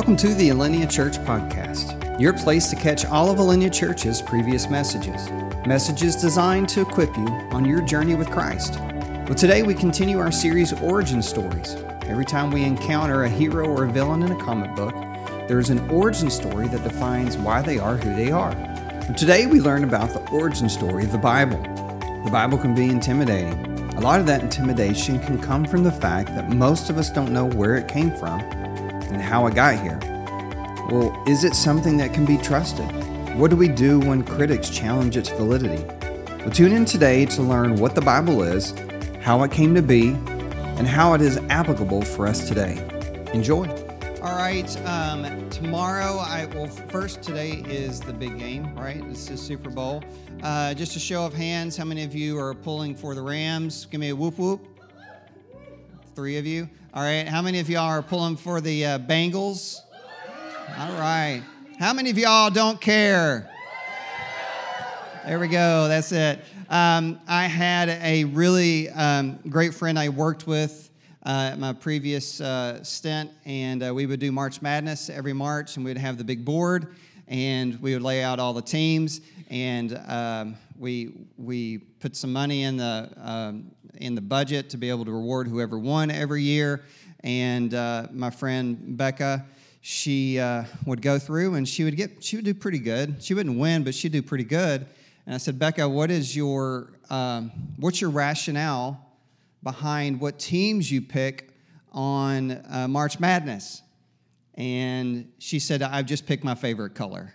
Welcome 0.00 0.16
to 0.16 0.32
the 0.32 0.48
Alinea 0.48 0.90
Church 0.90 1.18
Podcast, 1.18 2.18
your 2.18 2.32
place 2.32 2.70
to 2.70 2.76
catch 2.76 3.04
all 3.04 3.30
of 3.30 3.36
Alinea 3.36 3.70
Church's 3.70 4.22
previous 4.22 4.70
messages. 4.70 5.28
Messages 5.66 6.16
designed 6.16 6.70
to 6.70 6.80
equip 6.80 7.14
you 7.18 7.26
on 7.52 7.66
your 7.66 7.82
journey 7.82 8.14
with 8.14 8.30
Christ. 8.30 8.80
Well, 8.80 9.34
today 9.34 9.62
we 9.62 9.74
continue 9.74 10.18
our 10.18 10.32
series 10.32 10.72
Origin 10.72 11.20
Stories. 11.20 11.76
Every 12.06 12.24
time 12.24 12.50
we 12.50 12.64
encounter 12.64 13.24
a 13.24 13.28
hero 13.28 13.68
or 13.68 13.84
a 13.84 13.92
villain 13.92 14.22
in 14.22 14.32
a 14.32 14.42
comic 14.42 14.74
book, 14.74 14.94
there 15.46 15.58
is 15.58 15.68
an 15.68 15.86
origin 15.90 16.30
story 16.30 16.66
that 16.68 16.82
defines 16.82 17.36
why 17.36 17.60
they 17.60 17.78
are 17.78 17.98
who 17.98 18.16
they 18.16 18.30
are. 18.30 18.52
And 18.52 19.18
today 19.18 19.44
we 19.44 19.60
learn 19.60 19.84
about 19.84 20.14
the 20.14 20.26
origin 20.30 20.70
story 20.70 21.04
of 21.04 21.12
the 21.12 21.18
Bible. 21.18 21.62
The 22.24 22.30
Bible 22.30 22.56
can 22.56 22.74
be 22.74 22.88
intimidating. 22.88 23.66
A 23.98 24.00
lot 24.00 24.18
of 24.18 24.24
that 24.28 24.40
intimidation 24.40 25.18
can 25.18 25.38
come 25.38 25.66
from 25.66 25.84
the 25.84 25.92
fact 25.92 26.34
that 26.36 26.48
most 26.48 26.88
of 26.88 26.96
us 26.96 27.10
don't 27.10 27.34
know 27.34 27.44
where 27.44 27.76
it 27.76 27.86
came 27.86 28.16
from 28.16 28.40
and 29.10 29.20
how 29.20 29.46
I 29.46 29.50
got 29.50 29.80
here. 29.80 29.98
Well, 30.90 31.22
is 31.26 31.44
it 31.44 31.54
something 31.54 31.96
that 31.98 32.12
can 32.12 32.24
be 32.24 32.36
trusted? 32.38 32.86
What 33.36 33.50
do 33.50 33.56
we 33.56 33.68
do 33.68 34.00
when 34.00 34.24
critics 34.24 34.70
challenge 34.70 35.16
its 35.16 35.28
validity? 35.28 35.84
Well, 36.40 36.50
tune 36.50 36.72
in 36.72 36.84
today 36.84 37.26
to 37.26 37.42
learn 37.42 37.76
what 37.76 37.94
the 37.94 38.00
Bible 38.00 38.42
is, 38.42 38.74
how 39.20 39.42
it 39.44 39.52
came 39.52 39.74
to 39.74 39.82
be, 39.82 40.08
and 40.08 40.88
how 40.88 41.14
it 41.14 41.20
is 41.20 41.36
applicable 41.48 42.02
for 42.02 42.26
us 42.26 42.48
today. 42.48 42.84
Enjoy. 43.32 43.68
All 44.22 44.36
right. 44.36 44.86
Um, 44.86 45.48
tomorrow, 45.50 46.18
I 46.18 46.46
well, 46.54 46.66
first 46.66 47.22
today 47.22 47.62
is 47.66 48.00
the 48.00 48.12
big 48.12 48.38
game, 48.38 48.74
right? 48.74 49.06
This 49.08 49.30
is 49.30 49.40
Super 49.40 49.70
Bowl. 49.70 50.02
Uh, 50.42 50.74
just 50.74 50.96
a 50.96 51.00
show 51.00 51.24
of 51.24 51.32
hands, 51.32 51.76
how 51.76 51.84
many 51.84 52.02
of 52.04 52.14
you 52.14 52.38
are 52.38 52.54
pulling 52.54 52.94
for 52.94 53.14
the 53.14 53.22
Rams? 53.22 53.86
Give 53.86 54.00
me 54.00 54.08
a 54.08 54.16
whoop 54.16 54.38
whoop. 54.38 54.66
Three 56.20 56.36
of 56.36 56.44
you. 56.44 56.68
All 56.92 57.02
right. 57.02 57.26
How 57.26 57.40
many 57.40 57.60
of 57.60 57.70
y'all 57.70 57.88
are 57.88 58.02
pulling 58.02 58.36
for 58.36 58.60
the 58.60 58.84
uh, 58.84 58.98
Bengals? 58.98 59.80
All 60.76 60.92
right. 60.98 61.42
How 61.78 61.94
many 61.94 62.10
of 62.10 62.18
y'all 62.18 62.50
don't 62.50 62.78
care? 62.78 63.50
There 65.24 65.40
we 65.40 65.48
go. 65.48 65.88
That's 65.88 66.12
it. 66.12 66.40
Um, 66.68 67.18
I 67.26 67.46
had 67.46 67.88
a 67.88 68.24
really 68.24 68.90
um, 68.90 69.38
great 69.48 69.72
friend 69.72 69.98
I 69.98 70.10
worked 70.10 70.46
with 70.46 70.90
uh, 71.24 71.52
at 71.52 71.58
my 71.58 71.72
previous 71.72 72.38
uh, 72.42 72.84
stint, 72.84 73.30
and 73.46 73.82
uh, 73.82 73.94
we 73.94 74.04
would 74.04 74.20
do 74.20 74.30
March 74.30 74.60
Madness 74.60 75.08
every 75.08 75.32
March, 75.32 75.76
and 75.76 75.86
we'd 75.86 75.96
have 75.96 76.18
the 76.18 76.24
big 76.24 76.44
board, 76.44 76.96
and 77.28 77.80
we 77.80 77.94
would 77.94 78.02
lay 78.02 78.22
out 78.22 78.38
all 78.38 78.52
the 78.52 78.60
teams, 78.60 79.22
and 79.48 79.98
um, 80.06 80.54
we 80.78 81.14
we 81.38 81.78
put 81.78 82.14
some 82.14 82.30
money 82.30 82.64
in 82.64 82.76
the 82.76 83.08
um, 83.16 83.70
in 83.96 84.14
the 84.14 84.20
budget 84.20 84.70
to 84.70 84.76
be 84.76 84.90
able 84.90 85.04
to 85.04 85.12
reward 85.12 85.48
whoever 85.48 85.78
won 85.78 86.10
every 86.10 86.42
year. 86.42 86.84
And 87.22 87.74
uh, 87.74 88.08
my 88.12 88.30
friend 88.30 88.96
Becca, 88.96 89.44
she 89.80 90.38
uh, 90.38 90.64
would 90.86 91.02
go 91.02 91.18
through 91.18 91.54
and 91.54 91.68
she 91.68 91.84
would 91.84 91.96
get, 91.96 92.22
she 92.22 92.36
would 92.36 92.44
do 92.44 92.54
pretty 92.54 92.78
good. 92.78 93.22
She 93.22 93.34
wouldn't 93.34 93.58
win, 93.58 93.84
but 93.84 93.94
she'd 93.94 94.12
do 94.12 94.22
pretty 94.22 94.44
good. 94.44 94.86
And 95.26 95.34
I 95.34 95.38
said, 95.38 95.58
Becca, 95.58 95.88
what 95.88 96.10
is 96.10 96.34
your, 96.34 96.92
um, 97.10 97.50
what's 97.76 98.00
your 98.00 98.10
rationale 98.10 99.00
behind 99.62 100.20
what 100.20 100.38
teams 100.38 100.90
you 100.90 101.02
pick 101.02 101.52
on 101.92 102.52
uh, 102.70 102.86
March 102.88 103.20
Madness? 103.20 103.82
And 104.54 105.30
she 105.38 105.58
said, 105.58 105.82
I've 105.82 106.06
just 106.06 106.26
picked 106.26 106.44
my 106.44 106.54
favorite 106.54 106.94
color. 106.94 107.34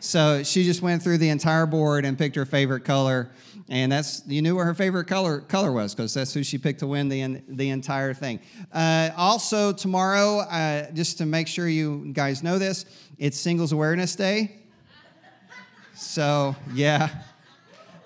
So 0.00 0.42
she 0.42 0.64
just 0.64 0.82
went 0.82 1.02
through 1.02 1.18
the 1.18 1.28
entire 1.28 1.66
board 1.66 2.04
and 2.04 2.18
picked 2.18 2.36
her 2.36 2.46
favorite 2.46 2.84
color 2.84 3.30
and 3.70 3.92
that's 3.92 4.22
you 4.26 4.42
knew 4.42 4.56
what 4.56 4.66
her 4.66 4.74
favorite 4.74 5.06
color 5.06 5.40
color 5.40 5.70
was 5.70 5.94
because 5.94 6.12
that's 6.12 6.34
who 6.34 6.42
she 6.42 6.58
picked 6.58 6.80
to 6.80 6.88
win 6.88 7.08
the 7.08 7.40
the 7.48 7.70
entire 7.70 8.12
thing. 8.12 8.40
Uh, 8.72 9.10
also 9.16 9.72
tomorrow, 9.72 10.40
uh, 10.40 10.90
just 10.90 11.18
to 11.18 11.26
make 11.26 11.46
sure 11.46 11.68
you 11.68 12.10
guys 12.12 12.42
know 12.42 12.58
this, 12.58 12.84
it's 13.16 13.38
Singles 13.38 13.70
Awareness 13.70 14.16
Day. 14.16 14.56
So 15.94 16.56
yeah, 16.74 17.08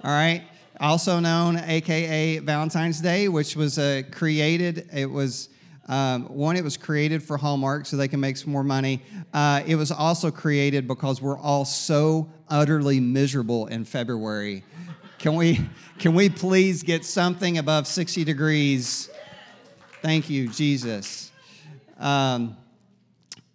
all 0.04 0.10
right. 0.10 0.42
Also 0.80 1.18
known, 1.18 1.56
AKA 1.56 2.40
Valentine's 2.40 3.00
Day, 3.00 3.28
which 3.28 3.56
was 3.56 3.78
uh, 3.78 4.02
created. 4.12 4.90
It 4.92 5.10
was. 5.10 5.48
Um, 5.86 6.24
one, 6.24 6.56
it 6.56 6.64
was 6.64 6.76
created 6.76 7.22
for 7.22 7.36
Hallmark 7.36 7.86
so 7.86 7.96
they 7.96 8.08
can 8.08 8.20
make 8.20 8.36
some 8.36 8.52
more 8.52 8.64
money. 8.64 9.02
Uh, 9.32 9.62
it 9.66 9.76
was 9.76 9.92
also 9.92 10.30
created 10.30 10.88
because 10.88 11.20
we're 11.20 11.38
all 11.38 11.64
so 11.64 12.30
utterly 12.48 13.00
miserable 13.00 13.66
in 13.66 13.84
February 13.84 14.64
can 15.24 15.36
we, 15.36 15.58
can 15.98 16.14
we 16.14 16.28
please 16.28 16.82
get 16.82 17.02
something 17.02 17.56
above 17.56 17.86
60 17.86 18.24
degrees? 18.24 19.08
Thank 20.02 20.28
you, 20.28 20.48
Jesus. 20.48 21.32
Um, 21.98 22.58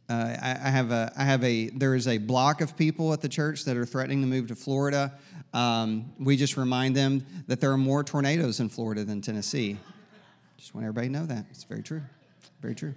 uh, 0.10 0.36
I, 0.42 0.50
I, 0.50 0.70
have 0.72 0.90
a, 0.90 1.14
I 1.16 1.26
have 1.26 1.44
a, 1.44 1.70
there 1.70 1.94
is 1.94 2.08
a 2.08 2.18
block 2.18 2.62
of 2.62 2.76
people 2.76 3.14
at 3.14 3.22
the 3.22 3.30
church 3.30 3.66
that 3.66 3.78
are 3.78 3.86
threatening 3.86 4.22
to 4.22 4.28
move 4.28 4.48
to 4.48 4.56
Florida. 4.56 5.14
Um, 5.54 6.12
we 6.20 6.38
just 6.38 6.58
remind 6.58 6.96
them 6.96 7.24
that 7.46 7.62
there 7.62 7.72
are 7.72 7.78
more 7.78 8.04
tornadoes 8.04 8.60
in 8.60 8.70
Florida 8.70 9.04
than 9.04 9.22
Tennessee. 9.22 9.78
Just 10.58 10.74
want 10.74 10.86
everybody 10.86 11.06
to 11.10 11.14
know 11.14 11.28
that. 11.28 11.46
It's 11.52 11.66
very 11.66 11.84
true. 11.84 12.02
Very 12.62 12.76
true. 12.76 12.94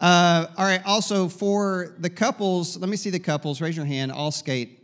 Uh, 0.00 0.46
all 0.56 0.64
right. 0.64 0.82
Also, 0.84 1.28
for 1.28 1.94
the 1.98 2.10
couples, 2.10 2.76
let 2.76 2.88
me 2.88 2.96
see 2.96 3.10
the 3.10 3.18
couples. 3.20 3.60
Raise 3.60 3.76
your 3.76 3.86
hand. 3.86 4.10
I'll 4.10 4.32
skate. 4.32 4.82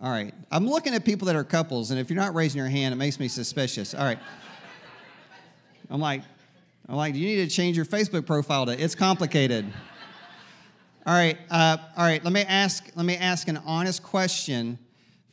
All 0.00 0.10
right. 0.10 0.34
I'm 0.50 0.68
looking 0.68 0.94
at 0.94 1.04
people 1.04 1.26
that 1.26 1.36
are 1.36 1.44
couples, 1.44 1.90
and 1.90 2.00
if 2.00 2.10
you're 2.10 2.20
not 2.20 2.34
raising 2.34 2.58
your 2.58 2.68
hand, 2.68 2.92
it 2.92 2.96
makes 2.96 3.20
me 3.20 3.28
suspicious. 3.28 3.94
All 3.94 4.04
right. 4.04 4.18
I'm 5.90 6.00
like, 6.00 6.22
I'm 6.88 6.96
like, 6.96 7.14
do 7.14 7.20
you 7.20 7.26
need 7.26 7.48
to 7.48 7.54
change 7.54 7.76
your 7.76 7.86
Facebook 7.86 8.26
profile 8.26 8.66
to 8.66 8.72
it's 8.72 8.94
complicated. 8.94 9.72
All 11.06 11.14
right, 11.14 11.36
uh, 11.50 11.76
all 11.96 12.04
right. 12.04 12.24
Let 12.24 12.32
me 12.32 12.42
ask. 12.42 12.90
Let 12.94 13.04
me 13.04 13.16
ask 13.16 13.48
an 13.48 13.58
honest 13.66 14.02
question 14.02 14.78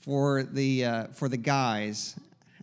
for 0.02 0.44
the 0.44 0.86
uh, 0.86 1.08
for 1.08 1.30
the 1.30 1.38
guys. 1.38 2.16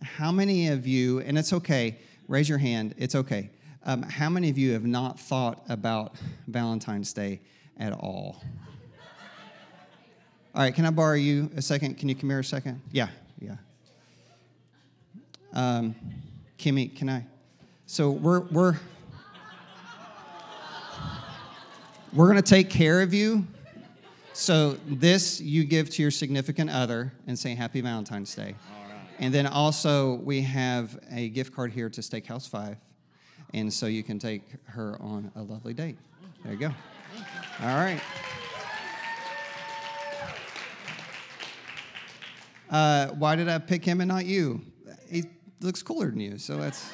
How 0.03 0.31
many 0.31 0.67
of 0.69 0.85
you? 0.85 1.19
And 1.21 1.37
it's 1.37 1.51
okay. 1.51 1.97
Raise 2.27 2.47
your 2.47 2.59
hand. 2.59 2.93
It's 2.97 3.15
okay. 3.15 3.49
Um, 3.85 4.03
how 4.03 4.29
many 4.29 4.49
of 4.49 4.57
you 4.57 4.73
have 4.73 4.85
not 4.85 5.19
thought 5.19 5.63
about 5.69 6.15
Valentine's 6.47 7.13
Day 7.13 7.39
at 7.77 7.93
all? 7.93 8.41
All 10.53 10.63
right, 10.63 10.73
can 10.73 10.85
I 10.85 10.89
borrow 10.89 11.15
you 11.15 11.49
a 11.55 11.61
second? 11.61 11.97
Can 11.97 12.09
you 12.09 12.15
come 12.15 12.29
here 12.29 12.39
a 12.39 12.43
second? 12.43 12.81
Yeah, 12.91 13.07
yeah. 13.39 13.55
Um, 15.53 15.95
Kimmy, 16.57 16.93
can 16.95 17.09
I? 17.09 17.25
So 17.85 18.11
we're 18.11 18.41
we're 18.41 18.75
we're 22.13 22.27
gonna 22.27 22.41
take 22.41 22.69
care 22.69 23.01
of 23.01 23.13
you. 23.13 23.47
So 24.33 24.77
this 24.85 25.39
you 25.41 25.63
give 25.63 25.89
to 25.91 26.01
your 26.01 26.11
significant 26.11 26.69
other 26.69 27.13
and 27.27 27.37
say 27.37 27.55
Happy 27.55 27.81
Valentine's 27.81 28.33
Day. 28.35 28.55
And 29.19 29.33
then 29.33 29.45
also 29.47 30.15
we 30.15 30.41
have 30.41 30.97
a 31.11 31.29
gift 31.29 31.53
card 31.53 31.71
here 31.73 31.89
to 31.89 32.01
Steakhouse 32.01 32.47
Five, 32.47 32.77
and 33.53 33.73
so 33.73 33.87
you 33.87 34.03
can 34.03 34.19
take 34.19 34.43
her 34.65 34.95
on 35.01 35.31
a 35.35 35.41
lovely 35.41 35.73
date. 35.73 35.97
There 36.43 36.53
you 36.53 36.59
go. 36.59 36.71
All 37.61 37.75
right. 37.75 37.99
Uh, 42.69 43.07
why 43.09 43.35
did 43.35 43.49
I 43.49 43.57
pick 43.57 43.83
him 43.83 43.99
and 43.99 44.07
not 44.07 44.25
you? 44.25 44.61
He 45.09 45.23
looks 45.59 45.81
cooler 45.81 46.11
than 46.11 46.19
you, 46.19 46.37
so 46.37 46.57
that's. 46.57 46.85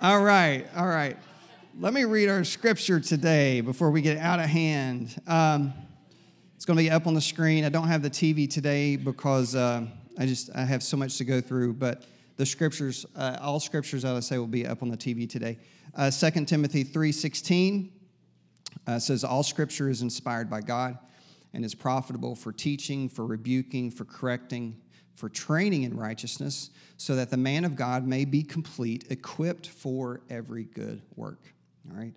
all 0.00 0.22
right, 0.22 0.68
all 0.76 0.86
right. 0.86 1.16
Let 1.80 1.92
me 1.92 2.04
read 2.04 2.28
our 2.28 2.44
scripture 2.44 3.00
today 3.00 3.60
before 3.60 3.90
we 3.90 4.00
get 4.00 4.18
out 4.18 4.38
of 4.38 4.46
hand. 4.46 5.20
Um, 5.26 5.74
it's 6.54 6.64
going 6.64 6.76
to 6.76 6.82
be 6.84 6.90
up 6.90 7.08
on 7.08 7.14
the 7.14 7.20
screen. 7.20 7.64
I 7.64 7.68
don't 7.68 7.88
have 7.88 8.02
the 8.02 8.10
TV 8.10 8.48
today 8.48 8.94
because 8.94 9.56
uh, 9.56 9.84
I 10.18 10.26
just 10.26 10.50
I 10.54 10.64
have 10.64 10.82
so 10.82 10.96
much 10.96 11.18
to 11.18 11.24
go 11.24 11.40
through, 11.40 11.74
but 11.74 12.04
the 12.36 12.46
scriptures, 12.46 13.06
uh, 13.14 13.38
all 13.40 13.60
scriptures, 13.60 14.04
I 14.04 14.12
would 14.12 14.24
say, 14.24 14.38
will 14.38 14.46
be 14.46 14.66
up 14.66 14.82
on 14.82 14.88
the 14.88 14.96
TV 14.96 15.28
today. 15.28 15.58
Uh, 15.94 16.10
2 16.10 16.44
Timothy 16.46 16.84
3.16 16.84 17.90
uh, 18.86 18.98
says, 18.98 19.22
All 19.22 19.42
scripture 19.42 19.88
is 19.88 20.02
inspired 20.02 20.50
by 20.50 20.60
God 20.60 20.98
and 21.52 21.64
is 21.64 21.74
profitable 21.74 22.34
for 22.34 22.52
teaching, 22.52 23.08
for 23.08 23.24
rebuking, 23.24 23.90
for 23.90 24.04
correcting, 24.04 24.80
for 25.14 25.28
training 25.28 25.84
in 25.84 25.96
righteousness, 25.96 26.70
so 26.96 27.14
that 27.14 27.30
the 27.30 27.36
man 27.36 27.64
of 27.64 27.76
God 27.76 28.04
may 28.06 28.24
be 28.24 28.42
complete, 28.42 29.04
equipped 29.10 29.68
for 29.68 30.22
every 30.28 30.64
good 30.64 31.02
work. 31.14 31.54
All 31.90 31.96
right. 31.96 32.14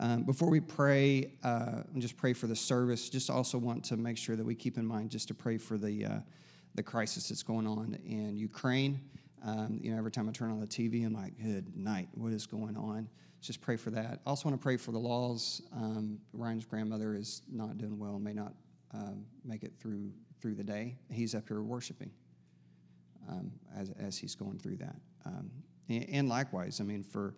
Um, 0.00 0.22
before 0.22 0.48
we 0.48 0.60
pray 0.60 1.32
uh, 1.42 1.82
and 1.92 2.00
just 2.00 2.16
pray 2.16 2.32
for 2.32 2.46
the 2.46 2.56
service, 2.56 3.10
just 3.10 3.28
also 3.28 3.58
want 3.58 3.84
to 3.86 3.96
make 3.96 4.16
sure 4.16 4.36
that 4.36 4.46
we 4.46 4.54
keep 4.54 4.78
in 4.78 4.86
mind 4.86 5.10
just 5.10 5.28
to 5.28 5.34
pray 5.34 5.58
for 5.58 5.76
the 5.76 6.04
uh, 6.04 6.18
the 6.78 6.82
crisis 6.84 7.28
that's 7.28 7.42
going 7.42 7.66
on 7.66 7.98
in 8.06 8.38
Ukraine. 8.38 9.00
Um, 9.44 9.80
you 9.82 9.90
know, 9.90 9.98
every 9.98 10.12
time 10.12 10.28
I 10.28 10.32
turn 10.32 10.52
on 10.52 10.60
the 10.60 10.66
TV, 10.66 11.04
I'm 11.04 11.12
like, 11.12 11.36
"Good 11.42 11.76
night, 11.76 12.08
what 12.14 12.32
is 12.32 12.46
going 12.46 12.76
on?" 12.76 13.08
just 13.40 13.60
pray 13.60 13.76
for 13.76 13.90
that. 13.90 14.20
I 14.24 14.30
Also, 14.30 14.48
want 14.48 14.60
to 14.60 14.62
pray 14.62 14.76
for 14.76 14.92
the 14.92 14.98
laws. 14.98 15.60
Um, 15.72 16.20
Ryan's 16.32 16.64
grandmother 16.64 17.14
is 17.14 17.42
not 17.50 17.78
doing 17.78 17.98
well, 17.98 18.18
may 18.20 18.32
not 18.32 18.54
um, 18.94 19.24
make 19.44 19.64
it 19.64 19.72
through 19.80 20.12
through 20.40 20.54
the 20.54 20.62
day. 20.62 20.96
He's 21.10 21.34
up 21.34 21.48
here 21.48 21.62
worshiping 21.62 22.12
um, 23.28 23.50
as, 23.76 23.90
as 23.98 24.16
he's 24.16 24.36
going 24.36 24.58
through 24.58 24.76
that. 24.76 24.96
Um, 25.26 25.50
and, 25.88 26.06
and 26.08 26.28
likewise, 26.28 26.80
I 26.80 26.84
mean, 26.84 27.02
for 27.02 27.34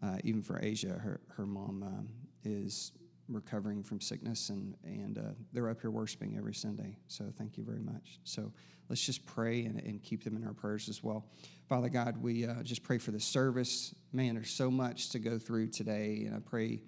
uh, 0.00 0.18
even 0.22 0.42
for 0.42 0.60
Asia, 0.62 1.00
her 1.02 1.20
her 1.36 1.46
mom 1.46 1.82
um, 1.82 2.08
is 2.44 2.92
recovering 3.30 3.82
from 3.82 4.00
sickness, 4.00 4.50
and 4.50 4.74
and 4.84 5.18
uh, 5.18 5.32
they're 5.52 5.68
up 5.68 5.80
here 5.80 5.90
worshiping 5.90 6.36
every 6.36 6.54
Sunday. 6.54 6.96
So 7.08 7.32
thank 7.38 7.56
you 7.56 7.64
very 7.64 7.80
much. 7.80 8.20
So 8.24 8.52
let's 8.88 9.04
just 9.04 9.24
pray 9.26 9.64
and, 9.64 9.80
and 9.80 10.02
keep 10.02 10.24
them 10.24 10.36
in 10.36 10.44
our 10.44 10.52
prayers 10.52 10.88
as 10.88 11.02
well. 11.02 11.24
Father 11.68 11.88
God, 11.88 12.20
we 12.22 12.46
uh, 12.46 12.62
just 12.62 12.82
pray 12.82 12.98
for 12.98 13.10
the 13.10 13.20
service. 13.20 13.94
Man, 14.12 14.34
there's 14.34 14.50
so 14.50 14.70
much 14.70 15.10
to 15.10 15.18
go 15.18 15.38
through 15.38 15.68
today, 15.68 16.24
and 16.26 16.34
I 16.34 16.40
pray, 16.40 16.82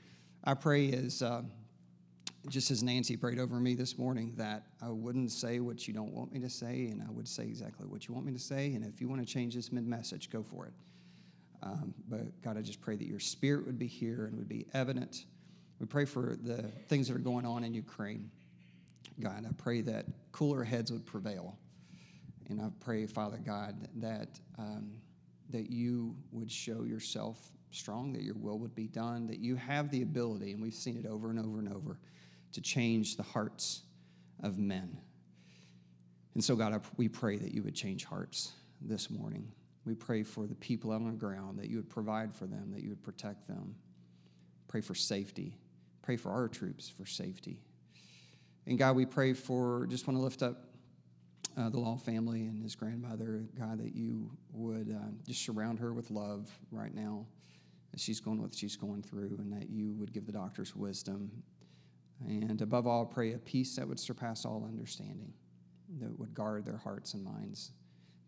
I 0.44 0.54
pray 0.54 0.92
as 0.92 1.22
uh, 1.22 1.42
just 2.48 2.70
as 2.70 2.82
Nancy 2.82 3.16
prayed 3.16 3.38
over 3.38 3.54
me 3.56 3.74
this 3.74 3.96
morning 3.96 4.34
that 4.36 4.64
I 4.82 4.88
wouldn't 4.90 5.30
say 5.30 5.60
what 5.60 5.86
you 5.86 5.94
don't 5.94 6.12
want 6.12 6.32
me 6.32 6.40
to 6.40 6.50
say, 6.50 6.88
and 6.90 7.02
I 7.02 7.10
would 7.10 7.28
say 7.28 7.44
exactly 7.44 7.86
what 7.86 8.08
you 8.08 8.14
want 8.14 8.26
me 8.26 8.32
to 8.32 8.38
say. 8.38 8.74
And 8.74 8.84
if 8.84 9.00
you 9.00 9.08
want 9.08 9.20
to 9.20 9.32
change 9.32 9.54
this 9.54 9.70
mid 9.70 9.86
message, 9.86 10.30
go 10.30 10.42
for 10.42 10.66
it. 10.66 10.72
Um, 11.62 11.94
but 12.08 12.42
God, 12.42 12.58
I 12.58 12.62
just 12.62 12.80
pray 12.80 12.96
that 12.96 13.06
your 13.06 13.20
spirit 13.20 13.64
would 13.66 13.78
be 13.78 13.86
here 13.86 14.26
and 14.26 14.36
would 14.36 14.48
be 14.48 14.66
evident. 14.74 15.26
We 15.82 15.88
pray 15.88 16.04
for 16.04 16.36
the 16.40 16.62
things 16.86 17.08
that 17.08 17.16
are 17.16 17.18
going 17.18 17.44
on 17.44 17.64
in 17.64 17.74
Ukraine. 17.74 18.30
God, 19.20 19.44
I 19.44 19.52
pray 19.58 19.80
that 19.80 20.06
cooler 20.30 20.62
heads 20.62 20.92
would 20.92 21.04
prevail. 21.04 21.58
And 22.48 22.60
I 22.60 22.68
pray, 22.78 23.04
Father 23.06 23.40
God, 23.44 23.88
that, 23.96 24.38
um, 24.60 24.92
that 25.50 25.72
you 25.72 26.14
would 26.30 26.52
show 26.52 26.84
yourself 26.84 27.50
strong, 27.72 28.12
that 28.12 28.22
your 28.22 28.36
will 28.36 28.60
would 28.60 28.76
be 28.76 28.86
done, 28.86 29.26
that 29.26 29.40
you 29.40 29.56
have 29.56 29.90
the 29.90 30.02
ability, 30.02 30.52
and 30.52 30.62
we've 30.62 30.72
seen 30.72 30.96
it 30.96 31.04
over 31.04 31.30
and 31.30 31.38
over 31.40 31.58
and 31.58 31.74
over, 31.74 31.98
to 32.52 32.60
change 32.60 33.16
the 33.16 33.24
hearts 33.24 33.82
of 34.40 34.60
men. 34.60 34.96
And 36.34 36.44
so, 36.44 36.54
God, 36.54 36.80
we 36.96 37.08
pray 37.08 37.38
that 37.38 37.52
you 37.52 37.64
would 37.64 37.74
change 37.74 38.04
hearts 38.04 38.52
this 38.80 39.10
morning. 39.10 39.50
We 39.84 39.96
pray 39.96 40.22
for 40.22 40.46
the 40.46 40.54
people 40.54 40.92
on 40.92 41.06
the 41.06 41.10
ground, 41.10 41.58
that 41.58 41.68
you 41.68 41.74
would 41.78 41.90
provide 41.90 42.32
for 42.32 42.46
them, 42.46 42.70
that 42.70 42.84
you 42.84 42.90
would 42.90 43.02
protect 43.02 43.48
them. 43.48 43.74
Pray 44.68 44.80
for 44.80 44.94
safety. 44.94 45.56
Pray 46.02 46.16
for 46.16 46.30
our 46.30 46.48
troops 46.48 46.88
for 46.88 47.06
safety. 47.06 47.60
And 48.66 48.78
God, 48.78 48.96
we 48.96 49.06
pray 49.06 49.32
for, 49.32 49.86
just 49.88 50.06
want 50.06 50.18
to 50.18 50.22
lift 50.22 50.42
up 50.42 50.64
uh, 51.56 51.68
the 51.68 51.78
Law 51.78 51.96
family 51.96 52.42
and 52.42 52.62
his 52.62 52.74
grandmother. 52.74 53.44
God, 53.58 53.78
that 53.78 53.94
you 53.94 54.30
would 54.52 54.90
uh, 54.90 55.10
just 55.26 55.44
surround 55.44 55.78
her 55.78 55.92
with 55.92 56.10
love 56.10 56.50
right 56.70 56.94
now 56.94 57.26
as 57.94 58.00
she's 58.00 58.20
going 58.20 58.40
what 58.40 58.54
she's 58.54 58.76
going 58.76 59.02
through, 59.02 59.36
and 59.38 59.52
that 59.52 59.68
you 59.68 59.92
would 59.94 60.12
give 60.12 60.26
the 60.26 60.32
doctors 60.32 60.74
wisdom. 60.74 61.30
And 62.26 62.62
above 62.62 62.86
all, 62.86 63.04
pray 63.04 63.34
a 63.34 63.38
peace 63.38 63.76
that 63.76 63.86
would 63.86 64.00
surpass 64.00 64.44
all 64.44 64.64
understanding, 64.66 65.32
that 66.00 66.18
would 66.18 66.34
guard 66.34 66.64
their 66.64 66.78
hearts 66.78 67.14
and 67.14 67.22
minds 67.22 67.72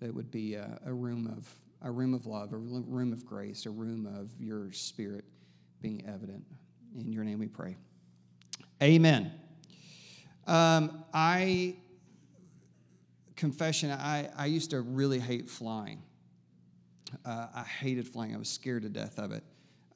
that 0.01 0.15
would 0.15 0.31
be 0.31 0.55
a, 0.55 0.79
a 0.85 0.93
room 0.93 1.27
of 1.27 1.55
a 1.83 1.91
room 1.91 2.15
of 2.15 2.25
love, 2.27 2.53
a 2.53 2.57
room 2.57 3.13
of 3.13 3.27
grace, 3.27 3.67
a 3.67 3.71
room 3.71 4.07
of 4.07 4.31
your 4.41 4.73
spirit 4.73 5.25
being 5.83 6.03
evident. 6.07 6.45
In 6.99 7.13
your 7.13 7.25
name 7.25 7.41
we 7.41 7.49
pray. 7.49 7.77
Amen. 8.83 9.33
Um, 10.47 11.05
I, 11.13 11.75
confession, 13.35 13.91
I, 13.91 14.29
I 14.37 14.47
used 14.47 14.71
to 14.71 14.81
really 14.81 15.19
hate 15.19 15.51
flying. 15.51 16.03
Uh, 17.25 17.49
I 17.55 17.63
hated 17.63 18.07
flying. 18.07 18.35
I 18.35 18.39
was 18.39 18.49
scared 18.49 18.83
to 18.83 18.89
death 18.89 19.19
of 19.19 19.33
it. 19.33 19.43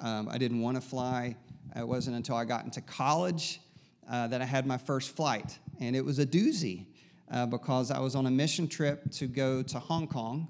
Um, 0.00 0.28
I 0.28 0.38
didn't 0.38 0.60
want 0.60 0.76
to 0.76 0.80
fly. 0.80 1.36
It 1.76 1.86
wasn't 1.86 2.16
until 2.16 2.36
I 2.36 2.44
got 2.44 2.64
into 2.64 2.80
college 2.80 3.60
uh, 4.10 4.26
that 4.28 4.40
I 4.40 4.44
had 4.44 4.66
my 4.66 4.78
first 4.78 5.14
flight, 5.14 5.58
and 5.80 5.94
it 5.94 6.04
was 6.04 6.18
a 6.18 6.26
doozy 6.26 6.86
uh, 7.30 7.46
because 7.46 7.90
I 7.90 8.00
was 8.00 8.14
on 8.14 8.26
a 8.26 8.30
mission 8.30 8.66
trip 8.66 9.10
to 9.12 9.26
go 9.26 9.62
to 9.62 9.78
Hong 9.78 10.08
Kong. 10.08 10.48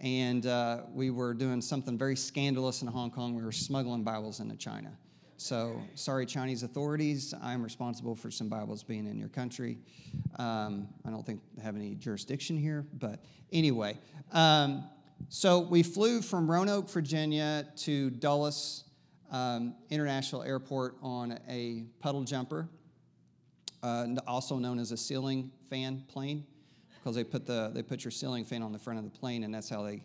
And 0.00 0.46
uh, 0.46 0.82
we 0.92 1.10
were 1.10 1.34
doing 1.34 1.60
something 1.60 1.98
very 1.98 2.16
scandalous 2.16 2.82
in 2.82 2.88
Hong 2.88 3.10
Kong. 3.10 3.34
We 3.34 3.42
were 3.42 3.52
smuggling 3.52 4.04
Bibles 4.04 4.38
into 4.40 4.56
China. 4.56 4.96
So, 5.40 5.80
sorry, 5.94 6.26
Chinese 6.26 6.64
authorities. 6.64 7.32
I'm 7.40 7.62
responsible 7.62 8.16
for 8.16 8.28
some 8.28 8.48
Bibles 8.48 8.82
being 8.82 9.06
in 9.06 9.20
your 9.20 9.28
country. 9.28 9.78
Um, 10.36 10.88
I 11.06 11.10
don't 11.10 11.24
think 11.24 11.40
I 11.60 11.62
have 11.62 11.76
any 11.76 11.94
jurisdiction 11.94 12.58
here, 12.58 12.84
but 12.94 13.20
anyway. 13.52 13.96
Um, 14.32 14.84
so, 15.28 15.60
we 15.60 15.84
flew 15.84 16.22
from 16.22 16.50
Roanoke, 16.50 16.90
Virginia 16.90 17.68
to 17.76 18.10
Dulles 18.10 18.82
um, 19.30 19.76
International 19.90 20.42
Airport 20.42 20.96
on 21.02 21.38
a 21.48 21.84
puddle 22.00 22.24
jumper 22.24 22.68
uh, 23.84 24.06
also 24.26 24.56
known 24.56 24.80
as 24.80 24.90
a 24.90 24.96
ceiling 24.96 25.52
fan 25.70 26.02
plane, 26.08 26.44
because 26.98 27.14
they 27.14 27.22
put 27.22 27.46
the 27.46 27.70
they 27.72 27.82
put 27.82 28.04
your 28.04 28.10
ceiling 28.10 28.44
fan 28.44 28.60
on 28.60 28.72
the 28.72 28.78
front 28.78 28.98
of 28.98 29.04
the 29.04 29.18
plane, 29.18 29.44
and 29.44 29.54
that's 29.54 29.68
how 29.68 29.84
they 29.84 30.02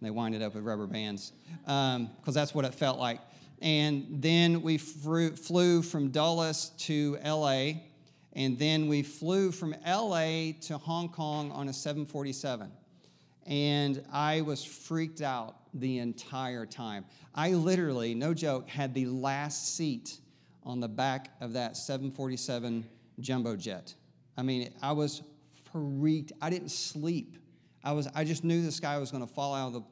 they 0.00 0.10
wind 0.10 0.36
it 0.36 0.42
up 0.42 0.54
with 0.54 0.62
rubber 0.62 0.86
bands, 0.86 1.32
because 1.64 1.96
um, 1.96 2.10
that's 2.32 2.54
what 2.54 2.64
it 2.64 2.72
felt 2.72 3.00
like. 3.00 3.18
And 3.60 4.06
then 4.22 4.62
we 4.62 4.78
flew, 4.78 5.82
from 5.82 6.10
Dulles 6.10 6.70
to 6.78 7.18
L.A., 7.22 7.82
and 8.34 8.58
then 8.58 8.86
we 8.86 9.02
flew 9.02 9.50
from 9.50 9.74
L.A. 9.84 10.58
to 10.62 10.76
Hong 10.76 11.08
Kong 11.08 11.50
on 11.52 11.68
a 11.68 11.72
747. 11.72 12.70
And 13.46 14.04
I 14.12 14.42
was 14.42 14.62
freaked 14.62 15.22
out 15.22 15.56
the 15.72 15.98
entire 16.00 16.66
time. 16.66 17.06
I 17.34 17.50
literally, 17.50 18.14
no 18.14 18.34
joke, 18.34 18.68
had 18.68 18.92
the 18.92 19.06
last 19.06 19.74
seat 19.76 20.18
on 20.64 20.80
the 20.80 20.88
back 20.88 21.30
of 21.40 21.54
that 21.54 21.78
747 21.78 22.84
jumbo 23.20 23.56
jet. 23.56 23.94
I 24.36 24.42
mean, 24.42 24.74
I 24.82 24.92
was 24.92 25.22
freaked. 25.72 26.32
I 26.42 26.50
didn't 26.50 26.70
sleep. 26.70 27.38
I 27.84 27.92
was. 27.92 28.08
I 28.14 28.24
just 28.24 28.44
knew 28.44 28.62
the 28.62 28.72
sky 28.72 28.98
was 28.98 29.10
going 29.10 29.26
to 29.26 29.32
fall 29.32 29.54
out 29.54 29.68
of 29.68 29.72
the. 29.74 29.82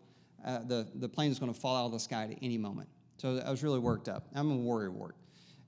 Uh, 0.45 0.59
the 0.65 0.89
the 0.97 1.09
plane 1.09 1.31
was 1.31 1.39
going 1.39 1.53
to 1.53 1.59
fall 1.59 1.77
out 1.77 1.87
of 1.87 1.93
the 1.93 2.01
sky 2.01 2.25
at 2.25 2.39
any 2.43 2.59
moment. 2.59 2.89
So 3.17 3.43
I 3.45 3.51
was 3.51 3.63
really 3.63 3.79
worked 3.79 4.09
up. 4.09 4.27
I'm 4.35 4.51
a 4.51 4.57
warrior 4.57 4.91
wart. 4.91 5.17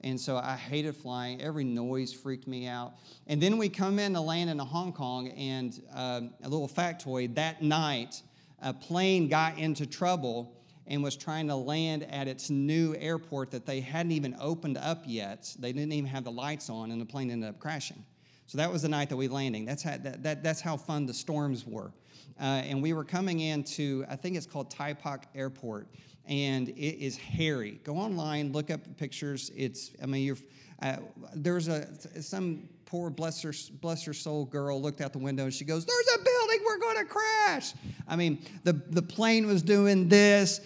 And 0.02 0.20
so 0.20 0.36
I 0.36 0.56
hated 0.56 0.94
flying. 0.94 1.40
Every 1.40 1.64
noise 1.64 2.12
freaked 2.12 2.46
me 2.46 2.66
out. 2.66 2.94
And 3.26 3.42
then 3.42 3.56
we 3.56 3.68
come 3.68 3.98
in 3.98 4.12
to 4.14 4.20
land 4.20 4.50
in 4.50 4.58
Hong 4.58 4.92
Kong, 4.92 5.28
and 5.28 5.80
um, 5.94 6.30
a 6.42 6.48
little 6.48 6.68
factoid 6.68 7.34
that 7.36 7.62
night, 7.62 8.22
a 8.62 8.72
plane 8.72 9.28
got 9.28 9.58
into 9.58 9.86
trouble 9.86 10.52
and 10.86 11.02
was 11.02 11.16
trying 11.16 11.48
to 11.48 11.56
land 11.56 12.04
at 12.04 12.28
its 12.28 12.50
new 12.50 12.94
airport 12.96 13.50
that 13.50 13.66
they 13.66 13.80
hadn't 13.80 14.12
even 14.12 14.36
opened 14.38 14.78
up 14.78 15.02
yet. 15.06 15.52
They 15.58 15.72
didn't 15.72 15.92
even 15.92 16.08
have 16.10 16.24
the 16.24 16.30
lights 16.30 16.70
on, 16.70 16.90
and 16.90 17.00
the 17.00 17.06
plane 17.06 17.30
ended 17.30 17.48
up 17.48 17.58
crashing. 17.58 18.04
So 18.46 18.58
that 18.58 18.72
was 18.72 18.82
the 18.82 18.88
night 18.88 19.08
that 19.08 19.16
we 19.16 19.28
landing. 19.28 19.64
That's 19.64 19.82
how, 19.82 19.96
that, 19.98 20.22
that, 20.22 20.42
that's 20.42 20.60
how 20.60 20.76
fun 20.76 21.06
the 21.06 21.14
storms 21.14 21.66
were. 21.66 21.92
Uh, 22.40 22.44
and 22.44 22.82
we 22.82 22.92
were 22.92 23.04
coming 23.04 23.40
into, 23.40 24.04
I 24.08 24.16
think 24.16 24.36
it's 24.36 24.46
called 24.46 24.70
Tai 24.70 24.94
Pak 24.94 25.28
Airport, 25.34 25.88
and 26.26 26.68
it 26.68 27.04
is 27.04 27.16
hairy. 27.16 27.80
Go 27.82 27.96
online, 27.96 28.52
look 28.52 28.70
up 28.70 28.80
pictures. 28.96 29.50
It's, 29.56 29.92
I 30.02 30.06
mean, 30.06 30.24
you're, 30.24 30.36
uh, 30.82 30.96
there's 31.34 31.68
a 31.68 31.88
some 32.22 32.68
poor 32.86 33.10
bless 33.10 33.42
her, 33.42 33.52
bless 33.80 34.04
her 34.04 34.14
soul 34.14 34.44
girl 34.44 34.80
looked 34.80 35.00
out 35.00 35.12
the 35.12 35.18
window 35.18 35.44
and 35.44 35.52
she 35.52 35.64
goes, 35.64 35.84
There's 35.84 36.08
a 36.14 36.18
building 36.18 36.58
we're 36.64 36.78
going 36.78 36.96
to 36.96 37.04
crash. 37.04 37.74
I 38.08 38.16
mean, 38.16 38.38
the, 38.64 38.72
the 38.72 39.02
plane 39.02 39.46
was 39.46 39.60
doing 39.60 40.08
this, 40.08 40.60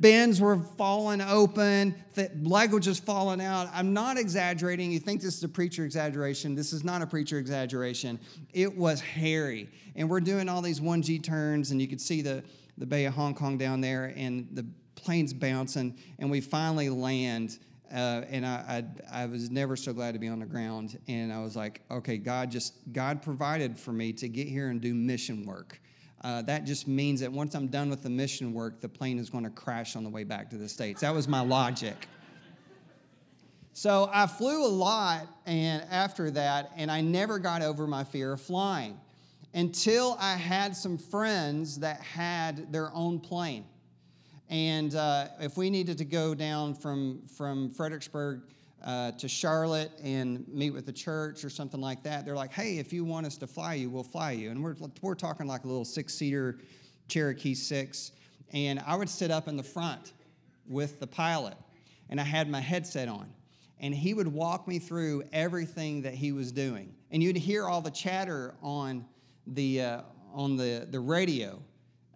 bins 0.00 0.40
were 0.40 0.58
falling 0.58 1.20
open, 1.20 1.94
the 2.14 2.30
luggage 2.42 2.88
was 2.88 2.98
falling 2.98 3.40
out. 3.40 3.70
I'm 3.72 3.92
not 3.92 4.18
exaggerating. 4.18 4.90
You 4.90 4.98
think 4.98 5.22
this 5.22 5.36
is 5.36 5.44
a 5.44 5.48
preacher 5.48 5.84
exaggeration. 5.84 6.54
This 6.54 6.72
is 6.72 6.82
not 6.84 7.02
a 7.02 7.06
preacher 7.06 7.38
exaggeration. 7.38 8.18
It 8.52 8.76
was 8.76 9.00
hairy. 9.00 9.70
And 9.94 10.10
we're 10.10 10.20
doing 10.20 10.48
all 10.48 10.62
these 10.62 10.80
1G 10.80 11.22
turns, 11.22 11.70
and 11.70 11.80
you 11.80 11.86
could 11.86 12.00
see 12.00 12.20
the, 12.20 12.42
the 12.78 12.86
Bay 12.86 13.04
of 13.04 13.14
Hong 13.14 13.34
Kong 13.34 13.56
down 13.58 13.80
there, 13.80 14.12
and 14.16 14.48
the 14.52 14.66
plane's 14.96 15.32
bouncing, 15.32 15.96
and 16.18 16.30
we 16.30 16.40
finally 16.40 16.88
land 16.88 17.58
uh, 17.92 18.22
and 18.28 18.46
I, 18.46 18.84
I, 19.12 19.22
I, 19.22 19.26
was 19.26 19.50
never 19.50 19.76
so 19.76 19.92
glad 19.92 20.12
to 20.12 20.20
be 20.20 20.28
on 20.28 20.38
the 20.38 20.46
ground. 20.46 20.98
And 21.08 21.32
I 21.32 21.40
was 21.40 21.56
like, 21.56 21.80
okay, 21.90 22.18
God 22.18 22.50
just, 22.50 22.74
God 22.92 23.20
provided 23.20 23.78
for 23.78 23.92
me 23.92 24.12
to 24.14 24.28
get 24.28 24.46
here 24.46 24.68
and 24.68 24.80
do 24.80 24.94
mission 24.94 25.44
work. 25.44 25.80
Uh, 26.22 26.42
that 26.42 26.64
just 26.64 26.86
means 26.86 27.20
that 27.20 27.32
once 27.32 27.54
I'm 27.54 27.66
done 27.66 27.90
with 27.90 28.02
the 28.02 28.10
mission 28.10 28.52
work, 28.52 28.80
the 28.80 28.88
plane 28.88 29.18
is 29.18 29.30
going 29.30 29.44
to 29.44 29.50
crash 29.50 29.96
on 29.96 30.04
the 30.04 30.10
way 30.10 30.22
back 30.22 30.50
to 30.50 30.56
the 30.56 30.68
States. 30.68 31.00
That 31.00 31.14
was 31.14 31.26
my 31.26 31.40
logic. 31.40 32.06
So 33.72 34.10
I 34.12 34.26
flew 34.26 34.66
a 34.66 34.68
lot 34.68 35.26
and 35.46 35.82
after 35.90 36.30
that, 36.32 36.72
and 36.76 36.90
I 36.90 37.00
never 37.00 37.38
got 37.38 37.62
over 37.62 37.86
my 37.86 38.04
fear 38.04 38.34
of 38.34 38.40
flying 38.40 39.00
until 39.54 40.16
I 40.20 40.34
had 40.34 40.76
some 40.76 40.98
friends 40.98 41.78
that 41.80 42.00
had 42.00 42.72
their 42.72 42.92
own 42.94 43.20
plane. 43.20 43.64
And 44.50 44.96
uh, 44.96 45.28
if 45.38 45.56
we 45.56 45.70
needed 45.70 45.96
to 45.98 46.04
go 46.04 46.34
down 46.34 46.74
from, 46.74 47.22
from 47.36 47.70
Fredericksburg 47.70 48.42
uh, 48.84 49.12
to 49.12 49.28
Charlotte 49.28 49.92
and 50.02 50.46
meet 50.48 50.70
with 50.70 50.86
the 50.86 50.92
church 50.92 51.44
or 51.44 51.50
something 51.50 51.80
like 51.80 52.02
that, 52.02 52.24
they're 52.24 52.34
like, 52.34 52.52
hey, 52.52 52.78
if 52.78 52.92
you 52.92 53.04
want 53.04 53.26
us 53.26 53.36
to 53.36 53.46
fly 53.46 53.74
you, 53.74 53.88
we'll 53.88 54.02
fly 54.02 54.32
you. 54.32 54.50
And 54.50 54.62
we're, 54.62 54.74
we're 55.02 55.14
talking 55.14 55.46
like 55.46 55.62
a 55.62 55.68
little 55.68 55.84
six 55.84 56.14
seater 56.14 56.58
Cherokee 57.06 57.54
6. 57.54 58.10
And 58.52 58.82
I 58.84 58.96
would 58.96 59.08
sit 59.08 59.30
up 59.30 59.46
in 59.46 59.56
the 59.56 59.62
front 59.62 60.14
with 60.66 60.98
the 60.98 61.06
pilot, 61.06 61.54
and 62.08 62.20
I 62.20 62.24
had 62.24 62.50
my 62.50 62.60
headset 62.60 63.08
on. 63.08 63.32
And 63.78 63.94
he 63.94 64.14
would 64.14 64.28
walk 64.28 64.66
me 64.66 64.80
through 64.80 65.22
everything 65.32 66.02
that 66.02 66.14
he 66.14 66.32
was 66.32 66.50
doing. 66.50 66.92
And 67.12 67.22
you'd 67.22 67.36
hear 67.36 67.66
all 67.66 67.80
the 67.80 67.90
chatter 67.90 68.54
on 68.62 69.06
the, 69.46 69.80
uh, 69.80 70.00
on 70.34 70.56
the, 70.56 70.88
the 70.90 71.00
radio 71.00 71.62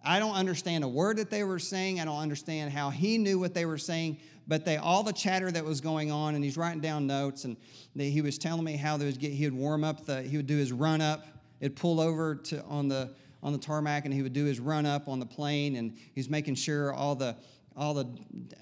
I 0.05 0.19
don't 0.19 0.35
understand 0.35 0.83
a 0.83 0.87
word 0.87 1.17
that 1.17 1.29
they 1.29 1.43
were 1.43 1.59
saying. 1.59 1.99
I 1.99 2.05
don't 2.05 2.19
understand 2.19 2.71
how 2.71 2.89
he 2.89 3.17
knew 3.17 3.39
what 3.39 3.53
they 3.53 3.65
were 3.65 3.77
saying, 3.77 4.19
but 4.47 4.63
they 4.63 4.77
all 4.77 5.03
the 5.03 5.13
chatter 5.13 5.51
that 5.51 5.65
was 5.65 5.81
going 5.81 6.11
on, 6.11 6.35
and 6.35 6.43
he's 6.43 6.57
writing 6.57 6.81
down 6.81 7.07
notes, 7.07 7.45
and 7.45 7.57
they, 7.95 8.09
he 8.09 8.21
was 8.21 8.37
telling 8.37 8.63
me 8.63 8.77
how 8.77 8.97
get, 8.97 9.31
he 9.31 9.45
would 9.45 9.53
warm 9.53 9.83
up 9.83 10.05
the, 10.05 10.21
he 10.21 10.37
would 10.37 10.47
do 10.47 10.57
his 10.57 10.71
run 10.71 11.01
up, 11.01 11.25
it'd 11.59 11.75
pull 11.75 11.99
over 11.99 12.35
to 12.35 12.63
on 12.65 12.87
the 12.87 13.13
on 13.41 13.53
the 13.53 13.59
tarmac, 13.59 14.05
and 14.05 14.13
he 14.13 14.21
would 14.21 14.33
do 14.33 14.45
his 14.45 14.59
run 14.59 14.85
up 14.85 15.07
on 15.07 15.19
the 15.19 15.25
plane, 15.25 15.75
and 15.75 15.97
he's 16.13 16.29
making 16.29 16.55
sure 16.55 16.93
all 16.93 17.15
the 17.15 17.35
all 17.75 17.93
the 17.93 18.07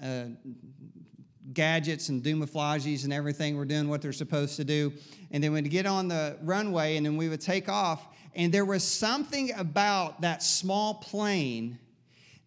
uh, 0.02 0.26
gadgets 1.52 2.08
and 2.08 2.22
doomaflages 2.22 3.04
and 3.04 3.12
everything 3.12 3.56
were 3.56 3.64
doing 3.64 3.88
what 3.88 4.00
they're 4.00 4.12
supposed 4.12 4.56
to 4.56 4.64
do. 4.64 4.92
And 5.30 5.42
then 5.42 5.52
we'd 5.52 5.70
get 5.70 5.86
on 5.86 6.08
the 6.08 6.36
runway 6.42 6.96
and 6.96 7.04
then 7.04 7.16
we 7.16 7.28
would 7.28 7.40
take 7.40 7.68
off. 7.68 8.06
And 8.34 8.52
there 8.52 8.64
was 8.64 8.82
something 8.82 9.52
about 9.52 10.22
that 10.22 10.42
small 10.42 10.94
plane 10.94 11.78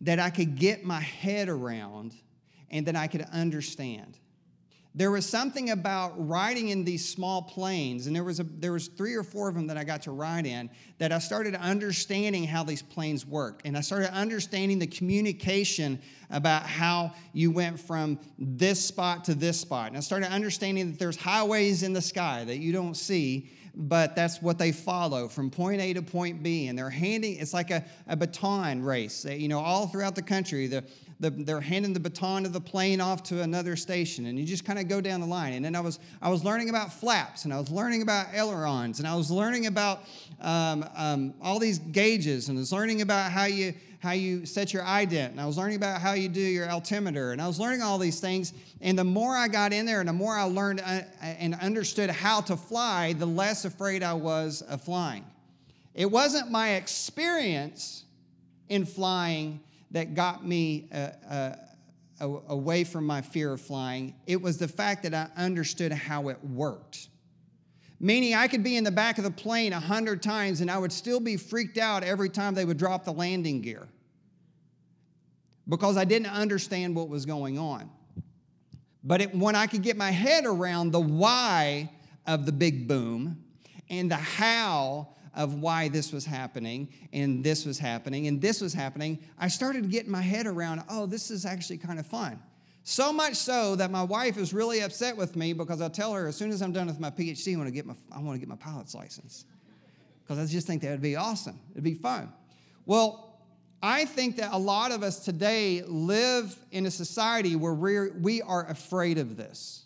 that 0.02 0.20
I 0.20 0.30
could 0.30 0.56
get 0.56 0.84
my 0.84 1.00
head 1.00 1.50
around 1.50 2.14
and 2.70 2.86
that 2.88 2.96
I 2.96 3.08
could 3.08 3.26
understand. 3.32 4.18
There 4.98 5.12
was 5.12 5.28
something 5.28 5.70
about 5.70 6.28
riding 6.28 6.70
in 6.70 6.84
these 6.84 7.08
small 7.08 7.44
planes, 7.44 8.08
and 8.08 8.16
there 8.16 8.24
was, 8.24 8.40
a, 8.40 8.44
there 8.44 8.72
was 8.72 8.88
three 8.88 9.14
or 9.14 9.22
four 9.22 9.48
of 9.48 9.54
them 9.54 9.68
that 9.68 9.78
I 9.78 9.84
got 9.84 10.02
to 10.04 10.12
ride 10.12 10.48
in, 10.48 10.72
that 10.98 11.12
I 11.12 11.20
started 11.20 11.54
understanding 11.54 12.46
how 12.46 12.64
these 12.64 12.82
planes 12.82 13.24
work. 13.24 13.62
And 13.64 13.78
I 13.78 13.82
started 13.82 14.12
understanding 14.12 14.80
the 14.80 14.88
communication 14.88 16.02
about 16.32 16.64
how 16.64 17.14
you 17.32 17.52
went 17.52 17.80
from 17.80 18.20
this 18.40 18.84
spot 18.84 19.26
to 19.26 19.36
this 19.36 19.60
spot. 19.60 19.90
And 19.90 19.98
I 19.98 20.00
started 20.00 20.32
understanding 20.32 20.92
that 20.92 20.98
there's 20.98 21.18
highways 21.18 21.84
in 21.84 21.94
the 21.94 22.02
sky 22.02 22.44
that 22.46 22.58
you 22.58 22.74
don't 22.74 22.98
see, 22.98 23.52
but 23.78 24.16
that's 24.16 24.42
what 24.42 24.58
they 24.58 24.72
follow 24.72 25.28
from 25.28 25.52
point 25.52 25.80
A 25.80 25.94
to 25.94 26.02
point 26.02 26.42
B. 26.42 26.68
And 26.68 26.78
they're 26.78 26.90
handing, 26.90 27.36
it's 27.36 27.54
like 27.54 27.70
a, 27.70 27.86
a 28.08 28.16
baton 28.16 28.82
race. 28.82 29.24
You 29.24 29.48
know, 29.48 29.60
all 29.60 29.86
throughout 29.86 30.16
the 30.16 30.24
country, 30.24 30.66
the, 30.66 30.84
the, 31.20 31.30
they're 31.30 31.62
handing 31.62 31.94
the 31.94 32.00
baton 32.00 32.48
of 32.48 32.54
the 32.54 32.60
plane 32.60 33.00
off 33.00 33.22
to 33.24 33.44
another 33.44 33.76
station. 33.76 34.26
And 34.26 34.40
you 34.40 34.46
just 34.46 34.66
kind 34.66 34.80
of 34.80 34.88
go 34.88 35.00
down 35.00 35.22
the 35.22 35.28
line. 35.28 35.54
And 35.54 35.64
then 35.64 35.76
I 35.76 35.80
was, 35.80 36.00
I 36.24 36.30
was 36.30 36.44
learning 36.44 36.70
about 36.70 36.92
flaps, 36.92 37.46
and 37.46 37.54
I 37.54 37.60
was 37.60 37.70
learning 37.70 38.02
about 38.02 38.28
ailerons, 38.34 38.98
and 38.98 39.08
I 39.08 39.16
was 39.16 39.30
learning 39.30 39.68
about 39.68 40.02
um, 40.42 40.84
um, 40.96 41.34
all 41.40 41.60
these 41.60 41.78
gauges, 41.78 42.50
and 42.50 42.58
I 42.58 42.62
was 42.62 42.74
learning 42.74 43.02
about 43.02 43.32
how 43.32 43.46
you, 43.46 43.76
how 44.00 44.12
you 44.12 44.46
set 44.46 44.74
your 44.74 44.84
ident, 44.84 45.32
and 45.32 45.42
I 45.42 45.46
was 45.46 45.58
learning 45.58 45.78
about 45.78 46.02
how 46.02 46.14
you 46.14 46.30
do 46.30 46.40
your 46.40 46.70
altimeter, 46.70 47.32
and 47.32 47.42
I 47.42 47.48
was 47.48 47.60
learning 47.60 47.82
all 47.82 47.98
these 47.98 48.20
things. 48.20 48.54
And 48.80 48.98
the 48.98 49.04
more 49.04 49.36
I 49.36 49.48
got 49.48 49.74
in 49.74 49.86
there, 49.86 50.00
and 50.00 50.08
the 50.08 50.14
more 50.14 50.36
I 50.36 50.44
learned 50.44 50.82
uh, 50.82 51.02
and 51.22 51.56
understood 51.56 52.10
how 52.10 52.42
to 52.42 52.56
fly, 52.56 53.14
the 53.14 53.26
less 53.26 53.66
afraid 53.66 54.04
I 54.04 54.14
was 54.14 54.62
of 54.62 54.82
flying. 54.82 55.26
It 55.96 56.12
wasn't 56.12 56.52
my 56.52 56.76
experience 56.76 58.04
in 58.70 58.86
flying 58.86 59.62
that 59.92 60.14
got 60.14 60.46
me 60.46 60.90
uh, 60.94 61.10
uh, 61.30 61.56
away 62.20 62.84
from 62.84 63.06
my 63.06 63.22
fear 63.22 63.54
of 63.54 63.62
flying. 63.62 64.14
It 64.28 64.42
was 64.42 64.58
the 64.58 64.68
fact 64.68 65.04
that 65.04 65.14
I 65.14 65.30
understood 65.38 65.92
how 65.92 66.30
it 66.30 66.44
worked. 66.44 67.10
Meaning, 68.00 68.36
I 68.36 68.48
could 68.48 68.64
be 68.64 68.78
in 68.78 68.84
the 68.84 68.92
back 68.92 69.18
of 69.18 69.24
the 69.24 69.32
plane 69.32 69.74
a 69.74 69.80
hundred 69.80 70.22
times 70.22 70.62
and 70.62 70.70
I 70.70 70.78
would 70.78 70.92
still 70.92 71.20
be 71.20 71.36
freaked 71.36 71.78
out 71.78 72.04
every 72.04 72.30
time 72.30 72.54
they 72.54 72.66
would 72.66 72.78
drop 72.78 73.06
the 73.06 73.14
landing 73.14 73.62
gear 73.62 73.88
because 75.68 75.98
I 75.98 76.06
didn't 76.06 76.28
understand 76.28 76.96
what 76.96 77.10
was 77.10 77.26
going 77.26 77.58
on. 77.58 77.90
But 79.04 79.22
it, 79.22 79.36
when 79.36 79.56
I 79.56 79.68
could 79.68 79.82
get 79.82 79.98
my 79.98 80.12
head 80.12 80.46
around 80.46 80.92
the 80.92 81.00
why 81.00 81.92
of 82.26 82.46
the 82.46 82.52
big 82.52 82.88
boom 82.88 83.44
and 83.90 84.12
the 84.12 84.16
how 84.16 85.10
of 85.34 85.56
why 85.56 85.88
this 85.88 86.12
was 86.12 86.26
happening 86.26 86.90
and 87.14 87.44
this 87.44 87.66
was 87.66 87.80
happening 87.80 88.28
and 88.28 88.42
this 88.42 88.60
was 88.60 88.74
happening, 88.74 89.20
I 89.40 89.48
started 89.48 89.90
getting 89.90 90.12
my 90.12 90.22
head 90.22 90.46
around, 90.46 90.84
oh, 90.90 91.06
this 91.06 91.32
is 91.32 91.46
actually 91.46 91.78
kind 91.78 92.00
of 92.00 92.06
fun. 92.06 92.40
So 92.90 93.12
much 93.12 93.36
so 93.36 93.76
that 93.76 93.92
my 93.92 94.02
wife 94.02 94.38
is 94.38 94.54
really 94.54 94.80
upset 94.80 95.18
with 95.18 95.36
me 95.36 95.52
because 95.52 95.82
I 95.82 95.90
tell 95.90 96.14
her 96.14 96.30
as 96.30 96.38
soon 96.38 96.52
as 96.52 96.62
I'm 96.62 96.72
done 96.72 96.88
with 96.88 97.02
my 97.02 97.10
PhD, 97.10 97.54
I 97.54 97.58
want 97.58 97.68
to 97.68 97.74
get 97.74 97.86
my, 97.86 97.96
I 98.14 98.22
want 98.22 98.36
to 98.36 98.40
get 98.40 98.48
my 98.48 98.56
pilot's 98.56 98.96
license. 98.96 99.44
Because 100.24 100.40
I 100.40 100.50
just 100.50 100.68
think 100.68 100.84
that 100.84 100.92
would 100.92 101.02
be 101.02 101.18
awesome. 101.18 101.60
It'd 101.74 101.84
be 101.84 101.96
fun. 101.96 102.32
Well, 102.86 103.42
I 103.84 104.06
think 104.06 104.38
that 104.38 104.54
a 104.54 104.58
lot 104.58 104.94
of 104.94 105.04
us 105.04 105.20
today 105.20 105.82
live 105.86 106.58
in 106.72 106.86
a 106.86 106.90
society 106.90 107.58
where 107.58 107.74
we're, 107.74 108.14
we 108.22 108.42
are 108.42 108.66
afraid 108.70 109.18
of 109.18 109.36
this. 109.36 109.84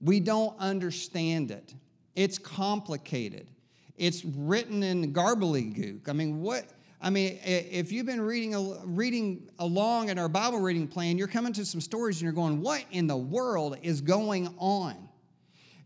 We 0.00 0.20
don't 0.20 0.56
understand 0.60 1.50
it. 1.50 1.74
It's 2.14 2.38
complicated. 2.38 3.48
It's 3.96 4.24
written 4.24 4.84
in 4.84 5.12
gobbledygook. 5.12 6.08
I 6.08 6.12
mean, 6.12 6.40
what 6.40 6.66
I 7.00 7.10
mean, 7.10 7.38
if 7.44 7.92
you've 7.92 8.06
been 8.06 8.22
reading, 8.22 8.94
reading 8.96 9.50
along 9.58 10.08
in 10.08 10.18
our 10.18 10.28
Bible 10.28 10.60
reading 10.60 10.88
plan, 10.88 11.18
you're 11.18 11.28
coming 11.28 11.52
to 11.54 11.64
some 11.64 11.80
stories 11.80 12.16
and 12.16 12.22
you're 12.22 12.32
going, 12.32 12.62
what 12.62 12.84
in 12.90 13.06
the 13.06 13.16
world 13.16 13.76
is 13.82 14.00
going 14.00 14.54
on? 14.58 15.08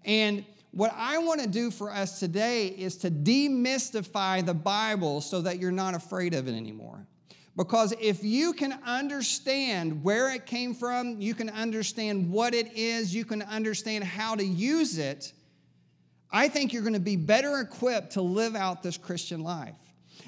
And 0.04 0.44
what 0.70 0.92
I 0.96 1.18
want 1.18 1.40
to 1.40 1.48
do 1.48 1.70
for 1.70 1.90
us 1.90 2.20
today 2.20 2.68
is 2.68 2.96
to 2.98 3.10
demystify 3.10 4.46
the 4.46 4.54
Bible 4.54 5.20
so 5.20 5.40
that 5.40 5.58
you're 5.58 5.72
not 5.72 5.94
afraid 5.94 6.32
of 6.32 6.46
it 6.46 6.54
anymore. 6.54 7.06
Because 7.56 7.92
if 8.00 8.22
you 8.22 8.52
can 8.52 8.78
understand 8.86 10.04
where 10.04 10.32
it 10.32 10.46
came 10.46 10.74
from, 10.74 11.20
you 11.20 11.34
can 11.34 11.50
understand 11.50 12.30
what 12.30 12.54
it 12.54 12.72
is, 12.76 13.12
you 13.12 13.24
can 13.24 13.42
understand 13.42 14.04
how 14.04 14.36
to 14.36 14.44
use 14.44 14.96
it, 14.96 15.32
I 16.30 16.48
think 16.48 16.72
you're 16.72 16.82
going 16.82 16.94
to 16.94 17.00
be 17.00 17.16
better 17.16 17.58
equipped 17.58 18.12
to 18.12 18.22
live 18.22 18.54
out 18.54 18.84
this 18.84 18.96
Christian 18.96 19.42
life. 19.42 19.74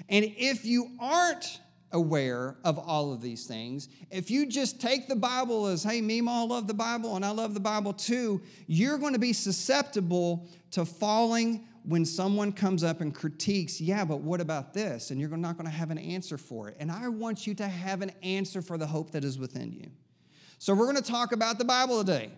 And 0.09 0.25
if 0.37 0.65
you 0.65 0.91
aren't 1.01 1.61
aware 1.93 2.57
of 2.65 2.79
all 2.79 3.13
of 3.13 3.21
these 3.21 3.47
things, 3.47 3.89
if 4.11 4.31
you 4.31 4.47
just 4.47 4.81
take 4.81 5.09
the 5.09 5.17
Bible 5.17 5.67
as, 5.67 5.83
hey, 5.83 6.01
me, 6.01 6.21
I 6.27 6.45
love 6.45 6.67
the 6.67 6.75
Bible 6.75 7.17
and 7.17 7.25
I 7.25 7.31
love 7.31 7.55
the 7.55 7.61
Bible 7.61 7.93
too, 7.93 8.41
you're 8.67 8.99
going 8.99 9.13
to 9.13 9.19
be 9.19 9.33
susceptible 9.33 10.49
to 10.73 10.85
falling 10.85 11.67
when 11.85 12.05
someone 12.05 12.53
comes 12.53 12.85
up 12.85 13.01
and 13.01 13.15
critiques, 13.15 13.81
yeah, 13.81 14.05
but 14.05 14.21
what 14.21 14.41
about 14.41 14.73
this? 14.73 15.11
And 15.11 15.21
you're 15.21 15.37
not 15.37 15.57
going 15.57 15.67
to 15.67 15.77
have 15.77 15.91
an 15.91 15.99
answer 15.99 16.39
for 16.39 16.69
it. 16.69 16.77
And 16.79 16.91
I 16.91 17.09
want 17.09 17.47
you 17.47 17.55
to 17.55 17.67
have 17.67 18.03
an 18.03 18.13
answer 18.23 18.63
for 18.63 18.79
the 18.79 18.87
hope 18.87 19.11
that 19.13 19.25
is 19.25 19.39
within 19.39 19.73
you. 19.73 19.91
So 20.59 20.75
we're 20.75 20.91
going 20.91 21.03
to 21.03 21.11
talk 21.11 21.33
about 21.33 21.59
the 21.59 21.65
Bible 21.65 21.99
today. 22.05 22.31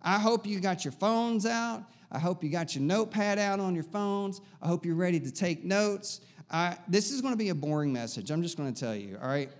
I 0.00 0.18
hope 0.18 0.46
you 0.46 0.58
got 0.60 0.84
your 0.84 0.92
phones 0.92 1.44
out. 1.44 1.84
I 2.10 2.18
hope 2.18 2.42
you 2.42 2.48
got 2.48 2.74
your 2.74 2.82
notepad 2.82 3.38
out 3.38 3.60
on 3.60 3.74
your 3.74 3.84
phones. 3.84 4.40
I 4.62 4.68
hope 4.68 4.86
you're 4.86 4.94
ready 4.94 5.20
to 5.20 5.30
take 5.30 5.64
notes. 5.64 6.22
I, 6.50 6.76
this 6.88 7.10
is 7.10 7.20
going 7.20 7.34
to 7.34 7.38
be 7.38 7.50
a 7.50 7.54
boring 7.54 7.92
message. 7.92 8.30
I'm 8.30 8.42
just 8.42 8.56
going 8.56 8.72
to 8.72 8.78
tell 8.78 8.94
you, 8.94 9.18
all 9.20 9.28
right? 9.28 9.50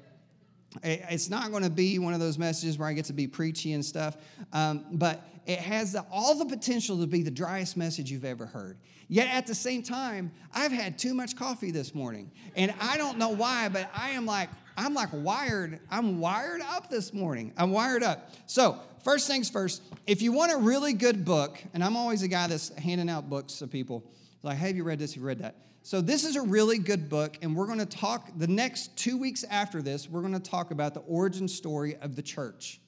It's 0.82 1.30
not 1.30 1.50
going 1.50 1.62
to 1.62 1.70
be 1.70 1.98
one 1.98 2.14
of 2.14 2.20
those 2.20 2.38
messages 2.38 2.78
where 2.78 2.88
I 2.88 2.92
get 2.92 3.06
to 3.06 3.12
be 3.12 3.26
preachy 3.26 3.72
and 3.72 3.84
stuff, 3.84 4.16
um, 4.52 4.84
but 4.92 5.26
it 5.46 5.58
has 5.58 5.92
the, 5.92 6.04
all 6.12 6.34
the 6.34 6.44
potential 6.44 7.00
to 7.00 7.06
be 7.06 7.22
the 7.22 7.30
driest 7.30 7.76
message 7.76 8.10
you've 8.10 8.24
ever 8.24 8.46
heard. 8.46 8.78
Yet 9.08 9.28
at 9.28 9.46
the 9.46 9.54
same 9.54 9.82
time, 9.82 10.30
I've 10.52 10.72
had 10.72 10.98
too 10.98 11.14
much 11.14 11.36
coffee 11.36 11.70
this 11.70 11.94
morning, 11.94 12.30
and 12.54 12.74
I 12.78 12.98
don't 12.98 13.16
know 13.16 13.30
why, 13.30 13.70
but 13.70 13.88
I 13.94 14.10
am 14.10 14.26
like 14.26 14.50
I'm 14.78 14.94
like 14.94 15.08
wired. 15.12 15.80
I'm 15.90 16.20
wired 16.20 16.60
up 16.60 16.88
this 16.88 17.12
morning. 17.12 17.52
I'm 17.56 17.72
wired 17.72 18.04
up. 18.04 18.30
So 18.46 18.78
first 19.02 19.26
things 19.26 19.50
first. 19.50 19.82
If 20.06 20.22
you 20.22 20.30
want 20.30 20.52
a 20.52 20.56
really 20.56 20.92
good 20.92 21.24
book, 21.24 21.60
and 21.74 21.82
I'm 21.82 21.96
always 21.96 22.22
a 22.22 22.28
guy 22.28 22.46
that's 22.46 22.68
handing 22.76 23.10
out 23.10 23.28
books 23.28 23.54
to 23.54 23.66
people, 23.66 24.04
like, 24.44 24.56
hey, 24.56 24.68
have 24.68 24.76
you 24.76 24.84
read 24.84 25.00
this? 25.00 25.14
Have 25.14 25.20
you 25.20 25.26
read 25.26 25.40
that? 25.40 25.56
So, 25.88 26.02
this 26.02 26.26
is 26.26 26.36
a 26.36 26.42
really 26.42 26.76
good 26.76 27.08
book, 27.08 27.38
and 27.40 27.56
we're 27.56 27.64
going 27.64 27.78
to 27.78 27.86
talk 27.86 28.30
the 28.36 28.46
next 28.46 28.94
two 28.98 29.16
weeks 29.16 29.42
after 29.44 29.80
this, 29.80 30.06
we're 30.06 30.20
going 30.20 30.34
to 30.34 30.38
talk 30.38 30.70
about 30.70 30.92
the 30.92 31.00
origin 31.00 31.48
story 31.48 31.96
of 31.96 32.14
the 32.14 32.20
church. 32.20 32.78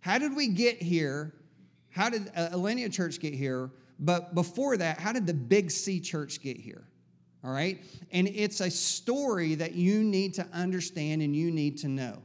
How 0.00 0.18
did 0.18 0.36
we 0.36 0.48
get 0.48 0.82
here? 0.82 1.32
How 1.88 2.10
did 2.10 2.30
uh, 2.36 2.50
Alinea 2.50 2.92
Church 2.92 3.20
get 3.20 3.32
here? 3.32 3.70
But 3.98 4.34
before 4.34 4.76
that, 4.76 5.00
how 5.00 5.12
did 5.12 5.26
the 5.26 5.32
Big 5.32 5.70
C 5.70 5.98
Church 5.98 6.42
get 6.42 6.58
here? 6.58 6.86
All 7.42 7.52
right? 7.52 7.82
And 8.12 8.28
it's 8.28 8.60
a 8.60 8.70
story 8.70 9.54
that 9.54 9.72
you 9.74 10.04
need 10.04 10.34
to 10.34 10.46
understand 10.52 11.22
and 11.22 11.34
you 11.34 11.50
need 11.50 11.78
to 11.78 11.88
know. 11.88 12.20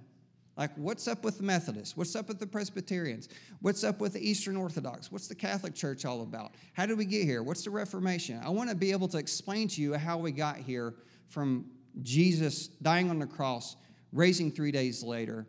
Like, 0.57 0.71
what's 0.75 1.07
up 1.07 1.23
with 1.23 1.37
the 1.37 1.43
Methodists? 1.43 1.95
What's 1.95 2.15
up 2.15 2.27
with 2.27 2.39
the 2.39 2.47
Presbyterians? 2.47 3.29
What's 3.61 3.83
up 3.83 4.01
with 4.01 4.13
the 4.13 4.19
Eastern 4.19 4.57
Orthodox? 4.57 5.11
What's 5.11 5.27
the 5.27 5.35
Catholic 5.35 5.73
Church 5.73 6.03
all 6.03 6.21
about? 6.21 6.51
How 6.73 6.85
did 6.85 6.97
we 6.97 7.05
get 7.05 7.23
here? 7.23 7.41
What's 7.41 7.63
the 7.63 7.69
Reformation? 7.69 8.39
I 8.43 8.49
want 8.49 8.69
to 8.69 8.75
be 8.75 8.91
able 8.91 9.07
to 9.09 9.17
explain 9.17 9.69
to 9.69 9.81
you 9.81 9.93
how 9.93 10.17
we 10.17 10.31
got 10.31 10.57
here 10.57 10.95
from 11.29 11.65
Jesus 12.01 12.67
dying 12.67 13.09
on 13.09 13.19
the 13.19 13.25
cross, 13.25 13.77
raising 14.11 14.51
three 14.51 14.71
days 14.71 15.03
later, 15.03 15.47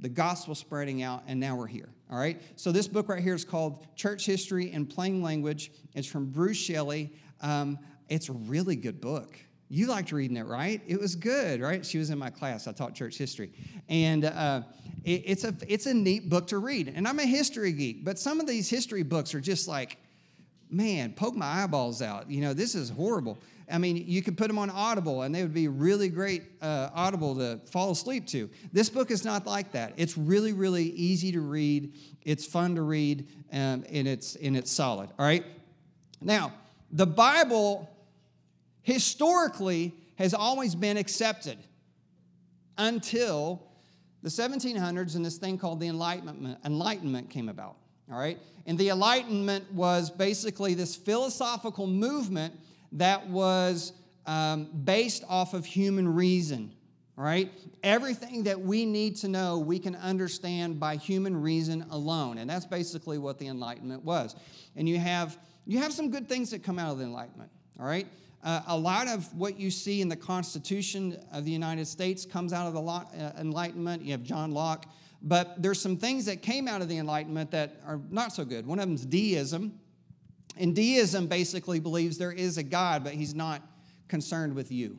the 0.00 0.08
gospel 0.08 0.54
spreading 0.54 1.02
out, 1.02 1.22
and 1.26 1.40
now 1.40 1.56
we're 1.56 1.66
here. 1.66 1.88
All 2.10 2.18
right? 2.18 2.40
So, 2.56 2.70
this 2.70 2.86
book 2.86 3.08
right 3.08 3.22
here 3.22 3.34
is 3.34 3.44
called 3.44 3.86
Church 3.96 4.26
History 4.26 4.70
in 4.72 4.84
Plain 4.86 5.22
Language. 5.22 5.72
It's 5.94 6.06
from 6.06 6.26
Bruce 6.26 6.58
Shelley. 6.58 7.12
Um, 7.40 7.78
it's 8.08 8.28
a 8.28 8.32
really 8.32 8.76
good 8.76 9.00
book. 9.00 9.38
You 9.74 9.88
liked 9.88 10.12
reading 10.12 10.36
it, 10.36 10.46
right? 10.46 10.80
It 10.86 11.00
was 11.00 11.16
good, 11.16 11.60
right? 11.60 11.84
She 11.84 11.98
was 11.98 12.10
in 12.10 12.16
my 12.16 12.30
class. 12.30 12.68
I 12.68 12.72
taught 12.72 12.94
church 12.94 13.18
history. 13.18 13.50
And 13.88 14.24
uh, 14.24 14.62
it, 15.02 15.24
it's, 15.26 15.42
a, 15.42 15.52
it's 15.66 15.86
a 15.86 15.94
neat 15.94 16.30
book 16.30 16.46
to 16.48 16.58
read. 16.58 16.92
And 16.94 17.08
I'm 17.08 17.18
a 17.18 17.26
history 17.26 17.72
geek, 17.72 18.04
but 18.04 18.16
some 18.16 18.38
of 18.38 18.46
these 18.46 18.70
history 18.70 19.02
books 19.02 19.34
are 19.34 19.40
just 19.40 19.66
like, 19.66 19.98
man, 20.70 21.12
poke 21.12 21.34
my 21.34 21.64
eyeballs 21.64 22.02
out. 22.02 22.30
You 22.30 22.40
know, 22.40 22.54
this 22.54 22.76
is 22.76 22.88
horrible. 22.88 23.36
I 23.68 23.78
mean, 23.78 23.96
you 23.96 24.22
could 24.22 24.38
put 24.38 24.46
them 24.46 24.60
on 24.60 24.70
Audible 24.70 25.22
and 25.22 25.34
they 25.34 25.42
would 25.42 25.52
be 25.52 25.66
really 25.66 26.08
great 26.08 26.44
uh, 26.62 26.90
Audible 26.94 27.34
to 27.34 27.58
fall 27.68 27.90
asleep 27.90 28.28
to. 28.28 28.48
This 28.72 28.88
book 28.88 29.10
is 29.10 29.24
not 29.24 29.44
like 29.44 29.72
that. 29.72 29.94
It's 29.96 30.16
really, 30.16 30.52
really 30.52 30.84
easy 30.84 31.32
to 31.32 31.40
read. 31.40 31.94
It's 32.22 32.46
fun 32.46 32.76
to 32.76 32.82
read, 32.82 33.26
um, 33.52 33.84
and, 33.90 34.06
it's, 34.06 34.36
and 34.36 34.56
it's 34.56 34.70
solid. 34.70 35.10
All 35.18 35.26
right? 35.26 35.44
Now, 36.20 36.52
the 36.92 37.06
Bible 37.06 37.90
historically 38.84 39.92
has 40.16 40.32
always 40.32 40.74
been 40.76 40.96
accepted 40.96 41.58
until 42.78 43.62
the 44.22 44.28
1700s 44.28 45.16
and 45.16 45.24
this 45.24 45.36
thing 45.36 45.58
called 45.58 45.80
the 45.80 45.88
Enlightenment, 45.88 46.58
Enlightenment 46.64 47.28
came 47.28 47.48
about. 47.48 47.76
All 48.10 48.18
right? 48.18 48.38
And 48.66 48.78
the 48.78 48.90
Enlightenment 48.90 49.72
was 49.72 50.10
basically 50.10 50.74
this 50.74 50.94
philosophical 50.94 51.86
movement 51.86 52.54
that 52.92 53.26
was 53.28 53.92
um, 54.26 54.68
based 54.84 55.24
off 55.28 55.54
of 55.54 55.64
human 55.64 56.14
reason. 56.14 56.72
All 57.16 57.24
right? 57.24 57.50
Everything 57.82 58.44
that 58.44 58.60
we 58.60 58.84
need 58.84 59.16
to 59.16 59.28
know, 59.28 59.58
we 59.58 59.78
can 59.78 59.96
understand 59.96 60.78
by 60.78 60.96
human 60.96 61.40
reason 61.40 61.86
alone. 61.90 62.38
And 62.38 62.48
that's 62.48 62.66
basically 62.66 63.18
what 63.18 63.38
the 63.38 63.46
Enlightenment 63.46 64.04
was. 64.04 64.36
And 64.76 64.88
you 64.88 64.98
have, 64.98 65.38
you 65.66 65.78
have 65.78 65.92
some 65.92 66.10
good 66.10 66.28
things 66.28 66.50
that 66.50 66.62
come 66.62 66.78
out 66.78 66.92
of 66.92 66.98
the 66.98 67.04
Enlightenment. 67.04 67.50
All 67.78 67.86
right? 67.86 68.06
Uh, 68.44 68.60
a 68.66 68.76
lot 68.76 69.08
of 69.08 69.34
what 69.34 69.58
you 69.58 69.70
see 69.70 70.02
in 70.02 70.08
the 70.08 70.16
Constitution 70.16 71.18
of 71.32 71.46
the 71.46 71.50
United 71.50 71.86
States 71.86 72.26
comes 72.26 72.52
out 72.52 72.66
of 72.66 72.74
the 72.74 72.80
uh, 72.80 73.32
Enlightenment. 73.40 74.02
You 74.02 74.12
have 74.12 74.22
John 74.22 74.52
Locke. 74.52 74.86
But 75.22 75.62
there's 75.62 75.80
some 75.80 75.96
things 75.96 76.26
that 76.26 76.42
came 76.42 76.68
out 76.68 76.82
of 76.82 76.88
the 76.88 76.98
Enlightenment 76.98 77.50
that 77.52 77.80
are 77.86 77.98
not 78.10 78.34
so 78.34 78.44
good. 78.44 78.66
One 78.66 78.78
of 78.78 78.84
them 78.84 78.94
is 78.94 79.06
deism. 79.06 79.72
And 80.58 80.76
deism 80.76 81.26
basically 81.26 81.80
believes 81.80 82.18
there 82.18 82.30
is 82.30 82.58
a 82.58 82.62
God, 82.62 83.02
but 83.02 83.14
he's 83.14 83.34
not 83.34 83.62
concerned 84.08 84.54
with 84.54 84.70
you. 84.70 84.98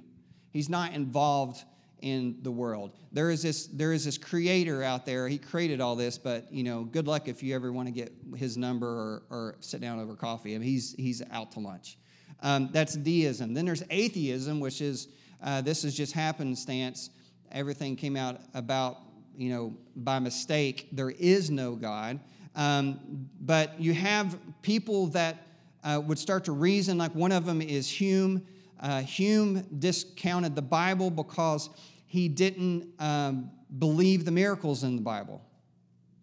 He's 0.52 0.68
not 0.68 0.94
involved 0.94 1.64
in 2.02 2.38
the 2.42 2.52
world. 2.52 2.94
There 3.12 3.30
is 3.30 3.44
this 3.44 3.68
there 3.68 3.94
is 3.94 4.06
this 4.06 4.18
creator 4.18 4.84
out 4.84 5.06
there. 5.06 5.28
He 5.28 5.38
created 5.38 5.82
all 5.82 5.96
this, 5.96 6.18
but 6.18 6.52
you 6.52 6.64
know, 6.64 6.84
good 6.84 7.08
luck 7.08 7.28
if 7.28 7.42
you 7.42 7.56
ever 7.56 7.72
want 7.72 7.88
to 7.88 7.92
get 7.92 8.12
his 8.36 8.58
number 8.58 8.88
or, 8.88 9.24
or 9.30 9.56
sit 9.60 9.82
down 9.82 10.00
over 10.00 10.16
coffee. 10.16 10.56
I 10.56 10.58
mean, 10.58 10.68
he's 10.68 10.94
he's 10.98 11.22
out 11.32 11.52
to 11.54 11.60
lunch. 11.60 11.98
Um, 12.42 12.70
that's 12.72 12.96
deism. 12.96 13.54
Then 13.54 13.66
there's 13.66 13.84
atheism, 13.90 14.60
which 14.60 14.82
is 14.82 15.08
uh, 15.44 15.62
this 15.62 15.84
is 15.84 15.96
just 15.96 16.14
happenstance. 16.14 17.10
Everything 17.52 17.96
came 17.96 18.16
out 18.16 18.42
about 18.54 18.98
you 19.38 19.50
know 19.50 19.76
by 19.96 20.20
mistake. 20.20 20.88
There 20.92 21.12
is 21.12 21.50
no 21.50 21.76
God. 21.76 22.20
Um, 22.56 23.28
but 23.42 23.80
you 23.80 23.94
have 23.94 24.38
people 24.62 25.08
that 25.08 25.46
uh, 25.84 26.02
would 26.06 26.18
start 26.18 26.46
to 26.46 26.52
reason. 26.52 26.98
Like 26.98 27.14
one 27.14 27.32
of 27.32 27.46
them 27.46 27.62
is 27.62 27.90
Hume. 27.90 28.46
Uh, 28.80 29.02
Hume 29.02 29.66
discounted 29.80 30.56
the 30.56 30.62
Bible 30.62 31.10
because 31.10 31.70
he 32.08 32.28
didn't 32.28 32.94
um, 33.00 33.52
believe 33.78 34.26
the 34.26 34.32
miracles 34.32 34.84
in 34.84 34.96
the 34.96 35.02
Bible. 35.02 35.42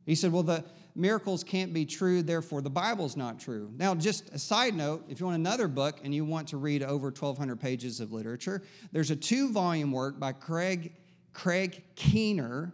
He 0.07 0.15
said, 0.15 0.33
well, 0.33 0.43
the 0.43 0.65
miracles 0.95 1.43
can't 1.43 1.73
be 1.73 1.85
true, 1.85 2.23
therefore 2.23 2.63
the 2.63 2.71
Bible's 2.71 3.17
not 3.17 3.41
true. 3.41 3.71
Now, 3.77 3.95
just 3.95 4.31
a 4.31 4.39
side 4.39 4.75
note 4.75 5.05
if 5.09 5.21
you 5.21 5.27
want 5.27 5.39
another 5.39 5.69
book 5.69 6.01
and 6.05 6.15
you 6.15 6.25
want 6.25 6.49
to 6.49 6.57
read 6.57 6.83
over 6.83 7.07
1,200 7.07 7.61
pages 7.61 8.01
of 8.01 8.13
literature, 8.13 8.63
there's 8.93 9.11
a 9.11 9.17
two 9.17 9.51
volume 9.53 9.93
work 9.93 10.19
by 10.19 10.33
Craig, 10.33 10.93
Craig 11.33 11.83
Keener 11.95 12.73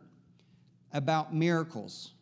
about 0.93 1.35
miracles. 1.35 2.13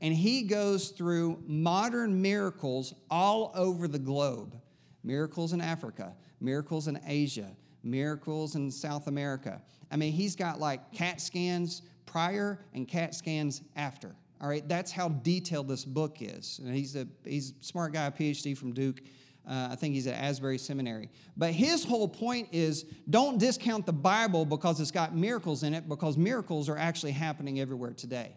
And 0.00 0.12
he 0.12 0.42
goes 0.42 0.90
through 0.90 1.42
modern 1.46 2.20
miracles 2.20 2.94
all 3.10 3.52
over 3.54 3.88
the 3.88 3.98
globe 3.98 4.60
miracles 5.02 5.52
in 5.52 5.60
Africa, 5.60 6.14
miracles 6.40 6.88
in 6.88 6.98
Asia, 7.06 7.50
miracles 7.82 8.54
in 8.54 8.70
South 8.70 9.06
America. 9.06 9.60
I 9.90 9.96
mean, 9.96 10.12
he's 10.12 10.34
got 10.34 10.58
like 10.58 10.92
CAT 10.92 11.20
scans 11.20 11.82
prior 12.06 12.58
and 12.72 12.88
CAT 12.88 13.14
scans 13.14 13.62
after. 13.76 14.16
All 14.44 14.50
right, 14.50 14.68
that's 14.68 14.92
how 14.92 15.08
detailed 15.08 15.68
this 15.68 15.86
book 15.86 16.18
is. 16.20 16.60
And 16.62 16.74
he's 16.74 16.96
a 16.96 17.08
he's 17.24 17.54
a 17.58 17.64
smart 17.64 17.94
guy, 17.94 18.10
PhD 18.10 18.54
from 18.54 18.74
Duke. 18.74 19.00
Uh, 19.48 19.68
I 19.70 19.74
think 19.76 19.94
he's 19.94 20.06
at 20.06 20.22
Asbury 20.22 20.58
Seminary. 20.58 21.08
But 21.34 21.52
his 21.52 21.82
whole 21.82 22.06
point 22.06 22.48
is 22.52 22.84
don't 23.08 23.38
discount 23.38 23.86
the 23.86 23.94
Bible 23.94 24.44
because 24.44 24.80
it's 24.82 24.90
got 24.90 25.16
miracles 25.16 25.62
in 25.62 25.72
it, 25.72 25.88
because 25.88 26.18
miracles 26.18 26.68
are 26.68 26.76
actually 26.76 27.12
happening 27.12 27.58
everywhere 27.58 27.94
today. 27.94 28.36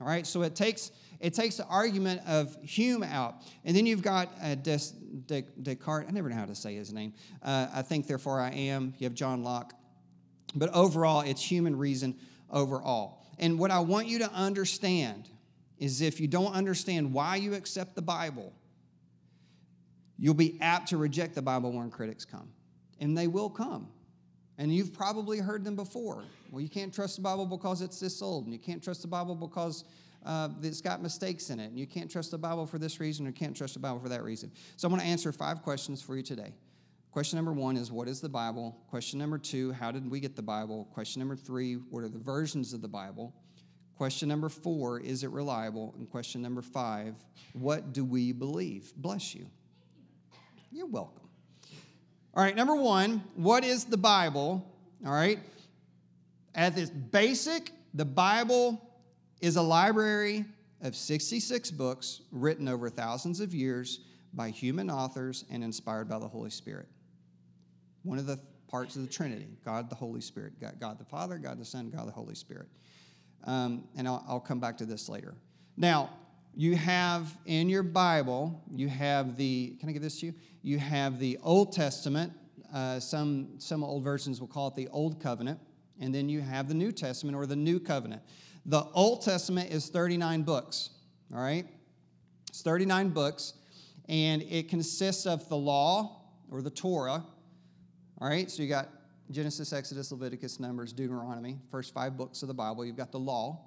All 0.00 0.08
right, 0.08 0.26
so 0.26 0.42
it 0.42 0.56
takes 0.56 0.90
it 1.20 1.32
takes 1.32 1.58
the 1.58 1.66
argument 1.66 2.22
of 2.26 2.56
Hume 2.62 3.04
out, 3.04 3.36
and 3.64 3.76
then 3.76 3.86
you've 3.86 4.02
got 4.02 4.30
uh, 4.42 4.56
Des, 4.56 4.80
Descartes. 5.62 6.08
I 6.08 6.10
never 6.10 6.28
know 6.28 6.34
how 6.34 6.46
to 6.46 6.56
say 6.56 6.74
his 6.74 6.92
name. 6.92 7.12
Uh, 7.40 7.68
I 7.72 7.82
think, 7.82 8.08
therefore, 8.08 8.40
I 8.40 8.50
am. 8.50 8.94
You 8.98 9.04
have 9.04 9.14
John 9.14 9.44
Locke, 9.44 9.74
but 10.56 10.74
overall, 10.74 11.20
it's 11.20 11.40
human 11.40 11.76
reason 11.76 12.16
overall. 12.50 13.22
And 13.38 13.60
what 13.60 13.70
I 13.70 13.78
want 13.78 14.08
you 14.08 14.18
to 14.20 14.32
understand 14.32 15.28
is 15.78 16.00
if 16.00 16.20
you 16.20 16.28
don't 16.28 16.52
understand 16.52 17.12
why 17.12 17.36
you 17.36 17.54
accept 17.54 17.94
the 17.94 18.02
Bible, 18.02 18.52
you'll 20.18 20.34
be 20.34 20.58
apt 20.60 20.88
to 20.88 20.96
reject 20.96 21.34
the 21.34 21.42
Bible 21.42 21.72
when 21.72 21.90
critics 21.90 22.24
come, 22.24 22.50
and 23.00 23.16
they 23.16 23.26
will 23.26 23.50
come. 23.50 23.88
And 24.58 24.74
you've 24.74 24.94
probably 24.94 25.38
heard 25.38 25.64
them 25.64 25.76
before. 25.76 26.24
Well, 26.50 26.62
you 26.62 26.70
can't 26.70 26.94
trust 26.94 27.16
the 27.16 27.22
Bible 27.22 27.44
because 27.44 27.82
it's 27.82 28.00
this 28.00 28.22
old, 28.22 28.44
and 28.44 28.52
you 28.52 28.58
can't 28.58 28.82
trust 28.82 29.02
the 29.02 29.08
Bible 29.08 29.34
because 29.34 29.84
uh, 30.24 30.48
it's 30.62 30.80
got 30.80 31.02
mistakes 31.02 31.50
in 31.50 31.60
it, 31.60 31.66
and 31.66 31.78
you 31.78 31.86
can't 31.86 32.10
trust 32.10 32.30
the 32.30 32.38
Bible 32.38 32.66
for 32.66 32.78
this 32.78 32.98
reason, 32.98 33.26
or 33.26 33.32
can't 33.32 33.54
trust 33.54 33.74
the 33.74 33.80
Bible 33.80 34.00
for 34.00 34.08
that 34.08 34.24
reason. 34.24 34.50
So 34.76 34.88
I'm 34.88 34.92
going 34.92 35.02
to 35.02 35.06
answer 35.06 35.30
five 35.30 35.62
questions 35.62 36.00
for 36.00 36.16
you 36.16 36.22
today. 36.22 36.54
Question 37.10 37.36
number 37.36 37.52
one 37.52 37.76
is 37.76 37.92
What 37.92 38.08
is 38.08 38.20
the 38.20 38.28
Bible? 38.28 38.76
Question 38.88 39.18
number 39.18 39.38
two, 39.38 39.72
How 39.72 39.90
did 39.90 40.10
we 40.10 40.20
get 40.20 40.36
the 40.36 40.42
Bible? 40.42 40.86
Question 40.92 41.20
number 41.20 41.36
three, 41.36 41.74
What 41.74 42.02
are 42.02 42.08
the 42.08 42.18
versions 42.18 42.72
of 42.72 42.82
the 42.82 42.88
Bible? 42.88 43.34
Question 43.96 44.28
number 44.28 44.48
four, 44.48 45.00
Is 45.00 45.22
it 45.22 45.30
reliable? 45.30 45.94
And 45.98 46.10
question 46.10 46.42
number 46.42 46.62
five, 46.62 47.14
What 47.52 47.92
do 47.92 48.04
we 48.04 48.32
believe? 48.32 48.92
Bless 48.96 49.34
you. 49.34 49.46
You're 50.70 50.86
welcome. 50.86 51.28
All 52.34 52.42
right, 52.42 52.54
number 52.54 52.74
one, 52.74 53.24
what 53.34 53.64
is 53.64 53.84
the 53.84 53.96
Bible? 53.96 54.70
All 55.06 55.12
right. 55.12 55.38
At 56.54 56.76
its 56.76 56.90
basic, 56.90 57.72
the 57.94 58.04
Bible 58.04 58.82
is 59.40 59.56
a 59.56 59.62
library 59.62 60.44
of 60.82 60.94
66 60.94 61.70
books 61.70 62.20
written 62.30 62.68
over 62.68 62.90
thousands 62.90 63.40
of 63.40 63.54
years 63.54 64.00
by 64.34 64.50
human 64.50 64.90
authors 64.90 65.44
and 65.50 65.64
inspired 65.64 66.08
by 66.08 66.18
the 66.18 66.28
Holy 66.28 66.50
Spirit. 66.50 66.88
One 68.02 68.18
of 68.18 68.26
the 68.26 68.38
parts 68.68 68.96
of 68.96 69.02
the 69.02 69.08
Trinity 69.08 69.48
God 69.64 69.88
the 69.88 69.96
Holy 69.96 70.20
Spirit, 70.20 70.60
God, 70.60 70.74
God 70.78 70.98
the 70.98 71.04
Father, 71.04 71.38
God 71.38 71.58
the 71.58 71.64
Son, 71.64 71.90
God 71.90 72.06
the 72.06 72.12
Holy 72.12 72.34
Spirit. 72.34 72.68
Um, 73.46 73.84
and 73.96 74.06
I'll, 74.06 74.24
I'll 74.28 74.40
come 74.40 74.60
back 74.60 74.76
to 74.78 74.84
this 74.84 75.08
later. 75.08 75.34
Now, 75.76 76.10
you 76.54 76.74
have 76.74 77.36
in 77.46 77.68
your 77.68 77.82
Bible, 77.82 78.62
you 78.72 78.88
have 78.88 79.36
the, 79.36 79.76
can 79.78 79.88
I 79.88 79.92
give 79.92 80.02
this 80.02 80.20
to 80.20 80.26
you? 80.26 80.34
You 80.62 80.78
have 80.78 81.18
the 81.18 81.38
Old 81.42 81.72
Testament. 81.72 82.32
Uh, 82.74 82.98
some, 82.98 83.50
some 83.58 83.84
old 83.84 84.02
versions 84.02 84.40
will 84.40 84.48
call 84.48 84.68
it 84.68 84.74
the 84.74 84.88
Old 84.88 85.20
Covenant. 85.20 85.60
And 86.00 86.14
then 86.14 86.28
you 86.28 86.40
have 86.40 86.68
the 86.68 86.74
New 86.74 86.92
Testament 86.92 87.36
or 87.36 87.46
the 87.46 87.56
New 87.56 87.78
Covenant. 87.78 88.22
The 88.64 88.84
Old 88.94 89.22
Testament 89.22 89.70
is 89.70 89.88
39 89.88 90.42
books, 90.42 90.90
all 91.32 91.40
right? 91.40 91.66
It's 92.48 92.62
39 92.62 93.10
books, 93.10 93.54
and 94.08 94.42
it 94.42 94.68
consists 94.68 95.26
of 95.26 95.48
the 95.48 95.56
law 95.56 96.22
or 96.50 96.62
the 96.62 96.70
Torah, 96.70 97.24
all 98.20 98.28
right? 98.28 98.50
So 98.50 98.62
you 98.62 98.68
got 98.68 98.88
Genesis, 99.30 99.72
Exodus, 99.72 100.12
Leviticus, 100.12 100.60
Numbers, 100.60 100.92
Deuteronomy, 100.92 101.58
first 101.70 101.92
five 101.92 102.16
books 102.16 102.42
of 102.42 102.48
the 102.48 102.54
Bible. 102.54 102.84
You've 102.84 102.96
got 102.96 103.12
the 103.12 103.18
law. 103.18 103.60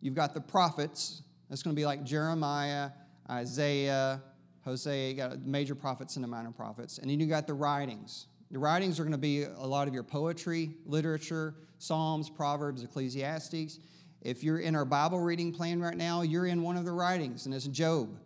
You've 0.00 0.14
got 0.14 0.34
the 0.34 0.40
prophets, 0.40 1.22
that's 1.48 1.62
going 1.62 1.74
to 1.74 1.80
be 1.80 1.86
like 1.86 2.04
Jeremiah, 2.04 2.90
Isaiah, 3.30 4.22
Hosea. 4.64 5.08
You 5.10 5.14
got 5.16 5.40
major 5.40 5.74
prophets 5.74 6.16
and 6.16 6.22
the 6.22 6.28
minor 6.28 6.50
prophets. 6.50 6.98
And 6.98 7.10
then 7.10 7.18
you 7.18 7.26
got 7.26 7.46
the 7.46 7.54
writings. 7.54 8.26
The 8.50 8.58
writings 8.58 9.00
are 9.00 9.02
going 9.02 9.12
to 9.12 9.18
be 9.18 9.44
a 9.44 9.66
lot 9.66 9.88
of 9.88 9.94
your 9.94 10.02
poetry, 10.02 10.70
literature, 10.86 11.54
Psalms, 11.78 12.30
Proverbs, 12.30 12.82
Ecclesiastes. 12.82 13.78
If 14.22 14.42
you're 14.44 14.58
in 14.58 14.74
our 14.74 14.84
Bible 14.84 15.20
reading 15.20 15.52
plan 15.52 15.80
right 15.80 15.96
now, 15.96 16.22
you're 16.22 16.46
in 16.46 16.62
one 16.62 16.76
of 16.76 16.84
the 16.84 16.92
writings, 16.92 17.46
and 17.46 17.54
it's 17.54 17.66
Job. 17.66 18.18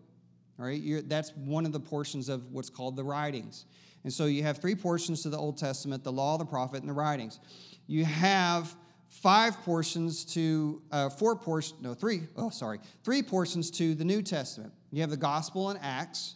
All 0.59 0.67
right, 0.67 1.09
that's 1.09 1.35
one 1.37 1.67
of 1.67 1.73
the 1.73 1.81
portions 1.81 2.29
of 2.29 2.53
what's 2.53 2.71
called 2.71 2.97
the 2.97 3.05
writings. 3.05 3.65
And 4.05 4.13
so 4.13 4.27
you 4.27 4.43
have 4.43 4.59
three 4.59 4.75
portions 4.75 5.23
to 5.23 5.29
the 5.29 5.39
Old 5.39 5.59
Testament 5.59 6.05
the 6.05 6.13
law, 6.13 6.39
the 6.39 6.45
prophet, 6.45 6.81
and 6.81 6.89
the 6.89 6.95
writings. 6.95 7.39
You 7.87 8.05
have 8.05 8.75
five 9.09 9.61
portions 9.63 10.25
to 10.25 10.83
uh, 10.91 11.09
four 11.11 11.37
portions, 11.37 11.81
no, 11.83 11.95
three, 11.95 12.23
oh, 12.37 12.51
sorry, 12.51 12.81
three 13.05 13.23
portions 13.23 13.71
to 13.73 13.95
the 13.95 14.05
New 14.05 14.23
Testament. 14.23 14.73
You 14.91 15.03
have 15.03 15.11
the 15.11 15.17
Gospel 15.17 15.71
and 15.71 15.79
Acts, 15.83 16.35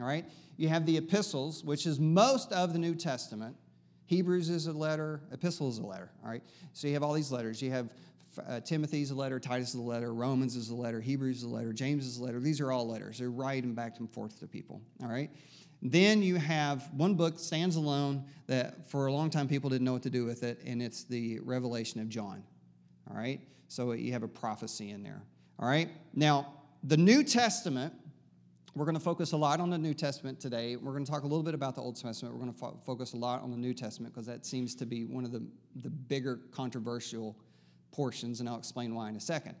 all 0.00 0.06
right? 0.06 0.24
You 0.56 0.68
have 0.68 0.86
the 0.86 0.96
epistles, 0.96 1.62
which 1.62 1.86
is 1.86 2.00
most 2.00 2.52
of 2.52 2.72
the 2.72 2.78
New 2.78 2.94
Testament. 2.94 3.56
Hebrews 4.06 4.48
is 4.48 4.66
a 4.66 4.72
letter, 4.72 5.20
epistle 5.32 5.68
is 5.68 5.78
a 5.78 5.86
letter, 5.86 6.10
all 6.24 6.30
right? 6.30 6.42
So 6.72 6.86
you 6.86 6.94
have 6.94 7.02
all 7.02 7.12
these 7.12 7.32
letters. 7.32 7.60
You 7.60 7.70
have 7.72 7.90
uh, 8.46 8.60
Timothy's 8.60 9.10
a 9.10 9.14
letter, 9.14 9.40
Titus 9.40 9.70
is 9.70 9.74
a 9.76 9.82
letter, 9.82 10.12
Romans 10.12 10.56
is 10.56 10.68
a 10.68 10.74
letter, 10.74 11.00
Hebrews 11.00 11.38
is 11.38 11.42
a 11.44 11.48
letter, 11.48 11.72
James 11.72 12.06
is 12.06 12.18
a 12.18 12.24
letter. 12.24 12.40
These 12.40 12.60
are 12.60 12.70
all 12.70 12.88
letters. 12.88 13.18
They're 13.18 13.30
writing 13.30 13.74
back 13.74 13.98
and 13.98 14.10
forth 14.10 14.38
to 14.40 14.46
people, 14.46 14.80
all 15.02 15.08
right? 15.08 15.30
Then 15.90 16.20
you 16.20 16.34
have 16.34 16.92
one 16.92 17.14
book 17.14 17.38
stands 17.38 17.76
alone 17.76 18.24
that 18.48 18.90
for 18.90 19.06
a 19.06 19.12
long 19.12 19.30
time 19.30 19.46
people 19.46 19.70
didn't 19.70 19.84
know 19.84 19.92
what 19.92 20.02
to 20.02 20.10
do 20.10 20.24
with 20.24 20.42
it, 20.42 20.60
and 20.66 20.82
it's 20.82 21.04
the 21.04 21.38
Revelation 21.40 22.00
of 22.00 22.08
John. 22.08 22.42
All 23.08 23.16
right? 23.16 23.40
So 23.68 23.92
you 23.92 24.12
have 24.12 24.24
a 24.24 24.28
prophecy 24.28 24.90
in 24.90 25.04
there. 25.04 25.22
All 25.60 25.68
right? 25.68 25.88
Now, 26.12 26.54
the 26.82 26.96
New 26.96 27.22
Testament, 27.22 27.94
we're 28.74 28.84
going 28.84 28.96
to 28.96 29.00
focus 29.00 29.30
a 29.30 29.36
lot 29.36 29.60
on 29.60 29.70
the 29.70 29.78
New 29.78 29.94
Testament 29.94 30.40
today. 30.40 30.74
We're 30.74 30.90
going 30.90 31.04
to 31.04 31.10
talk 31.10 31.22
a 31.22 31.26
little 31.26 31.44
bit 31.44 31.54
about 31.54 31.76
the 31.76 31.82
Old 31.82 32.00
Testament. 32.00 32.34
We're 32.34 32.40
going 32.40 32.52
to 32.52 32.58
fo- 32.58 32.80
focus 32.84 33.12
a 33.12 33.16
lot 33.16 33.42
on 33.42 33.52
the 33.52 33.56
New 33.56 33.72
Testament 33.72 34.12
because 34.12 34.26
that 34.26 34.44
seems 34.44 34.74
to 34.76 34.86
be 34.86 35.04
one 35.04 35.24
of 35.24 35.30
the, 35.30 35.46
the 35.82 35.90
bigger 35.90 36.40
controversial 36.50 37.36
portions, 37.92 38.40
and 38.40 38.48
I'll 38.48 38.58
explain 38.58 38.92
why 38.92 39.08
in 39.08 39.14
a 39.14 39.20
second. 39.20 39.54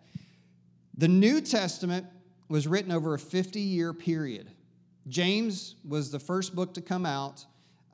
The 0.98 1.08
New 1.08 1.40
Testament 1.40 2.04
was 2.48 2.66
written 2.66 2.90
over 2.90 3.14
a 3.14 3.18
50 3.18 3.60
year 3.60 3.92
period. 3.92 4.50
James 5.08 5.76
was 5.84 6.10
the 6.10 6.18
first 6.18 6.54
book 6.54 6.74
to 6.74 6.80
come 6.80 7.06
out. 7.06 7.44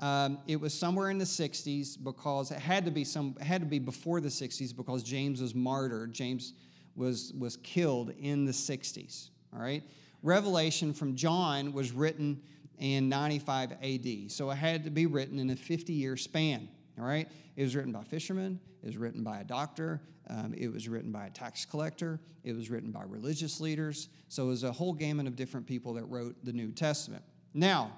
Um, 0.01 0.39
it 0.49 0.61
was 0.61 0.75
somewhere 0.75 1.11
in 1.11 1.19
the 1.19 1.25
60s 1.25 2.03
because 2.03 2.51
it 2.51 2.59
had 2.59 2.85
to 2.87 2.91
be 2.91 3.05
some 3.05 3.37
had 3.37 3.61
to 3.61 3.67
be 3.67 3.79
before 3.79 4.21
the 4.21 4.29
60s 4.29 4.75
because 4.75 5.03
James 5.03 5.41
was 5.41 5.55
martyred. 5.55 6.13
James 6.13 6.55
was 6.97 7.33
was 7.39 7.57
killed 7.59 8.13
in 8.19 8.45
the 8.45 8.53
60s. 8.53 9.29
All 9.55 9.61
right. 9.61 9.83
Revelation 10.23 10.93
from 10.93 11.15
John 11.15 11.73
was 11.73 11.93
written 11.93 12.41
in 12.79 13.09
95 13.09 13.73
AD, 13.73 14.31
so 14.31 14.51
it 14.51 14.57
had 14.57 14.85
to 14.85 14.91
be 14.91 15.07
written 15.07 15.39
in 15.39 15.51
a 15.51 15.57
50 15.57 15.93
year 15.93 16.17
span. 16.17 16.69
All 16.99 17.05
right. 17.05 17.29
It 17.57 17.63
was 17.63 17.77
written 17.77 17.93
by 17.93 18.03
fishermen. 18.03 18.59
It 18.83 18.87
was 18.87 18.97
written 18.97 19.23
by 19.23 19.41
a 19.41 19.45
doctor. 19.45 20.01
Um, 20.33 20.55
it 20.57 20.73
was 20.73 20.89
written 20.89 21.13
by 21.13 21.27
a 21.27 21.31
tax 21.31 21.67
collector. 21.67 22.19
It 22.43 22.57
was 22.57 22.71
written 22.71 22.91
by 22.91 23.03
religious 23.07 23.61
leaders. 23.61 24.09
So 24.29 24.45
it 24.45 24.49
was 24.49 24.65
a 24.65 24.73
whole 24.73 24.95
gamut 24.95 25.27
of 25.27 25.37
different 25.37 25.67
people 25.67 25.95
that 25.95 26.05
wrote 26.05 26.43
the 26.43 26.53
New 26.53 26.73
Testament. 26.73 27.23
Now, 27.53 27.93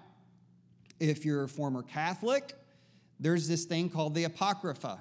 if 0.99 1.25
you're 1.25 1.44
a 1.44 1.49
former 1.49 1.83
Catholic, 1.83 2.55
there's 3.20 3.47
this 3.47 3.66
thing 3.66 3.88
called 3.88 4.14
the 4.16 4.25
Apocrypha. 4.25 5.01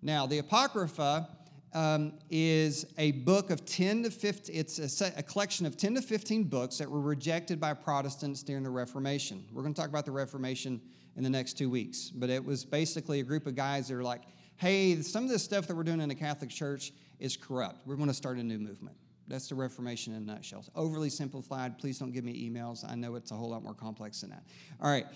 Now, 0.00 0.26
the 0.26 0.38
Apocrypha 0.38 1.28
um, 1.74 2.12
is 2.30 2.86
a 2.98 3.12
book 3.12 3.50
of 3.50 3.64
10 3.64 4.04
to 4.04 4.10
15, 4.10 4.54
it's 4.54 4.78
a, 4.78 4.88
set, 4.88 5.18
a, 5.18 5.22
collection 5.22 5.66
of 5.66 5.76
10 5.76 5.96
to 5.96 6.02
15 6.02 6.44
books 6.44 6.78
that 6.78 6.88
were 6.88 7.00
rejected 7.00 7.58
by 7.58 7.72
Protestants 7.74 8.42
during 8.42 8.62
the 8.62 8.70
Reformation. 8.70 9.44
We're 9.52 9.62
going 9.62 9.74
to 9.74 9.80
talk 9.80 9.88
about 9.88 10.04
the 10.04 10.12
Reformation 10.12 10.80
in 11.16 11.22
the 11.24 11.30
next 11.30 11.54
two 11.54 11.70
weeks, 11.70 12.10
but 12.10 12.30
it 12.30 12.44
was 12.44 12.64
basically 12.64 13.20
a 13.20 13.24
group 13.24 13.46
of 13.46 13.54
guys 13.54 13.88
that 13.88 13.94
are 13.94 14.02
like, 14.02 14.22
hey, 14.62 15.02
some 15.02 15.24
of 15.24 15.28
this 15.28 15.42
stuff 15.42 15.66
that 15.66 15.74
we're 15.74 15.82
doing 15.82 16.00
in 16.00 16.08
the 16.08 16.14
Catholic 16.14 16.48
Church 16.48 16.92
is 17.18 17.36
corrupt. 17.36 17.84
We're 17.84 17.96
going 17.96 18.08
to 18.08 18.14
start 18.14 18.38
a 18.38 18.44
new 18.44 18.60
movement. 18.60 18.96
That's 19.26 19.48
the 19.48 19.56
Reformation 19.56 20.14
in 20.14 20.22
a 20.22 20.24
nutshell. 20.24 20.64
Overly 20.76 21.10
simplified. 21.10 21.78
Please 21.78 21.98
don't 21.98 22.12
give 22.12 22.22
me 22.24 22.48
emails. 22.48 22.88
I 22.88 22.94
know 22.94 23.16
it's 23.16 23.32
a 23.32 23.34
whole 23.34 23.50
lot 23.50 23.64
more 23.64 23.74
complex 23.74 24.20
than 24.20 24.30
that. 24.30 24.44
All 24.80 24.88
right. 24.88 25.06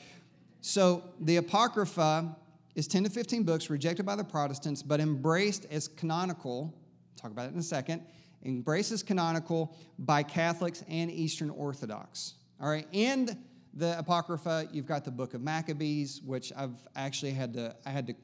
So 0.63 1.05
the 1.21 1.37
Apocrypha 1.37 2.37
is 2.75 2.89
10 2.89 3.05
to 3.05 3.11
15 3.11 3.45
books 3.45 3.71
rejected 3.71 4.05
by 4.05 4.17
the 4.17 4.25
Protestants, 4.25 4.83
but 4.83 4.99
embraced 4.99 5.65
as 5.71 5.87
canonical. 5.87 6.75
Talk 7.15 7.31
about 7.31 7.47
it 7.47 7.53
in 7.53 7.61
a 7.61 7.63
second. 7.63 8.03
Embraced 8.45 8.91
as 8.91 9.05
canonical 9.05 9.77
by 10.01 10.25
Catholics 10.25 10.83
and 10.89 11.09
Eastern 11.09 11.51
Orthodox. 11.51 12.35
All 12.61 12.69
right. 12.69 12.89
And 12.93 13.37
the 13.75 13.97
Apocrypha, 13.97 14.67
you've 14.73 14.87
got 14.87 15.05
the 15.05 15.13
Book 15.13 15.35
of 15.35 15.41
Maccabees, 15.41 16.21
which 16.23 16.53
I've 16.57 16.75
actually 16.97 17.33
had 17.33 17.53
to 17.55 17.77
I 17.87 17.91
had 17.91 18.09
to 18.09 18.15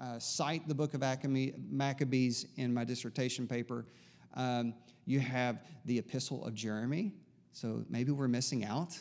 uh, 0.00 0.18
cite 0.18 0.66
the 0.68 0.74
Book 0.74 0.94
of 0.94 1.00
Maccabees 1.00 2.46
in 2.56 2.72
my 2.72 2.84
dissertation 2.84 3.46
paper. 3.46 3.86
Um, 4.34 4.74
you 5.06 5.20
have 5.20 5.62
the 5.84 5.98
Epistle 5.98 6.44
of 6.44 6.54
Jeremy, 6.54 7.12
so 7.52 7.84
maybe 7.88 8.12
we're 8.12 8.28
missing 8.28 8.64
out 8.64 9.00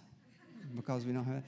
because 0.75 1.05
we 1.05 1.13
don't 1.13 1.25
have. 1.25 1.43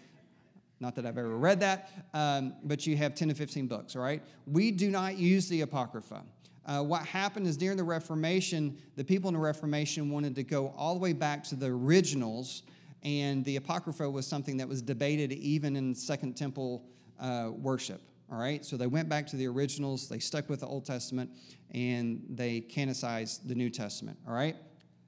Not 0.81 0.95
that 0.95 1.05
I've 1.05 1.17
ever 1.17 1.35
read 1.35 1.59
that, 1.59 1.91
um, 2.13 2.53
but 2.63 2.87
you 2.87 2.95
have 2.95 3.13
10 3.13 3.29
to 3.29 3.33
15 3.35 3.67
books, 3.67 3.95
all 3.95 4.01
right? 4.01 4.23
We 4.47 4.71
do 4.71 4.89
not 4.89 5.17
use 5.17 5.49
the 5.49 5.61
Apocrypha. 5.61 6.23
Uh, 6.65 6.83
what 6.83 7.05
happened 7.05 7.47
is 7.47 7.57
during 7.57 7.75
the 7.75 7.83
Reformation, 7.83 8.77
the 8.95 9.03
people 9.03 9.27
in 9.27 9.33
the 9.33 9.39
Reformation 9.39 10.09
wanted 10.09 10.35
to 10.35 10.43
go 10.43 10.73
all 10.77 10.93
the 10.93 10.99
way 10.99 11.13
back 11.13 11.43
to 11.45 11.55
the 11.55 11.65
originals, 11.65 12.63
and 13.03 13.43
the 13.43 13.55
Apocrypha 13.57 14.09
was 14.09 14.25
something 14.25 14.55
that 14.57 14.67
was 14.69 14.81
debated 14.81 15.33
even 15.33 15.75
in 15.75 15.95
Second 15.95 16.37
Temple 16.37 16.85
uh, 17.19 17.49
worship. 17.51 18.01
All 18.31 18.37
right, 18.37 18.63
so 18.63 18.77
they 18.77 18.87
went 18.87 19.09
back 19.09 19.25
to 19.27 19.35
the 19.35 19.47
originals, 19.47 20.07
they 20.07 20.19
stuck 20.19 20.49
with 20.49 20.59
the 20.59 20.67
Old 20.67 20.85
Testament, 20.85 21.31
and 21.71 22.23
they 22.29 22.59
canonized 22.59 23.47
the 23.47 23.55
New 23.55 23.71
Testament. 23.71 24.19
All 24.27 24.33
right, 24.33 24.55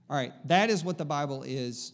all 0.09 0.15
right, 0.15 0.33
that 0.47 0.69
is 0.71 0.83
what 0.83 0.97
the 0.97 1.05
Bible 1.05 1.43
is 1.43 1.93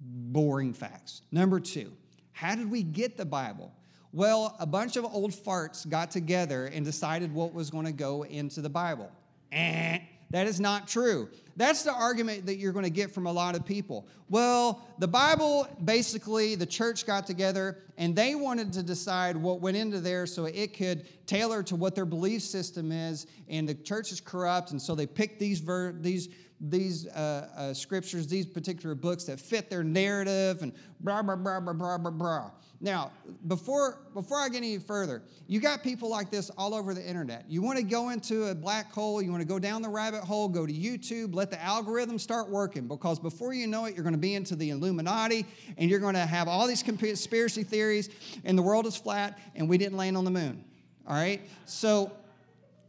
boring 0.00 0.72
facts. 0.72 1.22
Number 1.32 1.58
two, 1.58 1.92
how 2.32 2.54
did 2.54 2.70
we 2.70 2.82
get 2.82 3.16
the 3.16 3.24
Bible? 3.24 3.72
Well, 4.12 4.56
a 4.60 4.66
bunch 4.66 4.96
of 4.96 5.04
old 5.04 5.32
farts 5.32 5.88
got 5.88 6.10
together 6.10 6.66
and 6.66 6.84
decided 6.84 7.32
what 7.32 7.54
was 7.54 7.70
going 7.70 7.86
to 7.86 7.92
go 7.92 8.24
into 8.24 8.60
the 8.60 8.68
Bible. 8.68 9.10
Eh, 9.50 9.98
that 10.32 10.46
is 10.46 10.58
not 10.58 10.88
true. 10.88 11.28
That's 11.56 11.82
the 11.82 11.92
argument 11.92 12.46
that 12.46 12.56
you're 12.56 12.72
going 12.72 12.84
to 12.84 12.90
get 12.90 13.10
from 13.10 13.26
a 13.26 13.32
lot 13.32 13.54
of 13.54 13.64
people. 13.64 14.06
Well, 14.30 14.82
the 14.98 15.06
Bible, 15.06 15.68
basically, 15.84 16.54
the 16.54 16.66
church 16.66 17.06
got 17.06 17.26
together 17.26 17.78
and 17.98 18.16
they 18.16 18.34
wanted 18.34 18.72
to 18.72 18.82
decide 18.82 19.36
what 19.36 19.60
went 19.60 19.76
into 19.76 20.00
there 20.00 20.26
so 20.26 20.46
it 20.46 20.74
could 20.74 21.06
tailor 21.26 21.62
to 21.64 21.76
what 21.76 21.94
their 21.94 22.06
belief 22.06 22.42
system 22.42 22.90
is, 22.90 23.26
and 23.48 23.68
the 23.68 23.74
church 23.74 24.10
is 24.10 24.20
corrupt, 24.20 24.70
and 24.70 24.80
so 24.80 24.94
they 24.94 25.06
picked 25.06 25.38
these, 25.38 25.60
ver- 25.60 25.92
these 25.92 26.30
these 26.62 27.08
uh, 27.08 27.48
uh, 27.56 27.74
scriptures, 27.74 28.28
these 28.28 28.46
particular 28.46 28.94
books 28.94 29.24
that 29.24 29.40
fit 29.40 29.68
their 29.68 29.82
narrative 29.82 30.62
and 30.62 30.72
blah, 31.00 31.20
blah, 31.20 31.34
blah, 31.34 31.60
blah, 31.60 31.72
blah, 31.72 31.98
blah, 31.98 32.10
blah. 32.10 32.50
Now, 32.80 33.12
before, 33.46 33.98
before 34.12 34.38
I 34.38 34.48
get 34.48 34.58
any 34.58 34.78
further, 34.78 35.22
you 35.46 35.60
got 35.60 35.84
people 35.84 36.08
like 36.08 36.30
this 36.30 36.50
all 36.58 36.74
over 36.74 36.94
the 36.94 37.08
internet. 37.08 37.44
You 37.48 37.62
want 37.62 37.78
to 37.78 37.84
go 37.84 38.08
into 38.08 38.46
a 38.46 38.54
black 38.54 38.92
hole, 38.92 39.22
you 39.22 39.30
want 39.30 39.40
to 39.40 39.46
go 39.46 39.60
down 39.60 39.82
the 39.82 39.88
rabbit 39.88 40.22
hole, 40.22 40.48
go 40.48 40.66
to 40.66 40.72
YouTube, 40.72 41.34
let 41.34 41.50
the 41.50 41.62
algorithm 41.62 42.18
start 42.18 42.48
working 42.48 42.88
because 42.88 43.20
before 43.20 43.52
you 43.52 43.68
know 43.68 43.84
it, 43.84 43.94
you're 43.94 44.02
going 44.02 44.14
to 44.14 44.18
be 44.18 44.34
into 44.34 44.56
the 44.56 44.70
Illuminati 44.70 45.46
and 45.78 45.88
you're 45.88 46.00
going 46.00 46.14
to 46.14 46.26
have 46.26 46.48
all 46.48 46.66
these 46.66 46.82
conspiracy 46.82 47.62
theories 47.62 48.08
and 48.44 48.58
the 48.58 48.62
world 48.62 48.86
is 48.86 48.96
flat 48.96 49.38
and 49.54 49.68
we 49.68 49.78
didn't 49.78 49.96
land 49.96 50.16
on 50.16 50.24
the 50.24 50.30
moon. 50.30 50.64
All 51.06 51.14
right? 51.14 51.40
So 51.66 52.10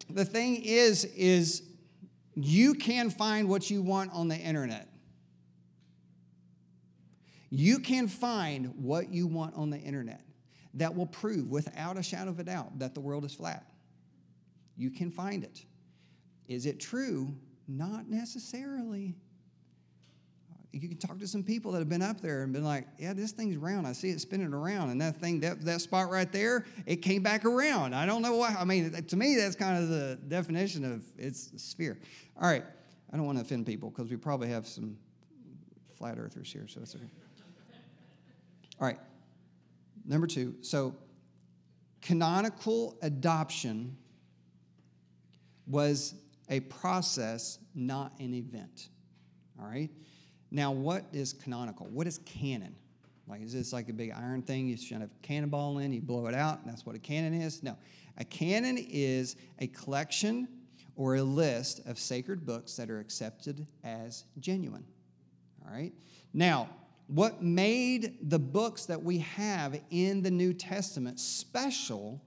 the 0.09 0.25
thing 0.25 0.63
is, 0.63 1.05
is 1.05 1.61
you 2.35 2.73
can 2.73 3.09
find 3.09 3.47
what 3.47 3.69
you 3.69 3.81
want 3.81 4.11
on 4.13 4.27
the 4.27 4.37
internet. 4.37 4.87
You 7.49 7.79
can 7.79 8.07
find 8.07 8.73
what 8.75 9.09
you 9.09 9.27
want 9.27 9.55
on 9.55 9.69
the 9.69 9.77
internet 9.77 10.21
that 10.73 10.95
will 10.95 11.05
prove 11.05 11.49
without 11.49 11.97
a 11.97 12.03
shadow 12.03 12.31
of 12.31 12.39
a 12.39 12.43
doubt 12.43 12.79
that 12.79 12.95
the 12.95 12.99
world 12.99 13.25
is 13.25 13.35
flat. 13.35 13.65
You 14.75 14.89
can 14.89 15.11
find 15.11 15.43
it. 15.43 15.63
Is 16.47 16.65
it 16.65 16.79
true? 16.79 17.35
Not 17.67 18.09
necessarily 18.09 19.15
you 20.73 20.89
can 20.89 20.97
talk 20.97 21.19
to 21.19 21.27
some 21.27 21.43
people 21.43 21.71
that 21.71 21.79
have 21.79 21.87
been 21.87 22.01
up 22.01 22.19
there 22.19 22.41
and 22.41 22.51
been 22.51 22.63
like, 22.63 22.87
yeah, 22.97 23.13
this 23.13 23.31
thing's 23.31 23.57
round. 23.57 23.85
I 23.85 23.93
see 23.93 24.09
it 24.09 24.19
spinning 24.19 24.53
around. 24.53 24.89
And 24.89 24.99
that 25.01 25.17
thing, 25.17 25.39
that, 25.41 25.61
that 25.61 25.81
spot 25.81 26.09
right 26.09 26.29
there, 26.31 26.65
it 26.87 26.97
came 26.97 27.21
back 27.21 27.45
around. 27.45 27.93
I 27.93 28.07
don't 28.07 28.23
know 28.23 28.35
why. 28.37 28.55
I 28.57 28.65
mean, 28.65 28.91
to 28.91 29.15
me, 29.15 29.35
that's 29.35 29.55
kind 29.55 29.81
of 29.81 29.89
the 29.89 30.17
definition 30.27 30.83
of 30.83 31.03
it's 31.15 31.51
a 31.53 31.59
sphere. 31.59 31.99
All 32.41 32.49
right. 32.49 32.63
I 33.11 33.17
don't 33.17 33.27
want 33.27 33.37
to 33.37 33.43
offend 33.43 33.67
people 33.67 33.91
because 33.91 34.09
we 34.09 34.17
probably 34.17 34.47
have 34.49 34.67
some 34.67 34.97
flat 35.95 36.17
earthers 36.17 36.51
here, 36.51 36.67
so 36.67 36.79
that's 36.79 36.95
okay. 36.95 37.05
All 38.81 38.87
right. 38.87 38.99
Number 40.03 40.25
two. 40.25 40.55
So, 40.61 40.95
canonical 42.01 42.97
adoption 43.03 43.95
was 45.67 46.15
a 46.49 46.61
process, 46.61 47.59
not 47.75 48.13
an 48.19 48.33
event. 48.33 48.89
All 49.59 49.67
right? 49.67 49.91
Now, 50.53 50.71
what 50.71 51.05
is 51.11 51.33
canonical? 51.33 51.87
What 51.87 52.05
is 52.05 52.19
canon? 52.19 52.75
Like, 53.27 53.41
is 53.41 53.53
this 53.53 53.73
like 53.73 53.89
a 53.89 53.93
big 53.93 54.11
iron 54.11 54.43
thing 54.43 54.67
you 54.67 54.77
shove 54.77 55.01
a 55.01 55.09
cannonball 55.23 55.79
in, 55.79 55.91
you 55.91 55.99
blow 55.99 56.27
it 56.27 56.35
out, 56.35 56.59
and 56.59 56.69
that's 56.69 56.85
what 56.85 56.95
a 56.95 56.99
canon 56.99 57.33
is? 57.33 57.63
No. 57.63 57.75
A 58.19 58.23
canon 58.23 58.77
is 58.77 59.35
a 59.57 59.67
collection 59.67 60.47
or 60.95 61.15
a 61.15 61.23
list 61.23 61.81
of 61.87 61.97
sacred 61.97 62.45
books 62.45 62.75
that 62.75 62.91
are 62.91 62.99
accepted 62.99 63.65
as 63.83 64.25
genuine. 64.39 64.85
All 65.65 65.73
right? 65.73 65.91
Now, 66.35 66.69
what 67.07 67.41
made 67.41 68.29
the 68.29 68.37
books 68.37 68.85
that 68.85 69.01
we 69.01 69.19
have 69.19 69.79
in 69.89 70.21
the 70.21 70.29
New 70.29 70.53
Testament 70.53 71.19
special 71.19 72.21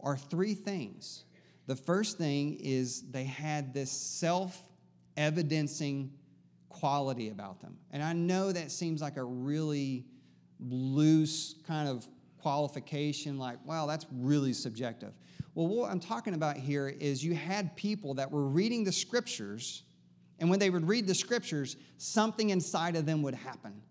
are 0.00 0.16
three 0.16 0.54
things. 0.54 1.24
The 1.66 1.76
first 1.76 2.16
thing 2.16 2.56
is 2.60 3.02
they 3.10 3.24
had 3.24 3.74
this 3.74 3.92
self 3.92 4.58
evidencing 5.18 6.12
quality 6.72 7.28
about 7.28 7.60
them. 7.60 7.76
And 7.90 8.02
I 8.02 8.12
know 8.12 8.50
that 8.50 8.70
seems 8.70 9.00
like 9.00 9.16
a 9.16 9.24
really 9.24 10.06
loose 10.58 11.54
kind 11.66 11.88
of 11.88 12.06
qualification, 12.38 13.38
like, 13.38 13.64
wow, 13.64 13.86
that's 13.86 14.06
really 14.12 14.52
subjective. 14.52 15.12
Well, 15.54 15.68
what 15.68 15.90
I'm 15.90 16.00
talking 16.00 16.34
about 16.34 16.56
here 16.56 16.88
is 16.88 17.22
you 17.22 17.34
had 17.34 17.76
people 17.76 18.14
that 18.14 18.30
were 18.30 18.46
reading 18.46 18.84
the 18.84 18.92
scriptures, 18.92 19.82
and 20.38 20.48
when 20.48 20.58
they 20.58 20.70
would 20.70 20.88
read 20.88 21.06
the 21.06 21.14
scriptures, 21.14 21.76
something 21.98 22.50
inside 22.50 22.96
of 22.96 23.06
them 23.06 23.22
would 23.22 23.34
happen. 23.34 23.82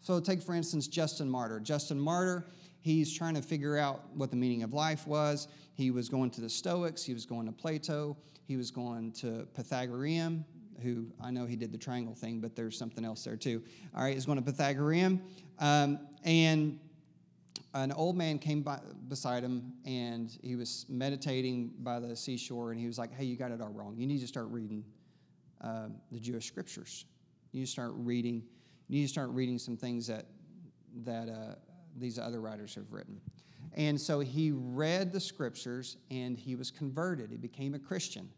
So 0.00 0.20
take, 0.20 0.40
for 0.40 0.54
instance, 0.54 0.86
Justin 0.86 1.28
Martyr. 1.28 1.60
Justin 1.60 2.00
Martyr, 2.00 2.46
he's 2.80 3.12
trying 3.12 3.34
to 3.34 3.42
figure 3.42 3.76
out 3.76 4.04
what 4.14 4.30
the 4.30 4.36
meaning 4.36 4.62
of 4.62 4.72
life 4.72 5.06
was. 5.06 5.48
He 5.74 5.90
was 5.90 6.08
going 6.08 6.30
to 6.30 6.40
the 6.40 6.48
Stoics, 6.48 7.04
he 7.04 7.12
was 7.12 7.26
going 7.26 7.46
to 7.46 7.52
Plato, 7.52 8.16
he 8.44 8.56
was 8.56 8.70
going 8.70 9.12
to 9.12 9.46
Pythagorean, 9.54 10.44
who 10.82 11.06
I 11.20 11.30
know 11.30 11.46
he 11.46 11.56
did 11.56 11.72
the 11.72 11.78
triangle 11.78 12.14
thing, 12.14 12.40
but 12.40 12.54
there's 12.54 12.76
something 12.78 13.04
else 13.04 13.24
there 13.24 13.36
too. 13.36 13.62
All 13.94 14.04
right, 14.04 14.14
he's 14.14 14.26
going 14.26 14.38
to 14.38 14.44
Pythagorean. 14.44 15.22
Um, 15.58 16.00
and 16.24 16.78
an 17.74 17.92
old 17.92 18.16
man 18.16 18.38
came 18.38 18.62
by, 18.62 18.80
beside 19.08 19.42
him 19.42 19.72
and 19.84 20.36
he 20.42 20.56
was 20.56 20.86
meditating 20.88 21.72
by 21.80 22.00
the 22.00 22.16
seashore 22.16 22.72
and 22.72 22.80
he 22.80 22.86
was 22.86 22.98
like, 22.98 23.12
Hey, 23.12 23.24
you 23.24 23.36
got 23.36 23.50
it 23.50 23.60
all 23.60 23.70
wrong. 23.70 23.94
You 23.96 24.06
need 24.06 24.20
to 24.20 24.26
start 24.26 24.48
reading 24.48 24.84
uh, 25.60 25.88
the 26.10 26.18
Jewish 26.18 26.46
scriptures. 26.46 27.04
You 27.52 27.60
need 27.60 27.66
to 27.66 27.72
start 27.72 27.92
reading, 27.94 28.42
you 28.88 29.00
need 29.00 29.06
to 29.06 29.12
start 29.12 29.30
reading 29.30 29.58
some 29.58 29.76
things 29.76 30.06
that, 30.06 30.26
that 31.04 31.28
uh, 31.28 31.54
these 31.96 32.18
other 32.18 32.40
writers 32.40 32.74
have 32.74 32.90
written. 32.92 33.20
And 33.74 34.00
so 34.00 34.20
he 34.20 34.50
read 34.52 35.12
the 35.12 35.20
scriptures 35.20 35.98
and 36.10 36.38
he 36.38 36.56
was 36.56 36.70
converted. 36.70 37.30
He 37.30 37.36
became 37.36 37.74
a 37.74 37.78
Christian. 37.78 38.28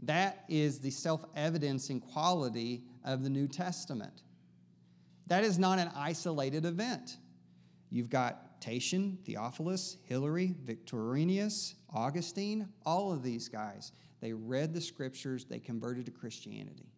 That 0.00 0.44
is 0.48 0.78
the 0.80 0.90
self 0.90 1.24
evidencing 1.34 2.00
quality 2.00 2.84
of 3.04 3.22
the 3.22 3.30
New 3.30 3.48
Testament. 3.48 4.22
That 5.26 5.44
is 5.44 5.58
not 5.58 5.78
an 5.78 5.90
isolated 5.94 6.64
event. 6.64 7.16
You've 7.90 8.10
got 8.10 8.60
Tatian, 8.60 9.18
Theophilus, 9.24 9.96
Hilary, 10.04 10.54
Victorinus, 10.64 11.74
Augustine, 11.92 12.68
all 12.84 13.12
of 13.12 13.22
these 13.22 13.48
guys. 13.48 13.92
They 14.20 14.32
read 14.32 14.72
the 14.72 14.80
scriptures, 14.80 15.44
they 15.44 15.58
converted 15.58 16.06
to 16.06 16.12
Christianity. 16.12 16.90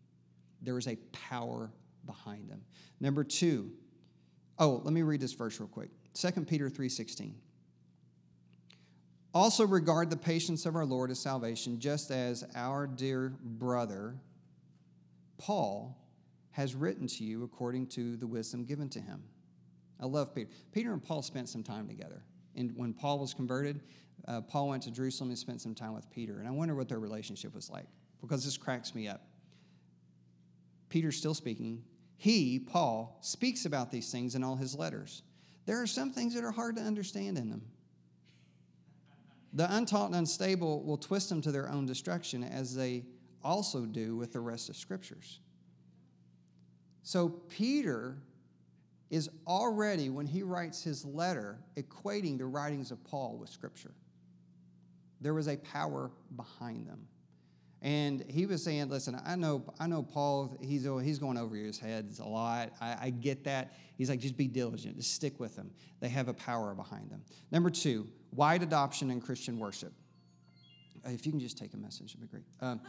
There 0.62 0.74
was 0.74 0.88
a 0.88 0.96
power 1.12 1.70
behind 2.06 2.48
them. 2.48 2.62
Number 3.00 3.24
two, 3.24 3.72
oh, 4.58 4.80
let 4.84 4.92
me 4.92 5.02
read 5.02 5.20
this 5.20 5.32
verse 5.32 5.58
real 5.60 5.68
quick. 5.68 5.90
2 6.14 6.44
Peter 6.46 6.68
3:16. 6.68 7.34
Also 9.34 9.66
regard 9.66 10.10
the 10.10 10.16
patience 10.16 10.64
of 10.66 10.74
our 10.74 10.86
Lord 10.86 11.10
as 11.10 11.18
salvation, 11.20 11.78
just 11.78 12.10
as 12.10 12.44
our 12.54 12.86
dear 12.86 13.34
brother 13.42 14.16
Paul 15.36 15.96
has 16.50 16.74
written 16.74 17.06
to 17.06 17.24
you 17.24 17.44
according 17.44 17.86
to 17.88 18.16
the 18.16 18.26
wisdom 18.26 18.64
given 18.64 18.88
to 18.90 19.00
him. 19.00 19.22
I 20.00 20.06
love 20.06 20.34
Peter. 20.34 20.50
Peter 20.72 20.92
and 20.92 21.02
Paul 21.02 21.22
spent 21.22 21.48
some 21.48 21.62
time 21.62 21.86
together. 21.86 22.22
And 22.56 22.72
when 22.76 22.92
Paul 22.92 23.18
was 23.18 23.34
converted, 23.34 23.80
uh, 24.26 24.40
Paul 24.40 24.68
went 24.68 24.82
to 24.84 24.90
Jerusalem 24.90 25.30
and 25.30 25.38
spent 25.38 25.60
some 25.60 25.74
time 25.74 25.94
with 25.94 26.10
Peter. 26.10 26.38
And 26.38 26.48
I 26.48 26.50
wonder 26.50 26.74
what 26.74 26.88
their 26.88 26.98
relationship 26.98 27.54
was 27.54 27.70
like 27.70 27.86
because 28.20 28.44
this 28.44 28.56
cracks 28.56 28.94
me 28.94 29.08
up. 29.08 29.22
Peter's 30.88 31.16
still 31.16 31.34
speaking. 31.34 31.82
He, 32.16 32.58
Paul, 32.58 33.18
speaks 33.20 33.64
about 33.64 33.92
these 33.92 34.10
things 34.10 34.34
in 34.34 34.42
all 34.42 34.56
his 34.56 34.74
letters. 34.74 35.22
There 35.66 35.80
are 35.80 35.86
some 35.86 36.10
things 36.10 36.34
that 36.34 36.42
are 36.42 36.50
hard 36.50 36.76
to 36.76 36.82
understand 36.82 37.38
in 37.38 37.50
them. 37.50 37.62
The 39.52 39.74
untaught 39.74 40.06
and 40.06 40.16
unstable 40.16 40.82
will 40.82 40.98
twist 40.98 41.28
them 41.28 41.40
to 41.42 41.52
their 41.52 41.68
own 41.68 41.86
destruction, 41.86 42.44
as 42.44 42.74
they 42.74 43.04
also 43.42 43.86
do 43.86 44.16
with 44.16 44.32
the 44.32 44.40
rest 44.40 44.68
of 44.68 44.76
scriptures. 44.76 45.40
So, 47.02 47.28
Peter 47.28 48.18
is 49.10 49.30
already, 49.46 50.10
when 50.10 50.26
he 50.26 50.42
writes 50.42 50.82
his 50.82 51.04
letter, 51.04 51.58
equating 51.76 52.36
the 52.36 52.44
writings 52.44 52.90
of 52.90 53.02
Paul 53.04 53.38
with 53.38 53.48
scripture. 53.48 53.94
There 55.20 55.34
was 55.34 55.48
a 55.48 55.56
power 55.56 56.10
behind 56.36 56.86
them. 56.86 57.08
And 57.80 58.24
he 58.28 58.44
was 58.46 58.62
saying, 58.62 58.88
listen, 58.88 59.20
I 59.24 59.36
know, 59.36 59.62
I 59.78 59.86
know 59.86 60.02
Paul, 60.02 60.56
he's, 60.60 60.86
he's 61.02 61.18
going 61.18 61.38
over 61.38 61.54
his 61.54 61.78
heads 61.78 62.18
a 62.18 62.24
lot. 62.24 62.72
I, 62.80 62.96
I 63.02 63.10
get 63.10 63.44
that. 63.44 63.74
He's 63.96 64.10
like, 64.10 64.18
just 64.18 64.36
be 64.36 64.48
diligent, 64.48 64.96
just 64.96 65.14
stick 65.14 65.38
with 65.38 65.54
them. 65.54 65.70
They 66.00 66.08
have 66.08 66.28
a 66.28 66.34
power 66.34 66.74
behind 66.74 67.10
them. 67.10 67.22
Number 67.52 67.70
two, 67.70 68.08
wide 68.34 68.62
adoption 68.62 69.10
in 69.10 69.20
Christian 69.20 69.58
worship. 69.58 69.92
Uh, 71.06 71.10
if 71.10 71.26
you 71.26 71.32
can 71.32 71.40
just 71.40 71.58
take 71.58 71.74
a 71.74 71.76
message, 71.76 72.14
it'd 72.14 72.20
be 72.20 72.26
great. 72.26 72.44
Um, 72.60 72.80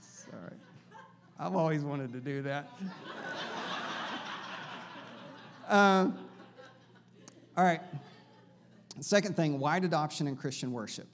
sorry. 0.00 0.54
I've 1.38 1.54
always 1.54 1.82
wanted 1.82 2.12
to 2.12 2.20
do 2.20 2.42
that. 2.42 2.70
um, 5.68 6.18
all 7.56 7.64
right. 7.64 7.80
Second 9.00 9.36
thing, 9.36 9.58
wide 9.58 9.84
adoption 9.84 10.26
in 10.26 10.36
Christian 10.36 10.72
worship. 10.72 11.08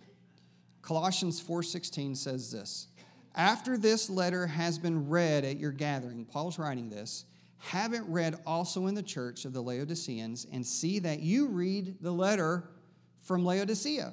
Colossians 0.83 1.41
4:16 1.41 2.17
says 2.17 2.51
this. 2.51 2.89
After 3.35 3.77
this 3.77 4.09
letter 4.09 4.47
has 4.47 4.79
been 4.79 5.09
read 5.09 5.45
at 5.45 5.59
your 5.59 5.73
gathering, 5.73 6.25
Paul's 6.25 6.59
writing 6.59 6.89
this, 6.89 7.25
have 7.59 7.95
it 7.95 8.03
read 8.07 8.37
also 8.47 8.87
in 8.87 8.95
the 8.95 9.03
church 9.03 9.45
of 9.45 9.53
the 9.53 9.63
Laodiceans 9.63 10.47
and 10.53 10.67
see 10.67 10.99
that 11.01 11.21
you 11.21 11.49
read 11.49 11.97
the 12.01 12.11
letter 12.11 12.69
from 13.23 13.45
Laodicea. 13.45 14.13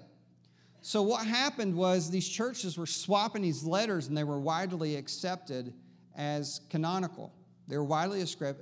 So 0.81 1.01
what 1.01 1.25
happened 1.25 1.75
was 1.75 2.09
these 2.09 2.27
churches 2.27 2.77
were 2.77 2.87
swapping 2.87 3.41
these 3.43 3.63
letters 3.63 4.07
and 4.07 4.17
they 4.17 4.23
were 4.23 4.39
widely 4.39 4.95
accepted 4.95 5.73
as 6.15 6.61
canonical. 6.69 7.33
They 7.67 7.77
were 7.77 7.83
widely 7.83 8.21
uh, 8.21 8.53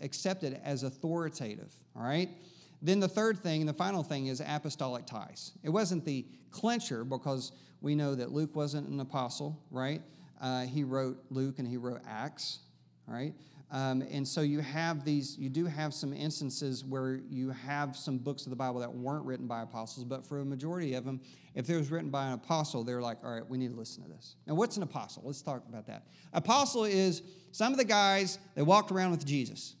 accepted 0.00 0.60
as 0.64 0.82
authoritative, 0.84 1.74
all 1.96 2.02
right? 2.02 2.28
Then 2.82 3.00
the 3.00 3.08
third 3.08 3.38
thing 3.38 3.60
and 3.60 3.68
the 3.68 3.74
final 3.74 4.02
thing 4.02 4.28
is 4.28 4.40
apostolic 4.40 5.06
ties. 5.06 5.52
It 5.62 5.70
wasn't 5.70 6.04
the 6.04 6.24
clincher 6.50 7.04
because 7.04 7.52
we 7.80 7.94
know 7.94 8.14
that 8.14 8.32
Luke 8.32 8.54
wasn't 8.54 8.88
an 8.88 9.00
apostle, 9.00 9.60
right? 9.70 10.02
Uh, 10.40 10.62
he 10.62 10.84
wrote 10.84 11.18
Luke 11.30 11.58
and 11.58 11.66
he 11.66 11.76
wrote 11.76 12.00
Acts, 12.08 12.60
right? 13.06 13.34
Um, 13.72 14.02
and 14.10 14.26
so 14.26 14.40
you 14.40 14.60
have 14.60 15.04
these, 15.04 15.38
you 15.38 15.48
do 15.48 15.64
have 15.66 15.94
some 15.94 16.12
instances 16.12 16.84
where 16.84 17.20
you 17.30 17.50
have 17.50 17.96
some 17.96 18.18
books 18.18 18.44
of 18.44 18.50
the 18.50 18.56
Bible 18.56 18.80
that 18.80 18.92
weren't 18.92 19.24
written 19.24 19.46
by 19.46 19.62
apostles, 19.62 20.04
but 20.04 20.26
for 20.26 20.40
a 20.40 20.44
majority 20.44 20.94
of 20.94 21.04
them, 21.04 21.20
if 21.54 21.70
it 21.70 21.76
was 21.76 21.90
written 21.90 22.10
by 22.10 22.26
an 22.26 22.32
apostle, 22.32 22.82
they're 22.82 23.00
like, 23.00 23.18
all 23.22 23.32
right, 23.32 23.48
we 23.48 23.58
need 23.58 23.72
to 23.72 23.78
listen 23.78 24.02
to 24.02 24.08
this. 24.08 24.34
Now, 24.46 24.54
what's 24.54 24.76
an 24.76 24.82
apostle? 24.82 25.22
Let's 25.24 25.40
talk 25.40 25.62
about 25.68 25.86
that. 25.86 26.06
Apostle 26.32 26.84
is 26.84 27.22
some 27.52 27.72
of 27.72 27.78
the 27.78 27.84
guys 27.84 28.38
that 28.56 28.64
walked 28.64 28.90
around 28.90 29.12
with 29.12 29.24
Jesus. 29.24 29.76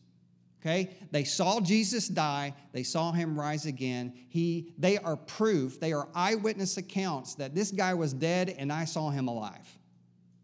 Okay? 0.60 0.90
They 1.10 1.24
saw 1.24 1.60
Jesus 1.60 2.06
die, 2.06 2.54
they 2.72 2.84
saw 2.84 3.10
him 3.10 3.38
rise 3.38 3.66
again. 3.66 4.12
He, 4.28 4.72
they 4.78 4.98
are 4.98 5.16
proof, 5.16 5.80
they 5.80 5.92
are 5.92 6.06
eyewitness 6.14 6.76
accounts 6.76 7.34
that 7.36 7.56
this 7.56 7.72
guy 7.72 7.94
was 7.94 8.12
dead 8.12 8.54
and 8.56 8.72
I 8.72 8.84
saw 8.84 9.10
him 9.10 9.26
alive 9.26 9.79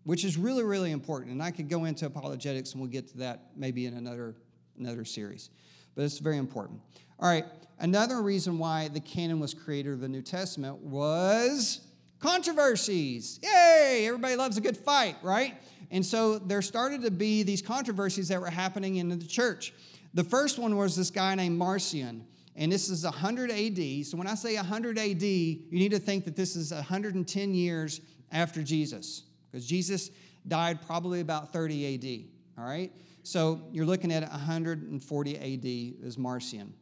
which 0.06 0.24
is 0.24 0.38
really, 0.38 0.62
really 0.62 0.92
important. 0.92 1.32
And 1.32 1.42
I 1.42 1.50
could 1.50 1.68
go 1.68 1.84
into 1.84 2.06
apologetics, 2.06 2.72
and 2.72 2.80
we'll 2.80 2.90
get 2.90 3.08
to 3.08 3.18
that 3.18 3.50
maybe 3.56 3.86
in 3.86 3.94
another, 3.94 4.36
another 4.78 5.04
series. 5.04 5.50
But 5.96 6.04
it's 6.04 6.20
very 6.20 6.38
important. 6.38 6.80
All 7.18 7.28
right, 7.28 7.44
another 7.80 8.22
reason 8.22 8.56
why 8.58 8.86
the 8.86 9.00
canon 9.00 9.40
was 9.40 9.52
created 9.52 9.92
of 9.92 10.00
the 10.00 10.08
New 10.08 10.22
Testament 10.22 10.78
was 10.78 11.80
controversies. 12.20 13.40
Yay! 13.42 14.04
Everybody 14.06 14.36
loves 14.36 14.56
a 14.56 14.60
good 14.60 14.76
fight, 14.76 15.16
right? 15.22 15.60
And 15.90 16.06
so 16.06 16.38
there 16.38 16.62
started 16.62 17.02
to 17.02 17.10
be 17.10 17.42
these 17.42 17.60
controversies 17.60 18.28
that 18.28 18.40
were 18.40 18.48
happening 18.48 18.96
in 18.96 19.08
the 19.08 19.18
church. 19.26 19.74
The 20.14 20.24
first 20.24 20.58
one 20.58 20.76
was 20.76 20.94
this 20.94 21.10
guy 21.10 21.34
named 21.34 21.58
Marcion 21.58 22.24
and 22.58 22.72
this 22.72 22.88
is 22.88 23.04
100 23.04 23.50
AD. 23.50 24.06
So 24.06 24.16
when 24.16 24.26
I 24.26 24.34
say 24.34 24.56
100 24.56 24.98
AD, 24.98 25.22
you 25.22 25.66
need 25.70 25.90
to 25.90 25.98
think 25.98 26.24
that 26.24 26.36
this 26.36 26.56
is 26.56 26.72
110 26.72 27.54
years 27.54 28.00
after 28.32 28.62
Jesus 28.62 29.25
because 29.56 29.66
Jesus 29.66 30.10
died 30.46 30.86
probably 30.86 31.20
about 31.20 31.50
30 31.50 31.94
AD. 31.94 32.60
All 32.62 32.68
right? 32.68 32.92
So 33.22 33.62
you're 33.72 33.86
looking 33.86 34.12
at 34.12 34.20
140 34.20 35.96
AD 36.02 36.06
as 36.06 36.18
Marcion. 36.18 36.74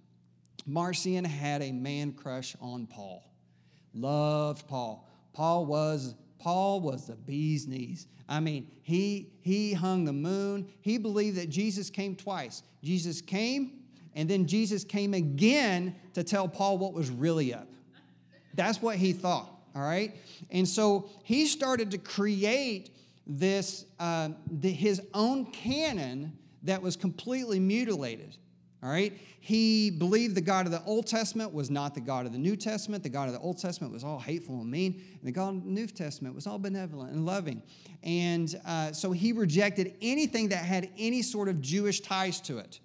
Marcion 0.67 1.25
had 1.25 1.63
a 1.63 1.71
man 1.71 2.11
crush 2.11 2.57
on 2.61 2.89
Paul. 2.89 3.31
Loved 3.95 4.67
Paul. 4.67 5.09
Paul 5.33 5.67
was 5.67 6.17
Paul 6.41 6.81
was 6.81 7.07
the 7.07 7.15
bee's 7.15 7.69
knees. 7.69 8.09
I 8.29 8.41
mean, 8.41 8.69
he 8.83 9.31
he 9.43 9.73
hung 9.73 10.05
the 10.05 10.13
moon. 10.13 10.67
He 10.81 10.99
believed 10.99 11.37
that 11.37 11.51
Jesus 11.51 11.91
came 11.91 12.17
twice. 12.17 12.65
Jesus 12.83 13.21
came, 13.21 13.85
and 14.17 14.29
then 14.29 14.49
Jesus 14.49 14.83
came 14.83 15.15
again 15.15 15.95
to 16.15 16.25
tell 16.25 16.49
Paul 16.49 16.79
what 16.79 16.93
was 16.93 17.09
really 17.09 17.55
up. 17.55 17.69
That's 18.55 18.83
what 18.83 18.97
he 18.97 19.13
thought 19.13 19.54
all 19.75 19.83
right? 19.83 20.17
And 20.51 20.67
so 20.67 21.11
he 21.25 21.47
started 21.47 21.91
to 21.93 21.99
create 21.99 22.91
this, 23.27 23.87
uh, 23.99 24.31
the, 24.51 24.71
his 24.71 25.03
own 25.13 25.47
canon 25.47 26.37
that 26.63 26.81
was 26.81 26.97
completely 26.97 27.59
mutilated. 27.61 28.37
All 28.83 28.91
right? 28.91 29.19
He 29.41 29.91
believed 29.91 30.35
the 30.35 30.43
God 30.43 30.67
of 30.67 30.73
the 30.73 30.83
Old 30.85 31.07
Testament 31.07 31.53
was 31.53 31.71
not 31.71 31.95
the 31.95 32.01
God 32.01 32.27
of 32.27 32.33
the 32.33 32.39
New 32.39 32.55
Testament. 32.55 33.03
The 33.03 33.09
God 33.09 33.29
of 33.29 33.35
the 33.35 33.41
Old 33.41 33.59
Testament 33.59 33.93
was 33.93 34.05
all 34.05 34.19
hateful 34.19 34.61
and 34.61 34.71
mean. 34.71 35.03
And 35.13 35.23
the 35.23 35.33
God 35.33 35.57
of 35.57 35.65
the 35.65 35.71
New 35.71 35.87
Testament 35.87 36.35
was 36.35 36.47
all 36.47 36.59
benevolent 36.59 37.13
and 37.13 37.25
loving. 37.25 37.63
And 38.03 38.55
uh, 38.67 38.93
so 38.93 39.13
he 39.13 39.33
rejected 39.33 39.95
anything 40.03 40.51
that 40.51 40.65
had 40.65 40.91
any 40.99 41.23
sort 41.23 41.49
of 41.49 41.63
Jewish 41.63 42.01
ties 42.01 42.43
to 42.43 42.59
it. 42.59 42.81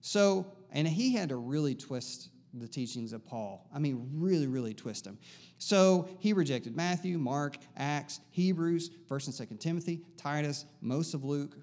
So, 0.00 0.46
and 0.72 0.86
he 0.86 1.14
had 1.14 1.28
to 1.28 1.36
really 1.36 1.76
twist 1.76 2.30
the 2.54 2.68
teachings 2.68 3.12
of 3.12 3.24
Paul. 3.24 3.68
I 3.72 3.78
mean, 3.78 4.10
really, 4.14 4.46
really 4.46 4.74
twist 4.74 5.04
them. 5.04 5.18
So 5.58 6.08
he 6.18 6.32
rejected 6.32 6.76
Matthew, 6.76 7.18
Mark, 7.18 7.56
Acts, 7.76 8.20
Hebrews, 8.30 8.90
1st 9.10 9.40
and 9.40 9.50
2nd 9.50 9.60
Timothy, 9.60 10.00
Titus, 10.16 10.66
most 10.80 11.14
of 11.14 11.24
Luke. 11.24 11.56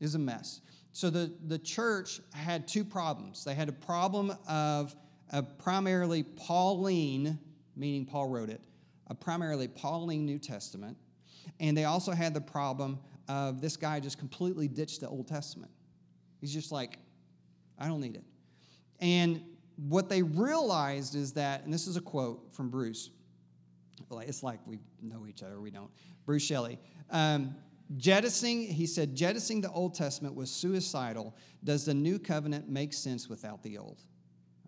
is 0.00 0.14
a 0.14 0.18
mess. 0.18 0.60
So 0.92 1.10
the, 1.10 1.32
the 1.46 1.58
church 1.58 2.20
had 2.32 2.68
two 2.68 2.84
problems. 2.84 3.44
They 3.44 3.54
had 3.54 3.68
a 3.68 3.72
problem 3.72 4.36
of 4.46 4.94
a 5.30 5.42
primarily 5.42 6.22
Pauline, 6.22 7.38
meaning 7.74 8.04
Paul 8.04 8.28
wrote 8.28 8.50
it, 8.50 8.60
a 9.08 9.14
primarily 9.14 9.68
Pauline 9.68 10.26
New 10.26 10.38
Testament. 10.38 10.96
And 11.58 11.76
they 11.76 11.84
also 11.84 12.12
had 12.12 12.34
the 12.34 12.40
problem 12.40 12.98
of 13.28 13.60
this 13.60 13.76
guy 13.76 14.00
just 14.00 14.18
completely 14.18 14.68
ditched 14.68 15.00
the 15.00 15.08
Old 15.08 15.26
Testament. 15.26 15.72
He's 16.40 16.52
just 16.52 16.70
like, 16.70 16.98
I 17.78 17.88
don't 17.88 18.00
need 18.00 18.16
it. 18.16 18.24
And 19.00 19.42
what 19.88 20.08
they 20.08 20.22
realized 20.22 21.14
is 21.14 21.32
that, 21.32 21.64
and 21.64 21.72
this 21.72 21.86
is 21.86 21.96
a 21.96 22.00
quote 22.00 22.54
from 22.54 22.70
Bruce, 22.70 23.10
it's 24.10 24.42
like 24.42 24.60
we 24.66 24.78
know 25.00 25.26
each 25.26 25.42
other, 25.42 25.60
we 25.60 25.70
don't. 25.70 25.90
Bruce 26.26 26.42
Shelley. 26.42 26.78
Um, 27.10 27.54
jettisoning, 27.96 28.66
he 28.66 28.86
said, 28.86 29.14
jettisoning 29.14 29.62
the 29.62 29.70
Old 29.70 29.94
Testament 29.94 30.34
was 30.34 30.50
suicidal. 30.50 31.34
Does 31.64 31.86
the 31.86 31.94
new 31.94 32.18
covenant 32.18 32.68
make 32.68 32.92
sense 32.92 33.28
without 33.28 33.62
the 33.62 33.78
old? 33.78 34.02